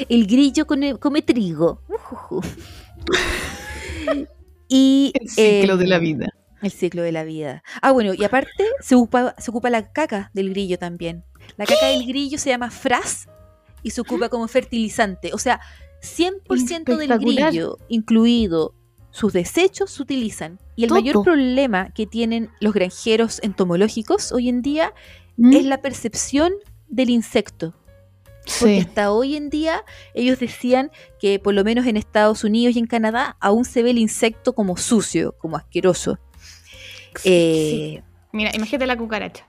El 0.09 0.26
grillo 0.26 0.66
come, 0.66 0.96
come 0.98 1.22
trigo. 1.22 1.81
Y 4.68 5.12
El 5.14 5.29
ciclo 5.29 5.74
em, 5.74 5.79
de 5.79 5.87
la 5.87 5.98
vida. 5.98 6.26
el 6.62 6.70
ciclo 6.72 7.02
de 7.02 7.12
la 7.12 7.24
vida. 7.24 7.62
Ah, 7.83 7.92
bueno, 7.92 8.14
y 8.14 8.24
aparte 8.24 8.64
se 8.81 8.96
ocupa, 8.96 9.35
se 9.38 9.50
ocupa 9.50 9.70
la 9.70 9.92
caca 9.92 10.31
del 10.35 10.50
grillo 10.50 10.79
también. 10.79 11.24
La 11.57 11.66
caca 11.66 11.87
del 11.87 12.05
grillo 12.07 12.38
se 12.38 12.50
llama 12.50 12.70
fras 12.70 13.29
y 13.83 13.90
se 13.90 14.00
ocupa 14.00 14.29
como 14.29 14.48
fertilizante. 14.48 15.33
O 15.33 15.38
sea, 15.38 15.61
100% 16.02 16.96
del 16.96 17.18
grillo, 17.18 17.79
incluido 17.88 18.74
sus 19.11 19.33
desechos, 19.33 19.92
se 19.92 20.02
utilizan. 20.02 20.59
Y 20.77 20.85
el 20.85 20.89
Todo. 20.91 21.01
mayor 21.01 21.25
problema 21.25 21.91
que 21.91 22.07
tienen 22.07 22.51
los 22.61 22.73
granjeros 22.75 23.41
entomológicos 23.43 24.31
hoy 24.33 24.49
en 24.49 24.62
día 24.62 24.93
¿Mm? 25.37 25.53
es 25.55 25.65
la 25.65 25.81
percepción 25.83 26.53
del 26.89 27.11
insecto. 27.11 27.75
Porque 28.61 28.75
Sí. 28.77 28.79
hasta 28.87 29.11
hoy 29.11 29.35
en 29.37 29.51
día 29.51 29.83
ellos 30.15 30.39
decían 30.39 30.93
que 31.19 31.39
por 31.41 31.53
lo 31.55 31.65
menos 31.65 31.85
en 31.87 31.97
Estados 31.97 32.45
Unidos 32.45 32.77
y 32.77 32.79
en 32.79 32.87
Canadá 32.87 33.37
aún 33.41 33.65
se 33.65 33.83
ve 33.83 33.91
el 33.91 33.99
insecto 33.99 34.55
como 34.55 34.77
sucio, 34.77 35.35
como 35.39 35.57
asqueroso. 35.57 36.19
Sí. 37.17 37.29
Eh, 37.33 38.03
Mira, 38.33 38.51
imagínate 38.55 38.87
la 38.87 38.97
cucaracha. 38.97 39.47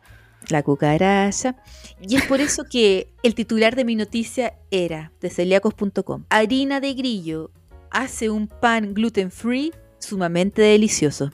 la 0.50 0.64
cucaracha. 0.64 1.56
Y 2.02 2.16
es 2.16 2.24
por 2.26 2.40
eso 2.42 2.64
que 2.64 3.14
el 3.22 3.36
titular 3.36 3.76
de 3.76 3.84
mi 3.86 3.96
noticia 3.96 4.54
era 4.72 5.12
de 5.20 5.30
celíacos.com. 5.30 6.24
Harina 6.30 6.80
de 6.80 6.94
grillo 6.94 7.52
hace 7.92 8.30
un 8.30 8.48
pan 8.48 8.94
gluten 8.94 9.30
free 9.32 9.74
sumamente 10.00 10.62
delicioso. 10.62 11.32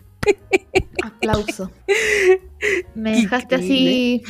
Aplauso. 1.03 1.71
Me 2.95 3.15
dejaste 3.15 3.55
así. 3.55 4.23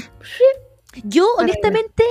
Yo, 1.04 1.26
honestamente, 1.38 2.04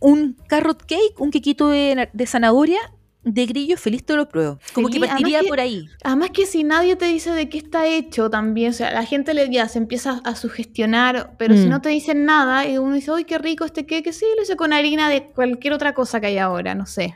un 0.00 0.36
carrot 0.48 0.82
cake, 0.84 1.18
un 1.18 1.30
quequito 1.30 1.68
de, 1.70 2.08
de 2.12 2.26
zanahoria 2.26 2.78
de 3.24 3.46
grillo, 3.46 3.76
feliz 3.76 4.04
te 4.04 4.14
lo 4.14 4.28
pruebo. 4.28 4.58
Como 4.72 4.88
que 4.88 4.94
Feliz, 4.94 5.08
partiría 5.10 5.40
que- 5.40 5.48
por 5.48 5.60
ahí. 5.60 5.86
Además 6.02 6.30
que 6.30 6.46
si 6.46 6.64
nadie 6.64 6.96
te 6.96 7.04
dice 7.06 7.30
de 7.32 7.48
qué 7.48 7.58
está 7.58 7.86
hecho 7.86 8.30
también, 8.30 8.70
o 8.70 8.72
sea, 8.72 8.90
la 8.92 9.04
gente 9.04 9.34
le 9.34 9.50
ya 9.50 9.68
se 9.68 9.78
empieza 9.78 10.20
a 10.24 10.34
sugestionar, 10.34 11.34
pero 11.36 11.54
si 11.56 11.66
Mm. 11.66 11.68
no 11.68 11.82
te 11.82 11.90
dicen 11.90 12.24
nada 12.24 12.66
y 12.66 12.78
uno 12.78 12.94
dice, 12.94 13.10
¡ay, 13.14 13.24
qué 13.24 13.36
rico 13.38 13.64
este 13.64 13.84
queque! 13.86 14.12
Sí, 14.12 14.24
lo 14.36 14.42
hice 14.42 14.56
con 14.56 14.72
harina 14.72 15.10
de 15.10 15.26
cualquier 15.26 15.74
otra 15.74 15.92
cosa 15.94 16.20
que 16.20 16.28
hay 16.28 16.38
ahora, 16.38 16.74
no 16.74 16.86
sé. 16.86 17.14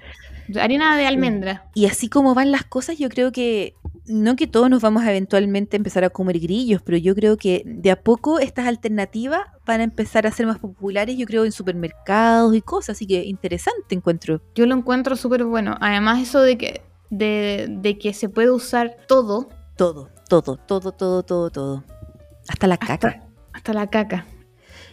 Harina 0.61 0.97
de 0.99 1.07
almendra. 1.07 1.71
Y 1.75 1.87
así 1.87 2.09
como 2.09 2.35
van 2.35 2.51
las 2.51 2.65
cosas, 2.65 2.99
yo 2.99 3.09
creo 3.09 3.33
que 3.33 3.75
no 4.07 4.37
que 4.37 4.47
todos 4.47 4.69
nos 4.69 4.83
vamos 4.83 5.05
a 5.05 5.11
eventualmente 5.11 5.77
empezar 5.77 6.05
a 6.05 6.11
comer 6.11 6.39
grillos, 6.41 6.83
pero 6.83 6.99
yo 6.99 7.15
creo 7.15 7.37
que 7.37 7.63
de 7.65 7.91
a 7.91 8.01
poco 8.03 8.39
estas 8.41 8.67
alternativas 8.67 9.43
van 9.65 9.81
a 9.81 9.85
empezar 9.85 10.27
a 10.27 10.33
ser 10.33 10.47
más 10.47 10.59
populares, 10.59 11.17
yo 11.17 11.27
creo, 11.27 11.45
en 11.45 11.53
supermercados 11.53 12.55
y 12.55 12.63
cosas, 12.63 12.97
así 12.97 13.07
que 13.07 13.25
interesante 13.25 13.95
encuentro. 13.95 14.41
Yo 14.55 14.67
lo 14.67 14.75
encuentro 14.75 15.15
súper 15.17 15.45
bueno. 15.45 15.77
Además, 15.81 16.21
eso 16.21 16.41
de 16.41 16.59
que, 16.59 16.83
de, 17.11 17.67
de 17.69 17.99
que 17.99 18.13
se 18.13 18.29
puede 18.29 18.51
usar 18.51 18.97
todo, 19.07 19.49
Todo, 19.77 20.11
todo, 20.29 20.57
todo, 20.57 20.93
todo, 20.93 21.23
todo, 21.23 21.51
todo. 21.51 21.85
Hasta 22.49 22.67
la 22.67 22.75
hasta, 22.75 22.99
caca. 22.99 23.23
hasta 23.53 23.73
la 23.73 23.87
caca. 23.89 24.27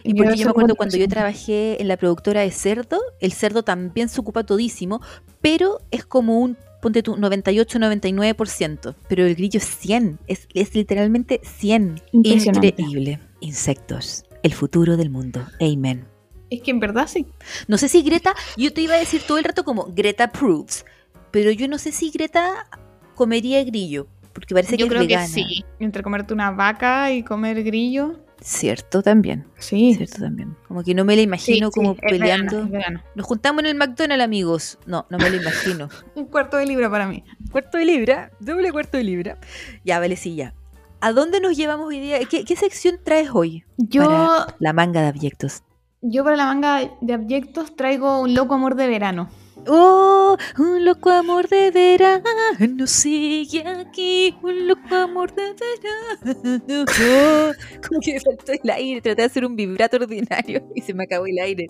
Y 0.02 0.14
porque 0.14 0.36
yo 0.36 0.46
me 0.46 0.50
acuerdo 0.50 0.76
cuando 0.76 0.96
yo 0.96 1.06
trabajé 1.08 1.80
en 1.80 1.88
la 1.88 1.96
productora 1.96 2.40
de 2.40 2.50
cerdo, 2.50 2.98
el 3.20 3.32
cerdo 3.32 3.62
también 3.62 4.08
se 4.08 4.20
ocupa 4.20 4.44
todísimo, 4.44 5.00
pero 5.42 5.80
es 5.90 6.06
como 6.06 6.40
un, 6.40 6.56
ponte 6.80 7.02
tú, 7.02 7.16
98-99%, 7.16 8.94
pero 9.08 9.26
el 9.26 9.34
grillo 9.34 9.58
es 9.58 9.64
100, 9.64 10.18
es, 10.26 10.48
es 10.54 10.74
literalmente 10.74 11.40
100. 11.42 12.00
Impresionante. 12.12 12.68
Increíble. 12.68 13.20
Insectos, 13.40 14.24
el 14.42 14.52
futuro 14.54 14.96
del 14.96 15.10
mundo. 15.10 15.46
Amen. 15.60 16.06
Es 16.50 16.62
que 16.62 16.70
en 16.70 16.80
verdad 16.80 17.06
sí. 17.06 17.26
No 17.68 17.78
sé 17.78 17.88
si 17.88 18.02
Greta, 18.02 18.34
yo 18.56 18.72
te 18.72 18.80
iba 18.82 18.94
a 18.94 18.98
decir 18.98 19.22
todo 19.26 19.38
el 19.38 19.44
rato 19.44 19.64
como 19.64 19.84
Greta 19.94 20.32
proves, 20.32 20.84
pero 21.30 21.50
yo 21.52 21.68
no 21.68 21.78
sé 21.78 21.92
si 21.92 22.10
Greta 22.10 22.66
comería 23.14 23.62
grillo, 23.64 24.08
porque 24.32 24.54
parece 24.54 24.76
Yo 24.76 24.86
que 24.86 24.90
creo 24.90 25.02
es 25.02 25.08
vegana. 25.08 25.26
que 25.26 25.32
sí. 25.32 25.64
Entre 25.78 26.02
comerte 26.02 26.34
una 26.34 26.50
vaca 26.50 27.12
y 27.12 27.22
comer 27.22 27.62
grillo. 27.62 28.18
Cierto 28.42 29.02
también, 29.02 29.44
Sí. 29.58 29.94
cierto 29.94 30.20
también. 30.20 30.56
Como 30.66 30.82
que 30.82 30.94
no 30.94 31.04
me 31.04 31.14
la 31.16 31.22
imagino 31.22 31.68
Sí, 31.68 31.72
como 31.74 31.94
sí, 31.94 32.00
peleando. 32.00 32.56
vegano, 32.56 32.64
es 32.66 32.70
vegano. 32.72 33.02
Nos 33.14 33.26
juntamos 33.26 33.60
en 33.60 33.66
el 33.66 33.74
McDonald's, 33.74 34.24
amigos. 34.24 34.78
No, 34.86 35.06
no 35.10 35.18
me 35.18 35.28
lo 35.30 35.36
imagino. 35.36 35.88
Un 36.14 36.24
cuarto 36.26 36.56
de 36.56 36.66
libra 36.66 36.90
para 36.90 37.06
mí. 37.06 37.22
cuarto 37.52 37.76
de 37.78 37.84
libra, 37.84 38.30
doble 38.40 38.72
cuarto 38.72 38.96
de 38.96 39.04
libra. 39.04 39.38
Ya, 39.84 39.98
vale, 39.98 40.16
sí, 40.16 40.34
ya. 40.36 40.54
¿A 41.02 41.12
dónde 41.12 41.40
nos 41.40 41.56
llevamos 41.56 41.86
hoy 41.88 42.00
día? 42.00 42.18
¿Qué, 42.28 42.44
qué 42.44 42.56
sección 42.56 42.98
traes 43.02 43.30
hoy? 43.32 43.64
Yo, 43.78 44.04
Para- 44.06 44.56
La 44.58 44.72
manga 44.72 45.00
de 45.02 45.08
abyectos. 45.08 45.62
yo 46.02 46.24
para 46.24 46.36
la 46.36 46.46
manga 46.46 46.80
de 47.00 47.12
abyectos 47.14 47.74
traigo 47.76 48.20
un 48.20 48.34
loco 48.34 48.54
amor 48.54 48.74
de 48.74 48.86
verano. 48.88 49.28
Oh, 49.68 50.36
un 50.58 50.84
loco 50.84 51.10
amor 51.10 51.48
de 51.48 51.70
verano 51.70 52.86
sigue 52.86 53.66
aquí, 53.66 54.34
un 54.42 54.66
loco 54.66 54.94
amor 54.94 55.32
de 55.34 55.54
verano. 55.54 56.84
Oh, 56.88 57.52
como 57.86 58.00
que 58.00 58.14
me 58.14 58.20
faltó 58.20 58.52
el 58.52 58.70
aire, 58.70 59.00
traté 59.00 59.22
de 59.22 59.26
hacer 59.26 59.44
un 59.44 59.54
vibrato 59.56 59.96
ordinario 59.98 60.62
y 60.74 60.80
se 60.80 60.94
me 60.94 61.04
acabó 61.04 61.26
el 61.26 61.38
aire. 61.38 61.66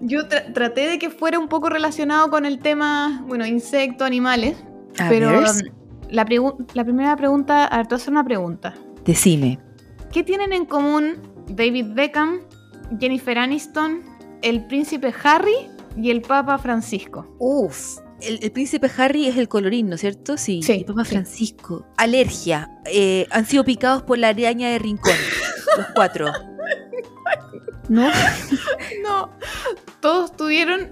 Yo 0.00 0.28
tra- 0.28 0.52
traté 0.52 0.88
de 0.88 0.98
que 0.98 1.10
fuera 1.10 1.38
un 1.38 1.48
poco 1.48 1.68
relacionado 1.70 2.30
con 2.30 2.44
el 2.44 2.58
tema, 2.58 3.24
bueno, 3.26 3.46
insectos, 3.46 4.06
animales. 4.06 4.56
A 4.98 5.08
pero 5.08 5.30
ver, 5.30 5.38
um, 5.40 5.44
la, 6.10 6.26
la 6.74 6.84
primera 6.84 7.16
pregunta, 7.16 7.64
a 7.66 7.76
ver, 7.78 7.86
te 7.86 7.94
voy 7.94 8.00
a 8.00 8.02
hacer 8.02 8.12
una 8.12 8.24
pregunta. 8.24 8.74
decime. 9.04 9.58
¿Qué 10.12 10.22
tienen 10.24 10.52
en 10.52 10.66
común 10.66 11.14
David 11.48 11.86
Beckham, 11.94 12.40
Jennifer 12.98 13.38
Aniston, 13.38 14.02
el 14.42 14.66
príncipe 14.66 15.14
Harry 15.22 15.54
y 15.96 16.10
el 16.10 16.22
Papa 16.22 16.58
Francisco? 16.58 17.26
Uf. 17.38 17.98
El, 18.20 18.38
el 18.42 18.52
príncipe 18.52 18.90
Harry 18.98 19.26
es 19.26 19.36
el 19.36 19.48
colorín, 19.48 19.88
¿no 19.88 19.94
es 19.94 20.02
cierto? 20.02 20.36
Sí. 20.36 20.62
Sí, 20.62 20.72
El 20.72 20.84
Papa 20.84 21.04
sí. 21.04 21.10
Francisco. 21.12 21.86
Alergia. 21.96 22.70
Eh, 22.84 23.26
han 23.30 23.46
sido 23.46 23.64
picados 23.64 24.02
por 24.02 24.18
la 24.18 24.28
araña 24.28 24.68
de 24.70 24.78
rincón. 24.78 25.14
los 25.76 25.86
cuatro. 25.94 26.26
¿No? 27.88 28.10
No, 29.02 29.30
todos 30.00 30.36
tuvieron 30.36 30.88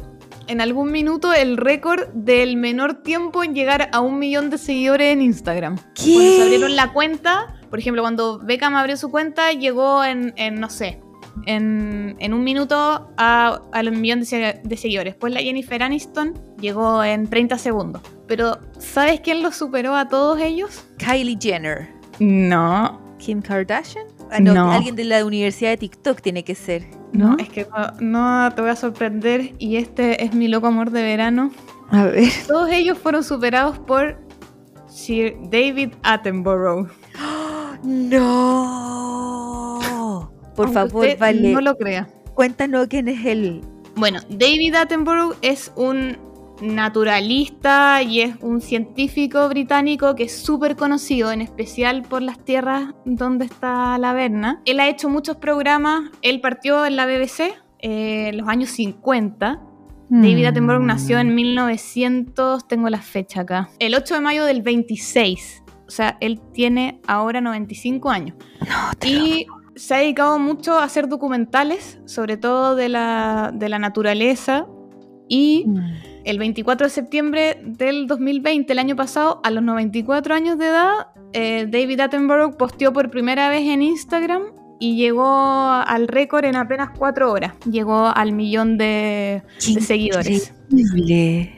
en 0.49 0.61
algún 0.61 0.91
minuto 0.91 1.33
el 1.33 1.57
récord 1.57 2.09
del 2.15 2.57
menor 2.57 3.03
tiempo 3.03 3.45
en 3.45 3.55
llegar 3.55 3.91
a 3.93 4.01
un 4.01 4.19
millón 4.19 4.51
de 4.51 4.59
seguidores 4.59 5.13
en 5.13 5.23
Instagram. 5.23 5.77
¿Qué? 5.95 6.15
Cuando 6.15 6.33
se 6.33 6.43
abrieron 6.43 6.77
la 6.77 6.93
cuenta, 6.93 7.61
por 7.71 7.79
ejemplo, 7.79 8.03
cuando 8.03 8.39
Beckham 8.39 8.75
abrió 8.75 8.97
su 8.97 9.11
cuenta, 9.11 9.53
llegó 9.53 10.03
en, 10.03 10.33
en, 10.37 10.59
no 10.59 10.71
sé, 10.71 11.01
en, 11.47 12.17
en 12.19 12.33
un 12.35 12.43
minuto 12.45 13.11
a, 13.17 13.61
al 13.73 13.93
millón 13.93 14.21
de, 14.21 14.27
se- 14.27 14.61
de 14.63 14.77
seguidores. 14.77 15.15
Pues 15.15 15.33
la 15.33 15.41
Jennifer 15.41 15.83
Aniston 15.83 16.35
llegó 16.61 17.03
en 17.05 17.29
30 17.29 17.59
segundos. 17.59 18.03
Pero, 18.27 18.59
¿sabes 18.79 19.21
quién 19.21 19.43
lo 19.43 19.53
superó 19.53 19.95
a 19.97 20.09
todos 20.09 20.41
ellos? 20.41 20.85
Kylie 20.99 21.39
Jenner. 21.41 21.89
No, 22.19 23.01
Kim 23.19 23.41
Kardashian. 23.43 24.05
Ah, 24.31 24.41
no, 24.41 24.53
No. 24.53 24.71
alguien 24.73 24.95
de 24.97 25.05
la 25.05 25.25
universidad 25.25 25.71
de 25.71 25.77
TikTok 25.79 26.21
tiene 26.21 26.45
que 26.45 26.55
ser. 26.55 26.85
no, 27.13 27.37
es 27.39 27.49
que 27.49 27.67
no, 28.01 28.41
no 28.47 28.53
te 28.55 28.61
voy 28.61 28.71
a 28.71 28.77
sorprender 28.77 29.55
y 29.59 29.77
este 29.77 30.23
es 30.25 30.35
mi 30.35 30.49
loco 30.49 30.67
amor 30.67 30.91
de 30.91 31.03
verano. 31.03 31.51
A 31.91 32.05
ver. 32.05 32.31
Todos 32.47 32.69
ellos 32.71 32.99
fueron 32.99 33.25
superados 33.25 33.79
por 33.79 34.19
Sir 34.89 35.37
David 35.51 35.95
Attenborough. 36.03 36.89
No. 39.79 40.33
Por 40.59 40.67
Aunque 40.67 40.91
favor, 40.91 41.05
usted 41.05 41.19
vale. 41.21 41.53
No 41.53 41.61
lo 41.61 41.77
crea. 41.77 42.09
Cuéntanos 42.35 42.89
quién 42.89 43.07
es 43.07 43.25
él. 43.25 43.61
Bueno, 43.95 44.19
David 44.29 44.75
Attenborough 44.75 45.37
es 45.41 45.71
un 45.77 46.17
naturalista 46.61 48.03
y 48.03 48.23
es 48.23 48.35
un 48.41 48.61
científico 48.61 49.49
británico 49.49 50.17
que 50.17 50.25
es 50.25 50.37
súper 50.37 50.75
conocido, 50.75 51.31
en 51.31 51.43
especial 51.43 52.03
por 52.03 52.23
las 52.23 52.45
tierras 52.45 52.93
donde 53.05 53.45
está 53.45 53.97
la 53.99 54.15
Verna. 54.15 54.61
Él 54.65 54.81
ha 54.81 54.89
hecho 54.89 55.09
muchos 55.09 55.37
programas, 55.37 56.11
él 56.23 56.41
partió 56.41 56.85
en 56.87 56.97
la 56.97 57.07
BBC 57.07 57.55
eh, 57.79 58.31
en 58.31 58.39
los 58.39 58.49
años 58.49 58.71
50. 58.71 59.63
David 60.11 60.47
Attenborough 60.47 60.83
nació 60.83 61.21
en 61.21 61.37
1900, 61.37 62.67
tengo 62.67 62.89
la 62.89 63.01
fecha 63.01 63.43
acá, 63.43 63.71
el 63.79 63.95
8 63.95 64.15
de 64.15 64.21
mayo 64.21 64.45
del 64.45 64.63
26. 64.63 65.63
O 65.87 65.91
sea, 65.91 66.19
él 66.21 66.41
tiene 66.53 67.01
ahora 67.07 67.41
95 67.41 68.11
años. 68.11 68.37
No, 68.61 68.93
te 68.99 69.09
Y 69.09 69.47
se 69.79 69.95
ha 69.95 69.99
dedicado 69.99 70.39
mucho 70.39 70.79
a 70.79 70.85
hacer 70.85 71.09
documentales, 71.09 71.99
sobre 72.05 72.37
todo 72.37 72.75
de 72.77 72.89
la, 72.89 73.51
de 73.55 73.69
la 73.69 73.79
naturaleza. 73.79 74.67
Y 75.29 75.65
lo- 75.67 75.83
el 76.25 76.39
24 76.39 76.87
de 76.87 76.91
septiembre 76.91 77.61
del 77.65 78.07
2020, 78.07 78.73
el 78.73 78.79
año 78.79 78.97
pasado, 78.97 79.41
a 79.45 79.51
los 79.51 79.63
94 79.63 80.35
años 80.35 80.59
de 80.59 80.67
edad, 80.67 80.93
eh, 81.33 81.67
David 81.71 82.01
Attenborough 82.01 82.57
posteó 82.57 82.93
por 82.93 83.11
primera 83.11 83.49
vez 83.49 83.63
en 83.63 83.81
Instagram 83.83 84.43
y 84.81 84.97
llegó 84.97 85.27
al 85.27 86.07
récord 86.09 86.45
en 86.45 86.57
apenas 86.57 86.91
cuatro 86.97 87.33
horas. 87.33 87.53
Llegó 87.71 88.07
al 88.07 88.33
millón 88.33 88.79
de, 88.79 89.43
de 89.75 89.81
seguidores. 89.81 90.55
Increíble. 90.71 91.53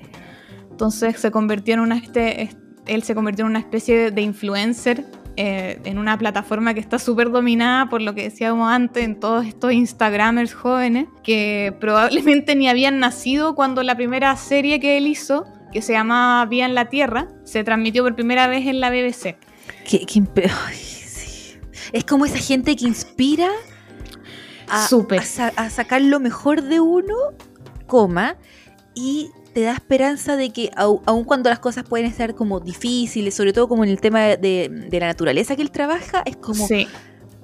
Entonces 0.71 1.19
se 1.21 1.31
convirtió 1.31 1.75
en 1.75 1.81
una 1.81 1.97
este, 1.97 2.43
es- 2.43 2.57
él 2.87 3.03
se 3.03 3.15
convirtió 3.15 3.45
en 3.45 3.51
una 3.51 3.59
especie 3.61 4.11
de 4.11 4.23
influencer 4.23 5.05
eh, 5.37 5.81
en 5.85 5.99
una 5.99 6.19
plataforma 6.19 6.75
que 6.75 6.81
está 6.81 6.99
súper 6.99 7.31
dominada 7.31 7.89
por 7.89 8.03
lo 8.03 8.15
que 8.15 8.23
decíamos 8.25 8.71
antes 8.71 9.05
en 9.05 9.19
todos 9.19 9.47
estos 9.47 9.73
Instagramers 9.73 10.55
jóvenes 10.55 11.07
que 11.23 11.75
probablemente 11.81 12.55
ni 12.57 12.69
habían 12.69 12.99
nacido 12.99 13.55
cuando 13.55 13.83
la 13.83 13.97
primera 13.97 14.35
serie 14.37 14.81
que 14.81 14.97
él 14.99 15.07
hizo, 15.07 15.47
que 15.73 15.83
se 15.83 15.93
llamaba 15.93 16.45
Vía 16.47 16.67
en 16.67 16.75
la 16.75 16.87
Tierra, 16.87 17.29
se 17.45 17.63
transmitió 17.65 18.03
por 18.03 18.15
primera 18.15 18.47
vez 18.49 18.67
en 18.67 18.81
la 18.81 18.91
BBC. 18.91 19.37
Qué- 19.89 20.05
qué 20.07 20.21
impe- 20.21 20.51
ay, 20.67 20.75
sí. 20.77 21.59
Es 21.93 22.05
como 22.05 22.25
esa 22.27 22.39
gente 22.39 22.75
que 22.77 22.87
inspira 22.87 23.49
a, 24.69 24.87
Súper. 24.87 25.21
a 25.21 25.23
sa- 25.25 25.53
a 25.57 25.71
sacar 25.71 26.03
lo 26.03 26.21
mejor 26.21 26.63
de 26.63 26.81
uno, 26.81 27.15
coma, 27.87 28.37
y 28.95 29.31
te 29.53 29.63
da 29.63 29.73
esperanza 29.73 30.37
de 30.37 30.51
que 30.51 30.71
au- 30.77 31.03
aun 31.07 31.25
cuando 31.25 31.51
las 31.51 31.59
cosas 31.59 31.85
pueden 31.85 32.07
estar 32.07 32.35
como 32.35 32.61
difíciles, 32.61 33.35
sobre 33.35 33.53
todo 33.53 33.69
como 33.69 33.85
en 33.85 33.91
el 33.91 34.01
tema 34.01 34.21
de, 34.21 34.37
de 34.91 35.01
la 35.01 35.07
naturaleza 35.07 35.57
que 35.57 35.63
él 35.63 35.71
trabaja, 35.71 36.23
es 36.25 36.37
como 36.37 36.67
Sí, 36.67 36.87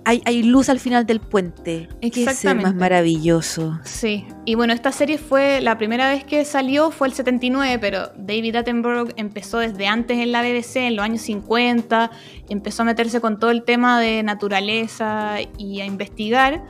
hay, 0.09 0.23
hay 0.25 0.45
luz 0.45 0.69
al 0.69 0.79
final 0.79 1.05
del 1.05 1.19
puente. 1.19 1.89
Ser 2.33 2.55
más 2.63 2.75
maravilloso. 2.77 3.81
Sí, 3.83 4.25
y 4.45 4.55
bueno, 4.55 4.73
esta 4.73 4.93
serie 4.93 5.19
fue 5.19 5.61
la 5.61 5.79
primera 5.79 6.09
vez 6.09 6.23
que 6.23 6.45
salió, 6.45 6.93
fue 6.93 7.09
el 7.09 7.15
79, 7.15 7.79
pero 7.81 8.13
David 8.17 8.55
Attenborough 8.55 9.13
empezó 9.17 9.59
desde 9.59 9.89
antes 9.89 10.19
en 10.19 10.31
la 10.31 10.43
BBC, 10.43 10.77
en 10.87 10.95
los 10.95 11.05
años 11.05 11.23
50, 11.23 12.13
empezó 12.49 12.83
a 12.83 12.85
meterse 12.85 13.21
con 13.21 13.41
todo 13.41 13.51
el 13.51 13.65
tema 13.65 14.01
de 14.01 14.23
naturaleza 14.23 15.39
y 15.59 15.81
a 15.81 15.87
investigar. 15.87 16.63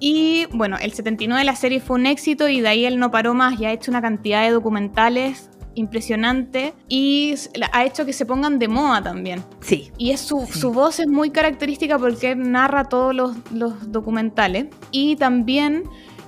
Y 0.00 0.46
bueno, 0.52 0.76
el 0.80 0.92
79 0.92 1.44
la 1.44 1.56
serie 1.56 1.80
fue 1.80 1.96
un 1.96 2.06
éxito 2.06 2.48
y 2.48 2.60
de 2.60 2.68
ahí 2.68 2.84
él 2.84 2.98
no 2.98 3.10
paró 3.10 3.34
más 3.34 3.58
y 3.60 3.64
ha 3.64 3.72
hecho 3.72 3.90
una 3.90 4.02
cantidad 4.02 4.42
de 4.42 4.50
documentales 4.50 5.50
impresionante 5.76 6.72
y 6.88 7.34
ha 7.72 7.84
hecho 7.84 8.06
que 8.06 8.12
se 8.12 8.26
pongan 8.26 8.58
de 8.58 8.68
moda 8.68 9.02
también. 9.02 9.42
Sí. 9.60 9.90
Y 9.98 10.10
es 10.10 10.20
su, 10.20 10.46
Sí. 10.46 10.58
su 10.60 10.72
voz 10.72 11.00
es 11.00 11.06
muy 11.08 11.30
característica 11.30 11.98
porque 11.98 12.34
narra 12.36 12.84
todos 12.84 13.14
los, 13.14 13.36
los 13.52 13.90
documentales. 13.90 14.66
Y 14.90 15.16
también 15.16 15.84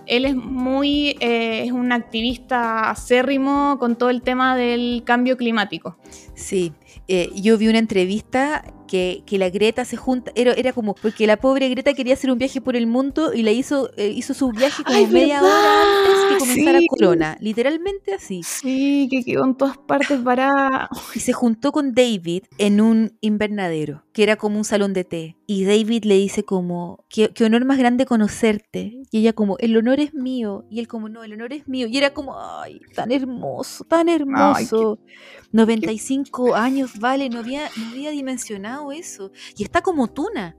él 0.07 0.25
es 0.25 0.37
muy, 0.37 1.17
eh, 1.21 1.65
es 1.65 1.73
un 1.73 1.93
activista 1.93 2.91
acérrimo 2.91 3.77
con 3.79 3.97
todo 3.97 4.11
el 4.11 4.23
tema 4.23 4.57
del 4.57 5.03
cambio 5.05 5.37
climático. 5.37 5.97
Sí, 6.35 6.73
eh, 7.09 7.31
yo 7.35 7.59
vi 7.59 7.69
una 7.69 7.79
entrevista 7.79 8.65
que, 8.87 9.23
que 9.27 9.39
la 9.39 9.51
Greta 9.51 9.85
se 9.85 9.97
junta, 9.97 10.33
era, 10.35 10.53
era 10.53 10.73
como, 10.73 10.95
porque 10.95 11.27
la 11.27 11.37
pobre 11.37 11.69
Greta 11.69 11.93
quería 11.95 12.15
hacer 12.15 12.31
un 12.31 12.39
viaje 12.39 12.61
por 12.61 12.77
el 12.77 12.87
mundo 12.87 13.33
y 13.35 13.43
la 13.43 13.51
hizo, 13.53 13.91
eh, 13.97 14.09
hizo 14.15 14.35
su 14.35 14.51
viaje 14.53 14.83
como 14.85 14.97
¡Ay, 14.99 15.07
media 15.07 15.41
verdad! 15.41 15.59
hora 15.59 15.83
antes 15.83 16.25
que 16.33 16.39
comenzara 16.39 16.79
Sí. 16.81 16.87
Corona, 16.89 17.37
literalmente 17.41 18.15
así. 18.15 18.43
Sí, 18.43 19.09
que 19.11 19.25
quedó 19.25 19.45
en 19.45 19.55
todas 19.57 19.77
partes 19.79 20.21
para... 20.21 20.89
Y 21.15 21.21
se 21.21 21.33
juntó 21.33 21.73
con 21.73 21.95
David 21.95 22.45
en 22.59 22.81
un 22.81 23.17
invernadero, 23.21 24.05
que 24.17 24.23
era 24.23 24.37
como 24.37 24.57
un 24.57 24.65
salón 24.65 24.95
de 24.95 25.05
té. 25.05 25.37
Y 25.47 25.67
David 25.67 26.05
le 26.07 26.15
dice 26.15 26.43
como, 26.43 27.05
qué, 27.11 27.29
qué 27.35 27.45
honor 27.45 27.67
más 27.67 27.77
grande 27.77 28.07
conocerte. 28.07 29.03
Y 29.11 29.19
ella 29.19 29.35
como, 29.35 29.59
el 29.59 29.77
honor 29.77 30.01
es 30.01 30.15
mío. 30.15 30.65
Y 30.71 30.81
él 30.81 30.89
como, 30.89 31.11
no, 31.11 31.23
el 31.23 31.35
honor 31.35 31.53
es 31.53 31.69
mío. 31.69 31.87
Y 31.87 31.99
era 31.99 32.15
como, 32.15 32.35
ay, 32.41 32.81
tan 32.95 33.13
hermoso, 33.13 33.85
tan 33.85 34.09
hermoso. 34.09 34.99
95 35.53 36.55
años, 36.55 36.99
vale, 36.99 37.29
no 37.29 37.41
había, 37.41 37.69
no 37.77 37.91
había 37.91 38.11
dimensionado 38.11 38.91
eso. 38.91 39.33
Y 39.55 39.65
está 39.65 39.83
como 39.83 40.09
tuna. 40.09 40.57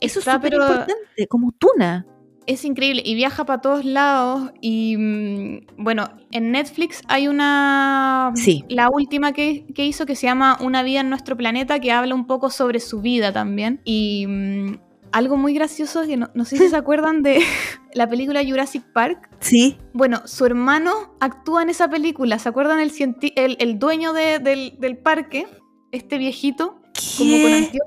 Eso 0.00 0.20
Está, 0.20 0.30
es 0.30 0.36
súper 0.36 0.50
pero- 0.52 0.62
importante, 0.68 1.26
como 1.28 1.50
tuna. 1.50 2.06
Es 2.50 2.64
increíble 2.64 3.00
y 3.04 3.14
viaja 3.14 3.44
para 3.44 3.60
todos 3.60 3.84
lados 3.84 4.50
y 4.60 4.96
mm, 4.96 5.66
bueno, 5.84 6.08
en 6.32 6.50
Netflix 6.50 7.00
hay 7.06 7.28
una... 7.28 8.32
Sí. 8.34 8.64
La 8.68 8.88
última 8.90 9.32
que, 9.32 9.66
que 9.72 9.86
hizo 9.86 10.04
que 10.04 10.16
se 10.16 10.26
llama 10.26 10.58
Una 10.60 10.82
vida 10.82 11.00
en 11.00 11.10
nuestro 11.10 11.36
planeta 11.36 11.78
que 11.78 11.92
habla 11.92 12.14
un 12.14 12.26
poco 12.26 12.50
sobre 12.50 12.80
su 12.80 13.00
vida 13.02 13.32
también 13.32 13.80
y 13.84 14.26
mm, 14.26 14.78
algo 15.12 15.36
muy 15.36 15.54
gracioso 15.54 16.04
que 16.06 16.16
no, 16.16 16.28
no 16.34 16.44
sé 16.44 16.56
si 16.56 16.68
se 16.68 16.76
acuerdan 16.82 17.22
de 17.22 17.40
la 17.94 18.08
película 18.08 18.42
Jurassic 18.44 18.82
Park. 18.92 19.28
Sí. 19.38 19.76
Bueno, 19.92 20.22
su 20.26 20.44
hermano 20.44 21.14
actúa 21.20 21.62
en 21.62 21.70
esa 21.70 21.88
película, 21.88 22.40
¿se 22.40 22.48
acuerdan 22.48 22.80
el, 22.80 22.90
el, 23.36 23.56
el 23.60 23.78
dueño 23.78 24.12
de- 24.12 24.40
del, 24.40 24.74
del 24.80 24.96
parque? 24.98 25.46
Este 25.92 26.18
viejito 26.18 26.79
como 27.18 27.30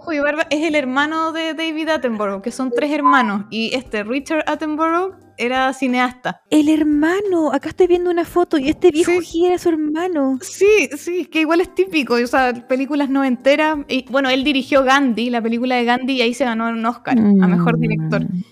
con 0.06 0.14
y 0.16 0.20
barba, 0.20 0.48
es 0.50 0.64
el 0.64 0.76
hermano 0.76 1.32
de 1.32 1.54
David 1.54 1.90
Attenborough, 1.90 2.42
que 2.42 2.52
son 2.52 2.72
tres 2.76 2.92
hermanos. 2.92 3.46
Y 3.50 3.74
este 3.74 4.04
Richard 4.04 4.44
Attenborough 4.48 5.16
era 5.38 5.74
cineasta. 5.74 6.42
El 6.50 6.70
hermano, 6.70 7.52
acá 7.52 7.70
estoy 7.70 7.88
viendo 7.88 8.10
una 8.12 8.26
foto 8.26 8.58
y 8.58 8.70
este 8.70 8.92
viejo 8.92 9.12
Sí. 9.22 9.46
era 9.46 9.58
su 9.58 9.70
hermano. 9.70 10.38
Sí, 10.42 10.90
sí, 10.98 11.22
es 11.22 11.28
que 11.30 11.42
igual 11.42 11.62
es 11.62 11.74
típico, 11.74 12.16
o 12.16 12.28
sea, 12.28 12.54
películas 12.68 13.10
no 13.10 13.24
enteras. 13.24 13.78
Y 13.88 14.06
bueno, 14.12 14.30
él 14.30 14.44
dirigió 14.44 14.84
Gandhi, 14.84 15.30
la 15.30 15.42
película 15.42 15.76
de 15.76 15.86
Gandhi, 15.86 16.14
y 16.14 16.22
ahí 16.22 16.34
se 16.34 16.46
ganó 16.46 16.70
un 16.70 16.86
Oscar 16.86 17.18
a 17.18 17.48
mejor 17.48 17.80
director. 17.80 18.22
Mm. 18.24 18.44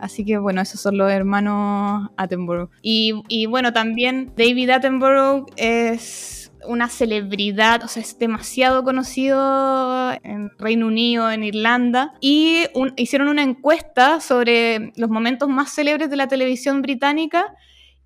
Así 0.00 0.24
que 0.24 0.36
bueno, 0.38 0.60
esos 0.60 0.80
son 0.80 0.96
los 0.98 1.10
hermanos 1.12 2.08
Attenborough. 2.16 2.70
Y, 2.82 3.12
y 3.28 3.46
bueno, 3.46 3.72
también 3.72 4.32
David 4.36 4.70
Attenborough 4.70 5.46
es 5.56 6.41
una 6.66 6.88
celebridad, 6.88 7.82
o 7.84 7.88
sea, 7.88 8.02
es 8.02 8.18
demasiado 8.18 8.82
conocido 8.84 10.12
en 10.22 10.50
Reino 10.58 10.86
Unido, 10.86 11.30
en 11.30 11.44
Irlanda, 11.44 12.14
y 12.20 12.64
un- 12.74 12.92
hicieron 12.96 13.28
una 13.28 13.42
encuesta 13.42 14.20
sobre 14.20 14.92
los 14.96 15.10
momentos 15.10 15.48
más 15.48 15.72
célebres 15.74 16.10
de 16.10 16.16
la 16.16 16.28
televisión 16.28 16.82
británica. 16.82 17.54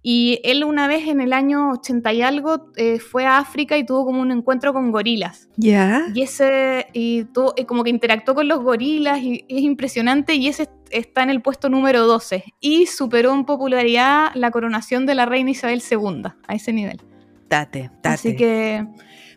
Y 0.08 0.38
él 0.44 0.62
una 0.62 0.86
vez 0.86 1.08
en 1.08 1.20
el 1.20 1.32
año 1.32 1.70
80 1.72 2.12
y 2.12 2.22
algo 2.22 2.70
eh, 2.76 3.00
fue 3.00 3.26
a 3.26 3.38
África 3.38 3.76
y 3.76 3.84
tuvo 3.84 4.04
como 4.04 4.20
un 4.20 4.30
encuentro 4.30 4.72
con 4.72 4.92
gorilas. 4.92 5.48
¿Ya? 5.56 6.04
Y 6.14 6.22
ese, 6.22 6.86
y, 6.92 7.24
tuvo- 7.24 7.54
y 7.56 7.64
como 7.64 7.82
que 7.82 7.90
interactuó 7.90 8.36
con 8.36 8.46
los 8.46 8.60
gorilas 8.60 9.18
y, 9.20 9.44
y 9.48 9.56
es 9.56 9.62
impresionante 9.62 10.34
y 10.34 10.46
ese 10.46 10.68
está 10.90 11.24
en 11.24 11.30
el 11.30 11.42
puesto 11.42 11.68
número 11.68 12.06
12 12.06 12.44
y 12.60 12.86
superó 12.86 13.34
en 13.34 13.44
popularidad 13.44 14.30
la 14.34 14.52
coronación 14.52 15.06
de 15.06 15.16
la 15.16 15.26
reina 15.26 15.50
Isabel 15.50 15.82
II 15.90 16.22
a 16.46 16.54
ese 16.54 16.72
nivel. 16.72 17.00
Tate, 17.48 17.90
tate. 18.02 18.08
Así 18.14 18.36
que, 18.36 18.86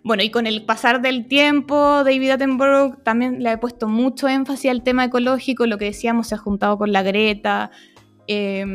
bueno, 0.03 0.23
y 0.23 0.31
con 0.31 0.47
el 0.47 0.65
pasar 0.65 1.01
del 1.01 1.27
tiempo, 1.27 2.03
David 2.03 2.31
Attenborough 2.31 3.03
también 3.03 3.43
le 3.43 3.49
ha 3.49 3.59
puesto 3.59 3.87
mucho 3.87 4.27
énfasis 4.27 4.71
al 4.71 4.83
tema 4.83 5.05
ecológico, 5.05 5.65
lo 5.67 5.77
que 5.77 5.85
decíamos, 5.85 6.27
se 6.27 6.35
ha 6.35 6.39
juntado 6.39 6.77
con 6.77 6.91
la 6.91 7.03
Greta. 7.03 7.71
Eh, 8.27 8.65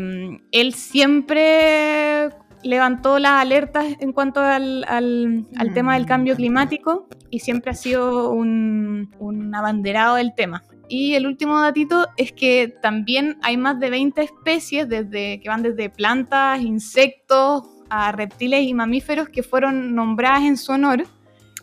él 0.52 0.74
siempre 0.74 2.30
levantó 2.62 3.18
las 3.18 3.32
alertas 3.42 3.86
en 4.00 4.12
cuanto 4.12 4.40
al, 4.40 4.84
al- 4.88 5.46
al 5.56 5.74
tema 5.74 5.94
del 5.94 6.06
cambio 6.06 6.34
climático 6.34 7.08
y 7.30 7.40
siempre 7.40 7.70
ha 7.72 7.74
sido 7.74 8.30
un, 8.30 9.14
un 9.18 9.54
abanderado 9.54 10.16
del 10.16 10.34
tema. 10.34 10.62
Y 10.88 11.14
el 11.14 11.26
último 11.26 11.60
datito 11.60 12.06
es 12.16 12.32
que 12.32 12.74
también 12.82 13.38
hay 13.42 13.56
más 13.56 13.80
de 13.80 13.90
20 13.90 14.22
especies 14.22 14.88
desde, 14.88 15.40
que 15.40 15.48
van 15.48 15.62
desde 15.62 15.88
plantas, 15.90 16.60
insectos, 16.60 17.62
a 17.94 18.12
reptiles 18.12 18.66
y 18.66 18.74
mamíferos 18.74 19.28
que 19.28 19.42
fueron 19.42 19.94
nombradas 19.94 20.42
en 20.42 20.56
su 20.56 20.72
honor, 20.72 21.06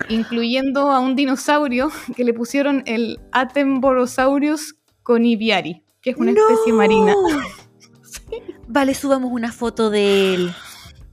incluyendo 0.10 0.92
a 0.92 1.00
un 1.00 1.16
dinosaurio 1.16 1.90
que 2.16 2.24
le 2.24 2.34
pusieron 2.34 2.84
el 2.86 3.20
Attenborosaurus 3.32 4.76
coniviari, 5.04 5.84
que 6.02 6.12
es 6.12 6.18
una 6.18 6.32
especie 6.32 6.74
marina. 6.74 7.14
Vale, 8.68 8.94
subamos 8.94 9.32
una 9.32 9.52
foto 9.52 9.90
de 9.90 10.34
él. 10.34 10.54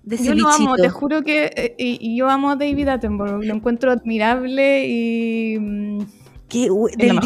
De 0.05 0.15
ese 0.15 0.27
Yo 0.27 0.35
lo 0.35 0.49
amo, 0.49 0.77
te 0.77 0.89
juro 0.89 1.23
que 1.23 1.51
eh, 1.55 1.75
y, 1.77 1.99
y 2.01 2.17
yo 2.17 2.31
amo 2.31 2.51
a 2.51 2.57
David 2.57 2.89
Attenborough, 2.89 3.45
lo 3.45 3.55
encuentro 3.55 3.91
admirable 3.91 4.87
y 4.87 5.59
mm, 5.59 5.99
Qué 6.49 6.69
del 6.97 7.21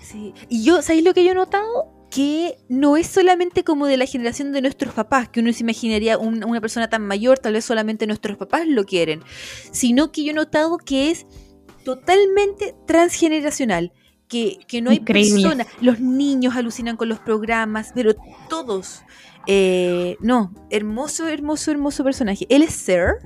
Sí. 0.00 0.34
Y 0.48 0.62
yo, 0.62 0.82
¿sabéis 0.82 1.04
lo 1.04 1.14
que 1.14 1.24
yo 1.24 1.30
he 1.30 1.34
notado? 1.34 2.01
Que 2.14 2.58
no 2.68 2.96
es 2.98 3.06
solamente 3.06 3.64
como 3.64 3.86
de 3.86 3.96
la 3.96 4.04
generación 4.06 4.52
de 4.52 4.60
nuestros 4.60 4.92
papás, 4.92 5.28
que 5.30 5.40
uno 5.40 5.50
se 5.52 5.62
imaginaría 5.62 6.18
un- 6.18 6.44
una 6.44 6.60
persona 6.60 6.90
tan 6.90 7.06
mayor, 7.06 7.38
tal 7.38 7.54
vez 7.54 7.64
solamente 7.64 8.06
nuestros 8.06 8.36
papás 8.36 8.66
lo 8.66 8.84
quieren, 8.84 9.22
sino 9.70 10.12
que 10.12 10.22
yo 10.24 10.32
he 10.32 10.34
notado 10.34 10.76
que 10.76 11.10
es 11.10 11.26
totalmente 11.84 12.74
transgeneracional. 12.86 13.92
Que, 14.28 14.58
que 14.66 14.80
no 14.80 14.90
hay 14.90 14.96
Increíble. 14.96 15.42
personas, 15.42 15.66
los 15.82 16.00
niños 16.00 16.56
alucinan 16.56 16.96
con 16.96 17.10
los 17.10 17.18
programas, 17.18 17.92
pero 17.94 18.14
todos. 18.48 19.02
Eh, 19.46 20.16
no, 20.20 20.54
hermoso, 20.70 21.28
hermoso, 21.28 21.70
hermoso 21.70 22.02
personaje. 22.02 22.46
Él 22.48 22.62
es 22.62 22.72
Sir, 22.72 23.16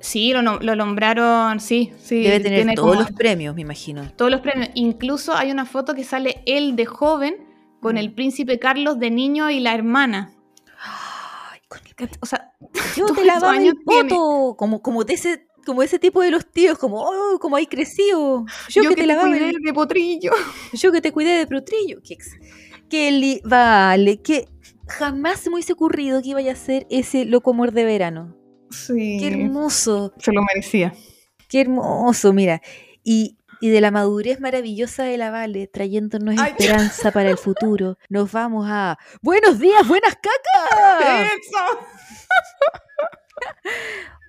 sí, 0.00 0.32
lo, 0.32 0.40
lo 0.60 0.76
nombraron, 0.76 1.60
sí, 1.60 1.92
sí. 2.02 2.22
debe 2.22 2.40
tener 2.40 2.58
tiene 2.60 2.74
todos 2.74 2.88
como 2.96 3.00
los 3.02 3.12
premios, 3.12 3.54
me 3.54 3.60
imagino. 3.60 4.10
todos 4.16 4.30
los 4.30 4.40
premios. 4.40 4.70
Incluso 4.74 5.34
hay 5.34 5.50
una 5.50 5.66
foto 5.66 5.94
que 5.94 6.04
sale 6.04 6.42
él 6.46 6.74
de 6.74 6.86
joven 6.86 7.36
con 7.84 7.96
el 7.98 8.12
príncipe 8.14 8.58
Carlos 8.58 8.98
de 8.98 9.10
niño 9.10 9.50
y 9.50 9.60
la 9.60 9.74
hermana. 9.74 10.32
Ay, 10.80 11.60
con 11.68 11.78
el 11.86 11.94
¿Cach- 11.94 12.18
O 12.20 12.26
sea, 12.26 12.52
Yo 12.96 13.06
te 13.06 13.24
lavaba 13.24 13.56
el 13.58 13.74
poto, 13.84 14.56
como, 14.58 14.82
como 14.82 15.04
de 15.04 15.14
ese, 15.14 15.46
como 15.66 15.82
ese 15.82 15.98
tipo 15.98 16.20
de 16.22 16.30
los 16.30 16.50
tíos, 16.50 16.78
como, 16.78 17.00
oh, 17.02 17.38
como 17.40 17.56
hay 17.56 17.66
crecido. 17.66 18.44
Yo, 18.68 18.82
yo, 18.82 18.88
que, 18.90 18.96
te 18.96 19.06
lavaba 19.06 19.28
cuidé 19.28 19.50
el- 19.50 19.62
de 19.62 19.72
potrillo. 19.72 20.32
yo 20.72 20.92
que 20.92 21.00
te 21.00 21.12
cuidé 21.12 21.38
de 21.38 21.46
protrillo. 21.46 22.00
Que, 22.02 22.16
que 22.88 23.10
li- 23.12 23.40
vale, 23.44 24.20
que 24.20 24.48
jamás 24.88 25.40
se 25.40 25.50
me 25.50 25.54
hubiese 25.56 25.72
ocurrido 25.72 26.20
que 26.22 26.28
iba 26.30 26.40
a 26.40 26.52
hacer 26.52 26.86
ese 26.90 27.24
loco 27.24 27.50
amor 27.52 27.72
de 27.72 27.84
verano. 27.84 28.36
Sí. 28.70 29.18
Qué 29.20 29.28
hermoso, 29.28 30.12
Se 30.18 30.32
lo 30.32 30.42
merecía. 30.42 30.92
qué 31.48 31.60
hermoso, 31.60 32.32
mira. 32.32 32.60
Y, 33.04 33.36
y 33.60 33.70
de 33.70 33.80
la 33.80 33.90
madurez 33.90 34.40
maravillosa 34.40 35.04
de 35.04 35.18
la 35.18 35.30
Vale, 35.30 35.66
trayéndonos 35.66 36.36
Ay. 36.38 36.50
esperanza 36.58 37.10
para 37.12 37.30
el 37.30 37.38
futuro, 37.38 37.98
nos 38.08 38.32
vamos 38.32 38.66
a 38.68 38.98
Buenos 39.22 39.58
días, 39.58 39.86
buenas 39.86 40.14
cacas. 40.14 41.30
¡Eso! 41.40 41.58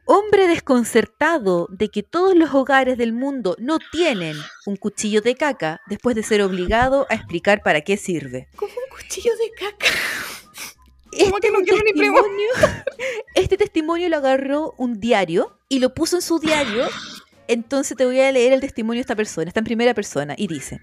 Hombre 0.07 0.47
desconcertado 0.47 1.67
de 1.71 1.89
que 1.89 2.03
todos 2.03 2.36
los 2.36 2.53
hogares 2.53 2.95
del 2.97 3.11
mundo 3.11 3.55
no 3.57 3.80
tienen 3.91 4.36
un 4.67 4.76
cuchillo 4.76 5.21
de 5.21 5.36
caca 5.36 5.82
después 5.88 6.15
de 6.15 6.21
ser 6.21 6.43
obligado 6.43 7.07
a 7.09 7.15
explicar 7.15 7.63
para 7.63 7.82
qué 7.82 7.97
sirve. 7.97 8.47
Como 8.55 8.71
un 8.71 8.95
cuchillo 8.95 9.32
de 9.36 9.51
caca. 9.51 9.88
Este, 11.11 11.39
que 11.39 11.51
no 11.51 11.59
quiero 11.59 11.78
ni 11.78 11.93
testimonio, 11.93 12.49
este 13.36 13.57
testimonio 13.57 14.09
lo 14.09 14.17
agarró 14.17 14.73
un 14.78 14.99
diario 14.99 15.57
y 15.69 15.80
lo 15.80 15.93
puso 15.93 16.17
en 16.17 16.21
su 16.21 16.39
diario. 16.39 16.88
Entonces 17.48 17.96
te 17.98 18.06
voy 18.06 18.20
a 18.20 18.32
leer 18.32 18.54
el 18.54 18.62
testimonio 18.62 19.00
de 19.00 19.02
esta 19.02 19.16
persona. 19.16 19.48
Está 19.48 19.60
en 19.60 19.66
primera 19.66 19.93
persona 19.93 20.34
y 20.38 20.48
dice. 20.48 20.80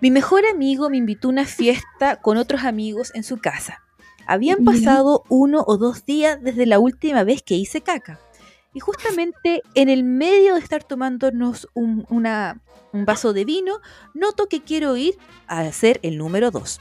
Mi 0.00 0.10
mejor 0.10 0.44
amigo 0.46 0.90
me 0.90 0.96
invitó 0.96 1.28
a 1.28 1.30
una 1.32 1.44
fiesta 1.46 2.16
con 2.20 2.36
otros 2.36 2.64
amigos 2.64 3.10
en 3.14 3.22
su 3.24 3.38
casa. 3.38 3.82
Habían 4.26 4.64
pasado 4.64 5.24
uno 5.28 5.64
o 5.66 5.76
dos 5.76 6.04
días 6.06 6.42
desde 6.42 6.66
la 6.66 6.78
última 6.78 7.24
vez 7.24 7.42
que 7.42 7.54
hice 7.54 7.80
caca. 7.80 8.18
Y 8.72 8.80
justamente 8.80 9.62
en 9.74 9.88
el 9.88 10.02
medio 10.04 10.54
de 10.54 10.60
estar 10.60 10.82
tomándonos 10.82 11.68
un, 11.74 12.06
una- 12.08 12.60
un 12.92 13.04
vaso 13.04 13.32
de 13.32 13.44
vino, 13.44 13.80
noto 14.14 14.48
que 14.48 14.62
quiero 14.62 14.96
ir 14.96 15.14
a 15.46 15.60
hacer 15.60 16.00
el 16.02 16.16
número 16.18 16.50
dos. 16.50 16.80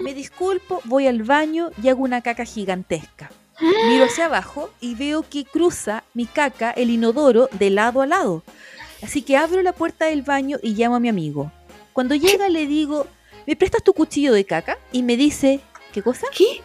Me 0.00 0.14
disculpo, 0.14 0.80
voy 0.84 1.06
al 1.06 1.22
baño 1.22 1.70
y 1.82 1.88
hago 1.88 2.02
una 2.02 2.20
caca 2.22 2.44
gigantesca. 2.44 3.30
Miro 3.60 4.04
hacia 4.04 4.26
abajo 4.26 4.70
y 4.80 4.94
veo 4.94 5.22
que 5.28 5.44
cruza 5.44 6.04
mi 6.14 6.26
caca 6.26 6.70
el 6.70 6.90
inodoro 6.90 7.48
de 7.52 7.70
lado 7.70 8.02
a 8.02 8.06
lado. 8.06 8.42
Así 9.02 9.22
que 9.22 9.36
abro 9.36 9.62
la 9.62 9.72
puerta 9.72 10.06
del 10.06 10.22
baño 10.22 10.58
y 10.62 10.74
llamo 10.74 10.96
a 10.96 11.00
mi 11.00 11.08
amigo. 11.08 11.50
Cuando 11.92 12.14
llega 12.14 12.48
le 12.48 12.66
digo, 12.66 13.06
¿me 13.46 13.56
prestas 13.56 13.82
tu 13.82 13.92
cuchillo 13.92 14.32
de 14.32 14.44
caca? 14.44 14.78
Y 14.92 15.02
me 15.02 15.16
dice, 15.16 15.60
¿qué 15.92 16.02
cosa? 16.02 16.26
¿Qué? 16.32 16.62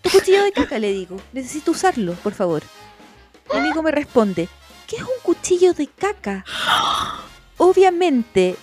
Tu 0.00 0.10
cuchillo 0.10 0.42
de 0.44 0.52
caca, 0.52 0.78
le 0.78 0.92
digo. 0.92 1.20
Necesito 1.32 1.72
usarlo, 1.72 2.14
por 2.14 2.32
favor. 2.32 2.62
Mi 3.52 3.58
amigo 3.60 3.82
me 3.82 3.90
responde, 3.90 4.48
¿qué 4.86 4.96
es 4.96 5.02
un 5.02 5.08
cuchillo 5.22 5.74
de 5.74 5.86
caca? 5.86 6.44
Obviamente, 7.58 8.56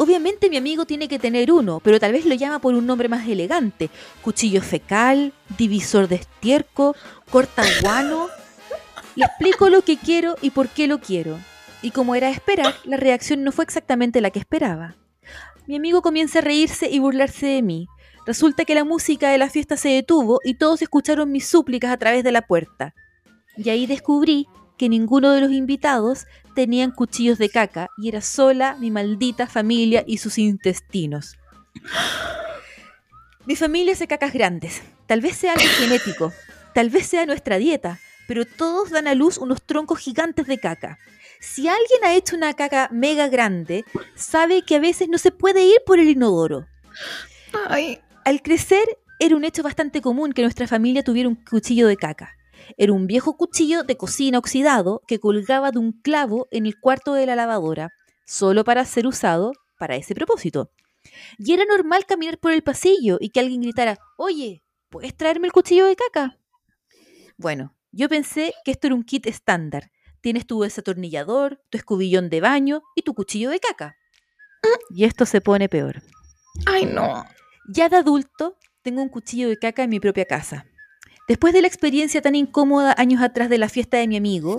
obviamente 0.00 0.48
mi 0.48 0.56
amigo 0.56 0.86
tiene 0.86 1.08
que 1.08 1.18
tener 1.18 1.52
uno, 1.52 1.78
pero 1.84 2.00
tal 2.00 2.12
vez 2.12 2.24
lo 2.24 2.34
llama 2.34 2.58
por 2.58 2.74
un 2.74 2.86
nombre 2.86 3.10
más 3.10 3.28
elegante. 3.28 3.90
Cuchillo 4.22 4.62
fecal, 4.62 5.34
divisor 5.58 6.08
de 6.08 6.16
estiércol, 6.16 6.96
cortaguano. 7.30 8.28
Le 9.14 9.26
explico 9.26 9.68
lo 9.68 9.82
que 9.82 9.98
quiero 9.98 10.36
y 10.40 10.50
por 10.50 10.68
qué 10.70 10.86
lo 10.86 11.00
quiero. 11.00 11.38
Y 11.82 11.90
como 11.90 12.14
era 12.14 12.28
de 12.28 12.32
esperar, 12.32 12.74
la 12.84 12.96
reacción 12.96 13.44
no 13.44 13.52
fue 13.52 13.64
exactamente 13.64 14.22
la 14.22 14.30
que 14.30 14.38
esperaba. 14.38 14.96
Mi 15.66 15.76
amigo 15.76 16.00
comienza 16.00 16.38
a 16.38 16.42
reírse 16.42 16.88
y 16.88 16.98
burlarse 16.98 17.46
de 17.46 17.60
mí. 17.60 17.86
Resulta 18.24 18.64
que 18.64 18.74
la 18.74 18.84
música 18.84 19.28
de 19.28 19.36
la 19.36 19.50
fiesta 19.50 19.76
se 19.76 19.90
detuvo 19.90 20.40
y 20.42 20.54
todos 20.54 20.80
escucharon 20.80 21.30
mis 21.30 21.46
súplicas 21.46 21.92
a 21.92 21.98
través 21.98 22.24
de 22.24 22.32
la 22.32 22.40
puerta. 22.40 22.94
Y 23.54 23.68
ahí 23.68 23.86
descubrí 23.86 24.48
que 24.80 24.88
ninguno 24.88 25.32
de 25.32 25.42
los 25.42 25.52
invitados 25.52 26.26
tenían 26.54 26.90
cuchillos 26.90 27.36
de 27.36 27.50
caca 27.50 27.90
y 27.98 28.08
era 28.08 28.22
sola 28.22 28.76
mi 28.80 28.90
maldita 28.90 29.46
familia 29.46 30.04
y 30.06 30.16
sus 30.16 30.38
intestinos. 30.38 31.36
Mi 33.44 33.56
familia 33.56 33.92
hace 33.92 34.06
cacas 34.06 34.32
grandes. 34.32 34.80
Tal 35.06 35.20
vez 35.20 35.36
sea 35.36 35.52
algo 35.52 35.68
genético, 35.78 36.32
tal 36.72 36.88
vez 36.88 37.06
sea 37.06 37.26
nuestra 37.26 37.58
dieta, 37.58 38.00
pero 38.26 38.46
todos 38.46 38.88
dan 38.88 39.06
a 39.06 39.14
luz 39.14 39.36
unos 39.36 39.60
troncos 39.60 39.98
gigantes 39.98 40.46
de 40.46 40.56
caca. 40.56 40.98
Si 41.40 41.68
alguien 41.68 42.02
ha 42.02 42.14
hecho 42.14 42.34
una 42.34 42.54
caca 42.54 42.88
mega 42.90 43.28
grande, 43.28 43.84
sabe 44.14 44.62
que 44.62 44.76
a 44.76 44.80
veces 44.80 45.10
no 45.10 45.18
se 45.18 45.30
puede 45.30 45.62
ir 45.62 45.82
por 45.84 45.98
el 45.98 46.08
inodoro. 46.08 46.66
Ay, 47.68 48.00
Al 48.24 48.40
crecer, 48.40 48.98
era 49.18 49.36
un 49.36 49.44
hecho 49.44 49.62
bastante 49.62 50.00
común 50.00 50.32
que 50.32 50.40
nuestra 50.40 50.66
familia 50.66 51.04
tuviera 51.04 51.28
un 51.28 51.34
cuchillo 51.34 51.86
de 51.86 51.98
caca. 51.98 52.34
Era 52.76 52.92
un 52.92 53.06
viejo 53.06 53.36
cuchillo 53.36 53.82
de 53.84 53.96
cocina 53.96 54.38
oxidado 54.38 55.02
que 55.06 55.18
colgaba 55.18 55.70
de 55.70 55.78
un 55.78 55.92
clavo 55.92 56.48
en 56.50 56.66
el 56.66 56.78
cuarto 56.78 57.14
de 57.14 57.26
la 57.26 57.36
lavadora, 57.36 57.90
solo 58.26 58.64
para 58.64 58.84
ser 58.84 59.06
usado 59.06 59.52
para 59.78 59.96
ese 59.96 60.14
propósito. 60.14 60.70
Y 61.38 61.52
era 61.52 61.64
normal 61.64 62.06
caminar 62.06 62.38
por 62.38 62.52
el 62.52 62.62
pasillo 62.62 63.18
y 63.20 63.30
que 63.30 63.40
alguien 63.40 63.62
gritara, 63.62 63.98
oye, 64.16 64.62
¿puedes 64.88 65.16
traerme 65.16 65.46
el 65.46 65.52
cuchillo 65.52 65.86
de 65.86 65.96
caca? 65.96 66.38
Bueno, 67.36 67.74
yo 67.92 68.08
pensé 68.08 68.52
que 68.64 68.70
esto 68.70 68.86
era 68.86 68.96
un 68.96 69.02
kit 69.02 69.26
estándar. 69.26 69.90
Tienes 70.20 70.46
tu 70.46 70.60
desatornillador, 70.60 71.62
tu 71.70 71.78
escobillón 71.78 72.28
de 72.28 72.40
baño 72.40 72.82
y 72.94 73.02
tu 73.02 73.14
cuchillo 73.14 73.50
de 73.50 73.60
caca. 73.60 73.96
Y 74.90 75.04
esto 75.04 75.24
se 75.24 75.40
pone 75.40 75.68
peor. 75.68 76.02
ay, 76.66 76.84
no. 76.84 77.24
Ya 77.72 77.88
de 77.88 77.96
adulto, 77.96 78.58
tengo 78.82 79.02
un 79.02 79.08
cuchillo 79.08 79.48
de 79.48 79.56
caca 79.56 79.84
en 79.84 79.90
mi 79.90 80.00
propia 80.00 80.26
casa. 80.26 80.66
Después 81.30 81.54
de 81.54 81.60
la 81.60 81.68
experiencia 81.68 82.20
tan 82.20 82.34
incómoda 82.34 82.92
años 82.98 83.22
atrás 83.22 83.48
de 83.48 83.56
la 83.56 83.68
fiesta 83.68 83.98
de 83.98 84.08
mi 84.08 84.16
amigo, 84.16 84.58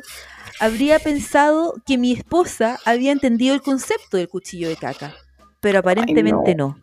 habría 0.58 1.00
pensado 1.00 1.76
que 1.86 1.98
mi 1.98 2.14
esposa 2.14 2.80
había 2.86 3.12
entendido 3.12 3.54
el 3.54 3.62
concepto 3.62 4.16
del 4.16 4.30
cuchillo 4.30 4.70
de 4.70 4.78
caca, 4.78 5.14
pero 5.60 5.80
aparentemente 5.80 6.56
no. 6.56 6.80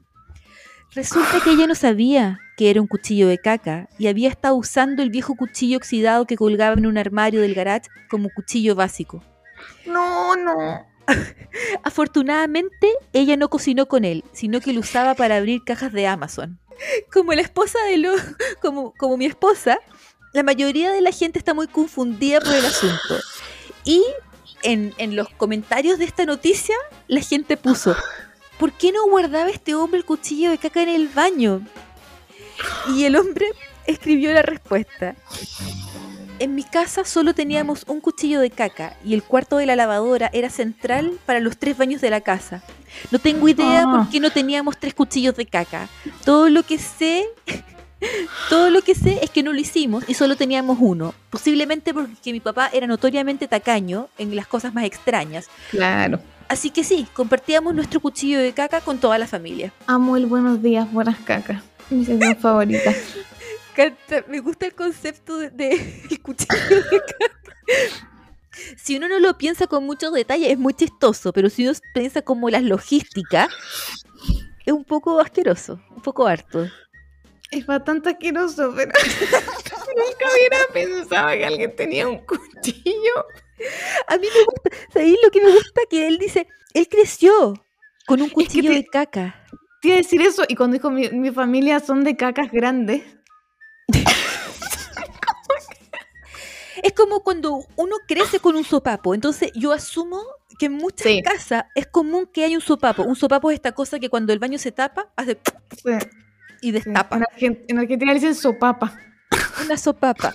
Resulta 0.94 1.40
que 1.42 1.52
ella 1.52 1.66
no 1.66 1.74
sabía 1.74 2.38
que 2.58 2.68
era 2.68 2.82
un 2.82 2.86
cuchillo 2.86 3.28
de 3.28 3.38
caca 3.38 3.88
y 3.98 4.08
había 4.08 4.28
estado 4.28 4.56
usando 4.56 5.02
el 5.02 5.08
viejo 5.08 5.36
cuchillo 5.36 5.78
oxidado 5.78 6.26
que 6.26 6.36
colgaba 6.36 6.76
en 6.76 6.84
un 6.84 6.98
armario 6.98 7.40
del 7.40 7.54
garage 7.54 7.88
como 8.10 8.28
cuchillo 8.28 8.74
básico. 8.74 9.22
No, 9.86 10.36
no. 10.36 10.86
Afortunadamente, 11.82 12.92
ella 13.14 13.38
no 13.38 13.48
cocinó 13.48 13.86
con 13.86 14.04
él, 14.04 14.22
sino 14.32 14.60
que 14.60 14.74
lo 14.74 14.80
usaba 14.80 15.14
para 15.14 15.38
abrir 15.38 15.64
cajas 15.64 15.94
de 15.94 16.06
Amazon. 16.06 16.58
Como 17.12 17.32
la 17.32 17.42
esposa 17.42 17.78
de 17.90 17.98
lo, 17.98 18.12
como, 18.62 18.94
como 18.94 19.16
mi 19.16 19.26
esposa, 19.26 19.78
la 20.32 20.42
mayoría 20.42 20.92
de 20.92 21.00
la 21.00 21.12
gente 21.12 21.38
está 21.38 21.54
muy 21.54 21.68
confundida 21.68 22.40
por 22.40 22.54
el 22.54 22.64
asunto. 22.64 23.18
Y 23.84 24.02
en, 24.62 24.94
en 24.98 25.16
los 25.16 25.28
comentarios 25.30 25.98
de 25.98 26.04
esta 26.04 26.24
noticia, 26.24 26.76
la 27.06 27.20
gente 27.20 27.56
puso, 27.56 27.96
¿por 28.58 28.72
qué 28.72 28.92
no 28.92 29.06
guardaba 29.08 29.50
este 29.50 29.74
hombre 29.74 29.98
el 29.98 30.04
cuchillo 30.04 30.50
de 30.50 30.58
caca 30.58 30.82
en 30.82 30.90
el 30.90 31.08
baño? 31.08 31.66
Y 32.94 33.04
el 33.04 33.16
hombre 33.16 33.46
escribió 33.86 34.32
la 34.32 34.42
respuesta. 34.42 35.16
En 36.40 36.54
mi 36.54 36.62
casa 36.62 37.04
solo 37.04 37.34
teníamos 37.34 37.84
un 37.88 38.00
cuchillo 38.00 38.38
de 38.40 38.50
caca 38.50 38.94
y 39.04 39.14
el 39.14 39.24
cuarto 39.24 39.56
de 39.56 39.66
la 39.66 39.74
lavadora 39.74 40.30
era 40.32 40.50
central 40.50 41.18
para 41.26 41.40
los 41.40 41.56
tres 41.56 41.76
baños 41.76 42.00
de 42.00 42.10
la 42.10 42.20
casa. 42.20 42.62
No 43.10 43.18
tengo 43.18 43.48
idea 43.48 43.82
Ah. 43.86 43.90
por 43.90 44.08
qué 44.10 44.20
no 44.20 44.30
teníamos 44.30 44.78
tres 44.78 44.94
cuchillos 44.94 45.34
de 45.34 45.46
caca. 45.46 45.88
Todo 46.24 46.48
lo 46.48 46.62
que 46.62 46.78
sé, 46.78 47.24
todo 48.48 48.70
lo 48.70 48.82
que 48.82 48.94
sé 48.94 49.18
es 49.22 49.30
que 49.30 49.42
no 49.42 49.52
lo 49.52 49.58
hicimos 49.58 50.04
y 50.06 50.14
solo 50.14 50.36
teníamos 50.36 50.78
uno. 50.80 51.12
Posiblemente 51.30 51.92
porque 51.92 52.32
mi 52.32 52.38
papá 52.40 52.70
era 52.72 52.86
notoriamente 52.86 53.48
tacaño 53.48 54.08
en 54.16 54.36
las 54.36 54.46
cosas 54.46 54.72
más 54.74 54.84
extrañas. 54.84 55.48
Claro. 55.72 56.20
Así 56.48 56.70
que 56.70 56.84
sí, 56.84 57.06
compartíamos 57.14 57.74
nuestro 57.74 57.98
cuchillo 58.00 58.38
de 58.38 58.52
caca 58.52 58.80
con 58.80 58.98
toda 58.98 59.18
la 59.18 59.26
familia. 59.26 59.72
Amo 59.86 60.16
el 60.16 60.26
buenos 60.26 60.62
días, 60.62 60.90
buenas 60.92 61.18
cacas. 61.18 61.62
Mi 61.90 62.04
sección 62.06 62.36
favorita. 62.36 62.92
Me 64.28 64.40
gusta 64.40 64.66
el 64.66 64.74
concepto 64.74 65.36
de, 65.38 65.50
de 65.50 66.18
cuchillo 66.22 66.68
de 66.68 66.82
caca. 66.82 67.34
Si 68.76 68.96
uno 68.96 69.08
no 69.08 69.18
lo 69.20 69.38
piensa 69.38 69.66
con 69.68 69.84
muchos 69.84 70.12
detalles 70.12 70.50
es 70.50 70.58
muy 70.58 70.74
chistoso, 70.74 71.32
pero 71.32 71.48
si 71.48 71.66
uno 71.66 71.78
piensa 71.94 72.22
como 72.22 72.50
las 72.50 72.62
logísticas, 72.62 73.48
es 74.66 74.72
un 74.72 74.84
poco 74.84 75.20
asqueroso, 75.20 75.80
un 75.94 76.02
poco 76.02 76.26
harto. 76.26 76.66
Es 77.50 77.64
bastante 77.66 78.10
asqueroso, 78.10 78.72
pero 78.76 78.90
nunca 79.96 80.26
hubiera 80.34 80.58
pensado 80.72 81.28
que 81.28 81.44
alguien 81.46 81.76
tenía 81.76 82.08
un 82.08 82.18
cuchillo. 82.18 83.24
A 84.08 84.16
mí 84.18 84.26
me 84.34 84.44
gusta, 84.44 84.70
¿sabéis 84.92 85.16
lo 85.24 85.30
que 85.30 85.40
me 85.40 85.50
gusta? 85.52 85.80
Que 85.88 86.06
él 86.08 86.18
dice, 86.18 86.46
él 86.74 86.88
creció 86.88 87.54
con 88.06 88.20
un 88.20 88.28
cuchillo 88.30 88.70
te- 88.70 88.76
de 88.76 88.86
caca. 88.86 89.46
Te 89.80 89.88
iba 89.88 89.94
a 89.94 89.98
decir 89.98 90.20
eso 90.20 90.42
y 90.48 90.56
cuando 90.56 90.74
dijo 90.74 90.90
mi, 90.90 91.08
mi 91.10 91.30
familia 91.30 91.78
son 91.80 92.02
de 92.02 92.16
cacas 92.16 92.50
grandes. 92.50 93.02
Es 96.82 96.92
como 96.92 97.20
cuando 97.24 97.64
uno 97.76 97.96
crece 98.06 98.38
con 98.38 98.54
un 98.56 98.64
sopapo. 98.64 99.14
Entonces 99.14 99.50
yo 99.54 99.72
asumo 99.72 100.22
que 100.58 100.66
en 100.66 100.72
muchas 100.72 101.06
Sí. 101.08 101.22
casas 101.22 101.64
es 101.74 101.86
común 101.86 102.28
que 102.32 102.44
haya 102.44 102.56
un 102.56 102.60
sopapo. 102.62 103.02
Un 103.02 103.16
sopapo 103.16 103.50
es 103.50 103.56
esta 103.56 103.72
cosa 103.72 103.98
que 103.98 104.08
cuando 104.08 104.32
el 104.32 104.38
baño 104.38 104.58
se 104.58 104.70
tapa, 104.72 105.08
hace... 105.16 105.38
Sí. 105.82 105.90
y 106.60 106.70
destapa. 106.72 107.16
En, 107.16 107.22
Argen- 107.22 107.64
en 107.68 107.78
Argentina 107.78 108.12
le 108.12 108.20
dicen 108.20 108.34
sopapa. 108.34 108.96
Una 109.64 109.76
sopapa. 109.76 110.32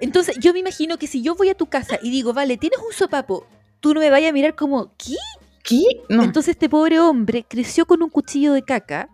Entonces, 0.00 0.36
yo 0.40 0.52
me 0.52 0.60
imagino 0.60 0.98
que 0.98 1.06
si 1.06 1.22
yo 1.22 1.34
voy 1.34 1.48
a 1.48 1.54
tu 1.56 1.66
casa 1.66 1.98
y 2.02 2.10
digo, 2.10 2.32
vale, 2.32 2.56
tienes 2.56 2.78
un 2.78 2.92
sopapo, 2.92 3.46
tú 3.80 3.92
no 3.94 4.00
me 4.00 4.10
vayas 4.10 4.30
a 4.30 4.32
mirar 4.32 4.54
como, 4.54 4.92
¿qué? 4.96 5.16
¿Qué? 5.64 5.82
No. 6.08 6.22
Entonces 6.22 6.52
este 6.52 6.68
pobre 6.68 7.00
hombre 7.00 7.44
creció 7.48 7.86
con 7.86 8.02
un 8.02 8.08
cuchillo 8.10 8.52
de 8.52 8.62
caca 8.62 9.08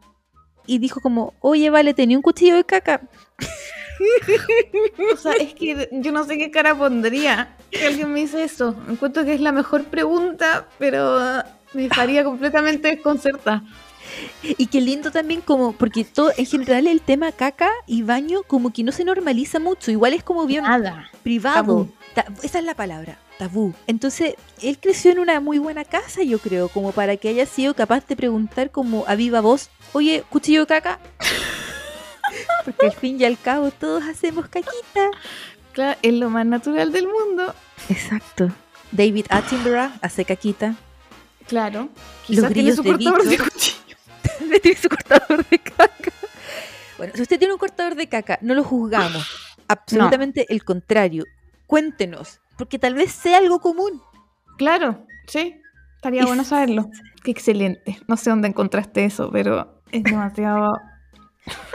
y 0.66 0.78
dijo 0.78 1.00
como, 1.00 1.34
oye, 1.40 1.70
vale, 1.70 1.94
tenía 1.94 2.16
un 2.16 2.22
cuchillo 2.22 2.56
de 2.56 2.64
caca. 2.64 3.02
O 5.12 5.16
sea, 5.16 5.32
es 5.34 5.54
que 5.54 5.88
yo 5.92 6.10
no 6.10 6.24
sé 6.24 6.36
qué 6.36 6.50
cara 6.50 6.76
pondría 6.76 7.54
que 7.70 7.86
alguien 7.86 8.12
me 8.12 8.20
dice 8.20 8.42
eso. 8.42 8.74
Encuentro 8.88 9.24
que 9.24 9.34
es 9.34 9.40
la 9.40 9.52
mejor 9.52 9.84
pregunta, 9.84 10.66
pero 10.78 11.20
me 11.72 11.84
estaría 11.84 12.24
completamente 12.24 12.88
desconcertada. 12.88 13.62
Y 14.42 14.66
qué 14.66 14.80
lindo 14.80 15.10
también 15.10 15.40
como, 15.40 15.72
porque 15.72 16.04
todo, 16.04 16.32
en 16.36 16.46
general 16.46 16.86
el 16.86 17.00
tema 17.00 17.32
caca 17.32 17.70
y 17.86 18.02
baño 18.02 18.42
como 18.42 18.72
que 18.72 18.82
no 18.82 18.92
se 18.92 19.04
normaliza 19.04 19.58
mucho, 19.58 19.90
igual 19.90 20.12
es 20.14 20.22
como 20.22 20.46
bien 20.46 20.64
Nada. 20.64 21.08
privado. 21.22 21.88
Esa 22.42 22.58
es 22.58 22.64
la 22.64 22.74
palabra, 22.74 23.18
tabú. 23.38 23.74
Entonces, 23.86 24.34
él 24.60 24.78
creció 24.80 25.10
en 25.10 25.18
una 25.18 25.40
muy 25.40 25.58
buena 25.58 25.84
casa, 25.84 26.22
yo 26.22 26.38
creo, 26.38 26.68
como 26.68 26.92
para 26.92 27.16
que 27.16 27.28
haya 27.28 27.46
sido 27.46 27.74
capaz 27.74 28.06
de 28.06 28.16
preguntar 28.16 28.70
como 28.70 29.04
a 29.06 29.14
viva 29.14 29.40
voz, 29.40 29.70
oye, 29.92 30.24
cuchillo 30.30 30.60
de 30.60 30.66
caca. 30.66 30.98
Porque 32.64 32.86
al 32.86 32.92
fin 32.92 33.20
y 33.20 33.24
al 33.24 33.38
cabo 33.38 33.70
todos 33.70 34.04
hacemos 34.04 34.48
caquita. 34.48 35.10
Claro, 35.72 35.98
es 36.02 36.14
lo 36.14 36.30
más 36.30 36.46
natural 36.46 36.92
del 36.92 37.08
mundo. 37.08 37.54
Exacto. 37.88 38.50
David 38.90 39.26
Attenborough 39.30 39.90
hace 40.02 40.24
caquita. 40.24 40.74
Claro. 41.48 41.88
Los 42.28 42.46
Quizás 42.46 42.52
tiene 42.52 42.70
grillos 42.70 42.76
su 42.76 42.82
de 42.82 42.90
cortador 42.90 43.24
de 43.24 43.30
Vito. 43.30 43.44
cuchillo. 43.44 43.96
Le 44.48 44.60
tiene 44.60 44.78
su 44.78 44.88
cortador 44.88 45.46
de 45.48 45.58
caca. 45.58 46.12
Bueno, 46.98 47.12
si 47.16 47.22
usted 47.22 47.38
tiene 47.38 47.54
un 47.54 47.58
cortador 47.58 47.94
de 47.94 48.06
caca, 48.08 48.38
no 48.42 48.54
lo 48.54 48.62
juzgamos. 48.64 49.26
Absolutamente 49.66 50.46
el 50.50 50.62
contrario. 50.62 51.24
Cuéntenos, 51.66 52.40
porque 52.62 52.78
tal 52.78 52.94
vez 52.94 53.10
sea 53.10 53.38
algo 53.38 53.58
común. 53.58 54.00
Claro, 54.56 55.04
sí. 55.26 55.60
Estaría 55.96 56.24
bueno 56.24 56.44
saberlo. 56.44 56.88
Qué 57.24 57.32
excelente. 57.32 57.98
No 58.06 58.16
sé 58.16 58.30
dónde 58.30 58.46
encontraste 58.46 59.04
eso, 59.04 59.30
pero 59.32 59.82
es 59.90 60.04
demasiado. 60.04 60.78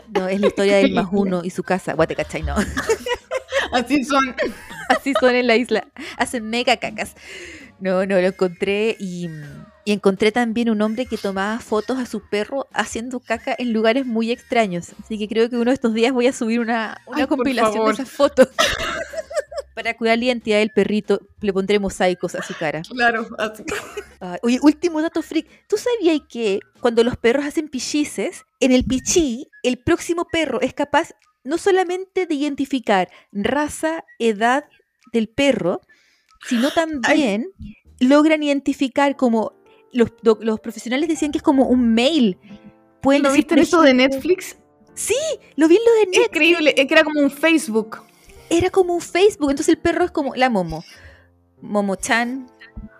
No, 0.07 0.29
es 0.29 0.39
la 0.39 0.47
historia 0.47 0.77
del 0.77 0.93
más 0.93 1.07
uno 1.11 1.41
y 1.43 1.49
su 1.49 1.61
casa. 1.61 1.93
Guate, 1.93 2.15
¿cachai? 2.15 2.41
No. 2.41 2.55
Así 3.73 4.05
son. 4.05 4.33
Así 4.87 5.11
son 5.19 5.35
en 5.35 5.45
la 5.45 5.57
isla. 5.57 5.85
Hacen 6.15 6.49
mega 6.49 6.77
cacas. 6.77 7.15
No, 7.81 8.05
no, 8.05 8.15
lo 8.15 8.27
encontré 8.27 8.95
y, 8.97 9.29
y 9.83 9.91
encontré 9.91 10.31
también 10.31 10.69
un 10.69 10.81
hombre 10.81 11.05
que 11.05 11.17
tomaba 11.17 11.59
fotos 11.59 11.99
a 11.99 12.05
su 12.05 12.21
perro 12.29 12.67
haciendo 12.71 13.19
caca 13.19 13.53
en 13.57 13.73
lugares 13.73 14.05
muy 14.05 14.31
extraños. 14.31 14.93
Así 15.03 15.19
que 15.19 15.27
creo 15.27 15.49
que 15.49 15.57
uno 15.57 15.71
de 15.71 15.75
estos 15.75 15.93
días 15.93 16.13
voy 16.13 16.27
a 16.27 16.31
subir 16.31 16.61
una, 16.61 17.01
una 17.05 17.23
Ay, 17.23 17.27
compilación 17.27 17.87
de 17.87 17.91
esas 17.91 18.09
fotos. 18.09 18.47
Para 19.77 19.95
cuidar 19.95 20.17
la 20.17 20.25
identidad 20.25 20.57
del 20.57 20.71
perrito, 20.71 21.21
le 21.39 21.53
pondré 21.53 21.77
mosaicos 21.77 22.33
a 22.33 22.41
su 22.41 22.55
cara. 22.55 22.81
Claro, 22.89 23.27
así. 23.37 23.63
Oye, 24.41 24.57
último 24.63 25.03
dato 25.03 25.21
freak. 25.21 25.45
¿Tú 25.67 25.75
sabías 25.77 26.19
que 26.27 26.61
cuando 26.79 27.03
los 27.03 27.15
perros 27.15 27.45
hacen 27.45 27.69
pichices, 27.69 28.43
en 28.59 28.71
el 28.71 28.83
pichí, 28.85 29.47
el 29.61 29.77
próximo 29.77 30.25
perro 30.31 30.61
es 30.61 30.73
capaz 30.73 31.11
no 31.43 31.59
solamente 31.59 32.25
de 32.25 32.33
identificar 32.33 33.07
raza, 33.31 34.03
edad 34.17 34.65
del 35.13 35.29
perro, 35.29 35.81
sino 36.47 36.71
también 36.71 37.51
logran 37.99 38.41
identificar 38.41 39.15
como 39.15 39.53
los, 39.91 40.09
profesionales 40.59 41.07
decían 41.07 41.31
que 41.31 41.37
es 41.37 41.43
como 41.43 41.67
un 41.67 41.93
mail. 41.93 42.39
Pueden 42.99 43.21
¿Lo 43.21 43.31
viste 43.31 43.53
en 43.53 43.59
eso 43.59 43.83
de 43.83 43.93
Netflix? 43.93 44.57
Sí, 44.95 45.13
lo 45.55 45.67
vi 45.67 45.75
en 45.75 45.81
lo 45.85 45.91
de 45.91 46.05
Netflix. 46.07 46.25
Increíble. 46.25 46.73
Es 46.75 46.87
que 46.87 46.93
era 46.95 47.03
como 47.03 47.19
un 47.19 47.29
Facebook. 47.29 48.06
Era 48.49 48.69
como 48.69 48.93
un 48.93 49.01
Facebook. 49.01 49.49
Entonces 49.51 49.69
el 49.75 49.77
perro 49.79 50.05
es 50.05 50.11
como 50.11 50.35
la 50.35 50.49
Momo. 50.49 50.83
Momo-chan, 51.61 52.47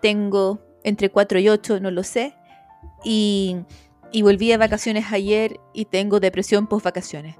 tengo 0.02 0.60
entre 0.84 1.10
4 1.10 1.39
y 1.39 1.50
8, 1.50 1.80
no 1.80 1.91
lo 1.91 2.04
sé. 2.04 2.34
Y, 3.04 3.58
y 4.12 4.22
volví 4.24 4.50
de 4.50 4.58
vacaciones 4.58 5.06
ayer 5.12 5.60
y 5.74 5.86
tengo 5.86 6.20
depresión 6.20 6.68
post 6.68 6.86
vacaciones. 6.86 7.36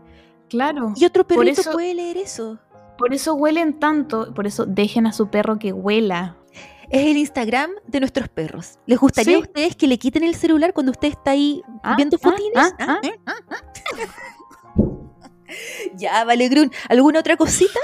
Claro. 0.50 0.94
Y 0.96 1.06
otro 1.06 1.26
perrito 1.28 1.62
eso- 1.62 1.72
puede 1.72 1.94
leer 1.94 2.18
eso. 2.18 2.60
Por 2.98 3.14
eso 3.14 3.36
huelen 3.36 3.74
tanto. 3.80 4.34
Por 4.34 4.48
eso 4.48 4.66
dejen 4.66 5.06
a 5.08 5.14
su 5.14 5.30
perro 5.30 5.60
que 5.60 5.72
huela. 5.74 6.36
Es 6.90 7.06
el 7.06 7.18
Instagram 7.18 7.72
de 7.86 8.00
nuestros 8.00 8.30
perros. 8.30 8.80
¿Les 8.86 8.98
gustaría 8.98 9.36
a 9.36 9.40
ustedes 9.42 9.76
que 9.76 9.88
le 9.88 10.00
quiten 10.00 10.24
el 10.24 10.36
celular 10.36 10.74
cuando 10.74 10.92
usted 10.94 11.10
está 11.10 11.32
ahí 11.32 11.62
Ah, 11.84 11.96
viendo 11.98 12.16
ah, 12.16 12.20
fotines? 12.30 12.54
ah, 12.56 12.72
¿Ah? 12.80 13.00
¿Eh? 13.04 13.20
Ya, 15.96 16.24
vale, 16.24 16.50
Grun. 16.50 16.72
¿Alguna 16.90 17.20
otra 17.20 17.38
cosita? 17.38 17.80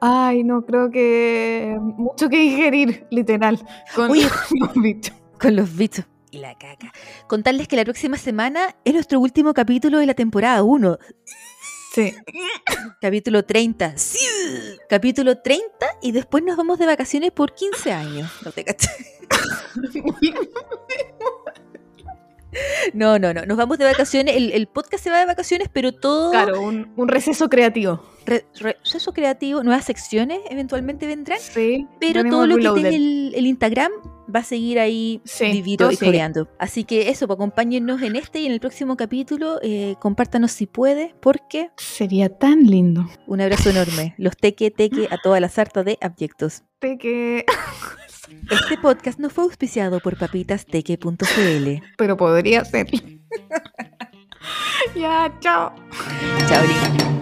Ay, 0.00 0.44
no, 0.44 0.64
creo 0.64 0.90
que 0.90 1.76
mucho 1.78 2.28
que 2.28 2.38
digerir, 2.38 3.06
literal. 3.10 3.58
Con 3.94 4.08
los 4.60 4.74
bichos. 4.74 5.14
Con 5.38 5.56
los 5.56 5.76
bichos 5.76 6.06
y 6.30 6.38
la 6.38 6.54
caca. 6.56 6.92
Contarles 7.26 7.68
que 7.68 7.76
la 7.76 7.84
próxima 7.84 8.16
semana 8.16 8.76
es 8.84 8.94
nuestro 8.94 9.20
último 9.20 9.52
capítulo 9.52 9.98
de 9.98 10.06
la 10.06 10.14
temporada 10.14 10.62
1. 10.62 10.98
Sí. 11.92 12.14
Capítulo 13.00 13.44
30. 13.44 13.98
Sí. 13.98 14.20
Capítulo 14.88 15.38
30 15.38 15.66
y 16.00 16.12
después 16.12 16.44
nos 16.44 16.56
vamos 16.56 16.78
de 16.78 16.86
vacaciones 16.86 17.32
por 17.32 17.52
15 17.52 17.92
años. 17.92 18.30
No 18.44 18.52
te 18.52 18.62
cachai. 18.62 18.94
No, 22.94 23.18
no, 23.18 23.32
no. 23.32 23.44
Nos 23.46 23.56
vamos 23.56 23.78
de 23.78 23.84
vacaciones. 23.84 24.36
El, 24.36 24.52
el 24.52 24.66
podcast 24.66 25.04
se 25.04 25.10
va 25.10 25.18
de 25.20 25.26
vacaciones, 25.26 25.68
pero 25.72 25.92
todo 25.92 26.30
claro, 26.32 26.60
un, 26.60 26.92
un 26.96 27.08
receso 27.08 27.48
creativo. 27.48 28.02
re- 28.26 28.44
receso 28.58 29.12
creativo, 29.12 29.62
nuevas 29.62 29.84
secciones 29.84 30.40
eventualmente 30.50 31.06
vendrán. 31.06 31.38
Sí. 31.40 31.86
Pero 32.00 32.24
todo 32.24 32.46
lo 32.46 32.56
que 32.56 32.62
reloaded. 32.62 32.82
tiene 32.90 32.96
el, 32.96 33.32
el 33.36 33.46
Instagram 33.46 33.92
va 34.34 34.40
a 34.40 34.44
seguir 34.44 34.78
ahí 34.78 35.20
Sí, 35.24 35.50
vivido 35.52 35.90
y 35.90 35.96
coreando. 35.96 36.48
Así 36.58 36.84
que 36.84 37.08
eso, 37.08 37.26
pues, 37.26 37.36
acompáñennos 37.36 38.00
en 38.02 38.16
este 38.16 38.40
y 38.40 38.46
en 38.46 38.52
el 38.52 38.60
próximo 38.60 38.96
capítulo. 38.96 39.58
eh, 39.62 39.94
compártanos 40.00 40.52
si 40.52 40.66
puede, 40.66 41.14
porque 41.20 41.70
Sería 41.76 42.28
tan 42.28 42.64
lindo. 42.64 43.08
un 43.26 43.40
abrazo 43.40 43.70
enorme. 43.70 44.14
Los 44.18 44.36
teque 44.36 44.70
teque 44.70 45.08
a 45.10 45.18
toda 45.18 45.40
la 45.40 45.48
sarta 45.48 45.82
de 45.84 45.98
abyectos. 46.00 46.62
De 46.80 46.96
que... 46.98 47.44
Este 48.50 48.78
podcast 48.78 49.18
no 49.18 49.30
fue 49.30 49.44
auspiciado 49.44 50.00
por 50.00 50.18
papitasteque.cl. 50.18 51.82
Pero 51.96 52.16
podría 52.16 52.64
ser. 52.64 52.86
ya, 54.96 55.32
chao. 55.40 55.74
Chao, 56.48 56.66
Lina. 56.66 57.19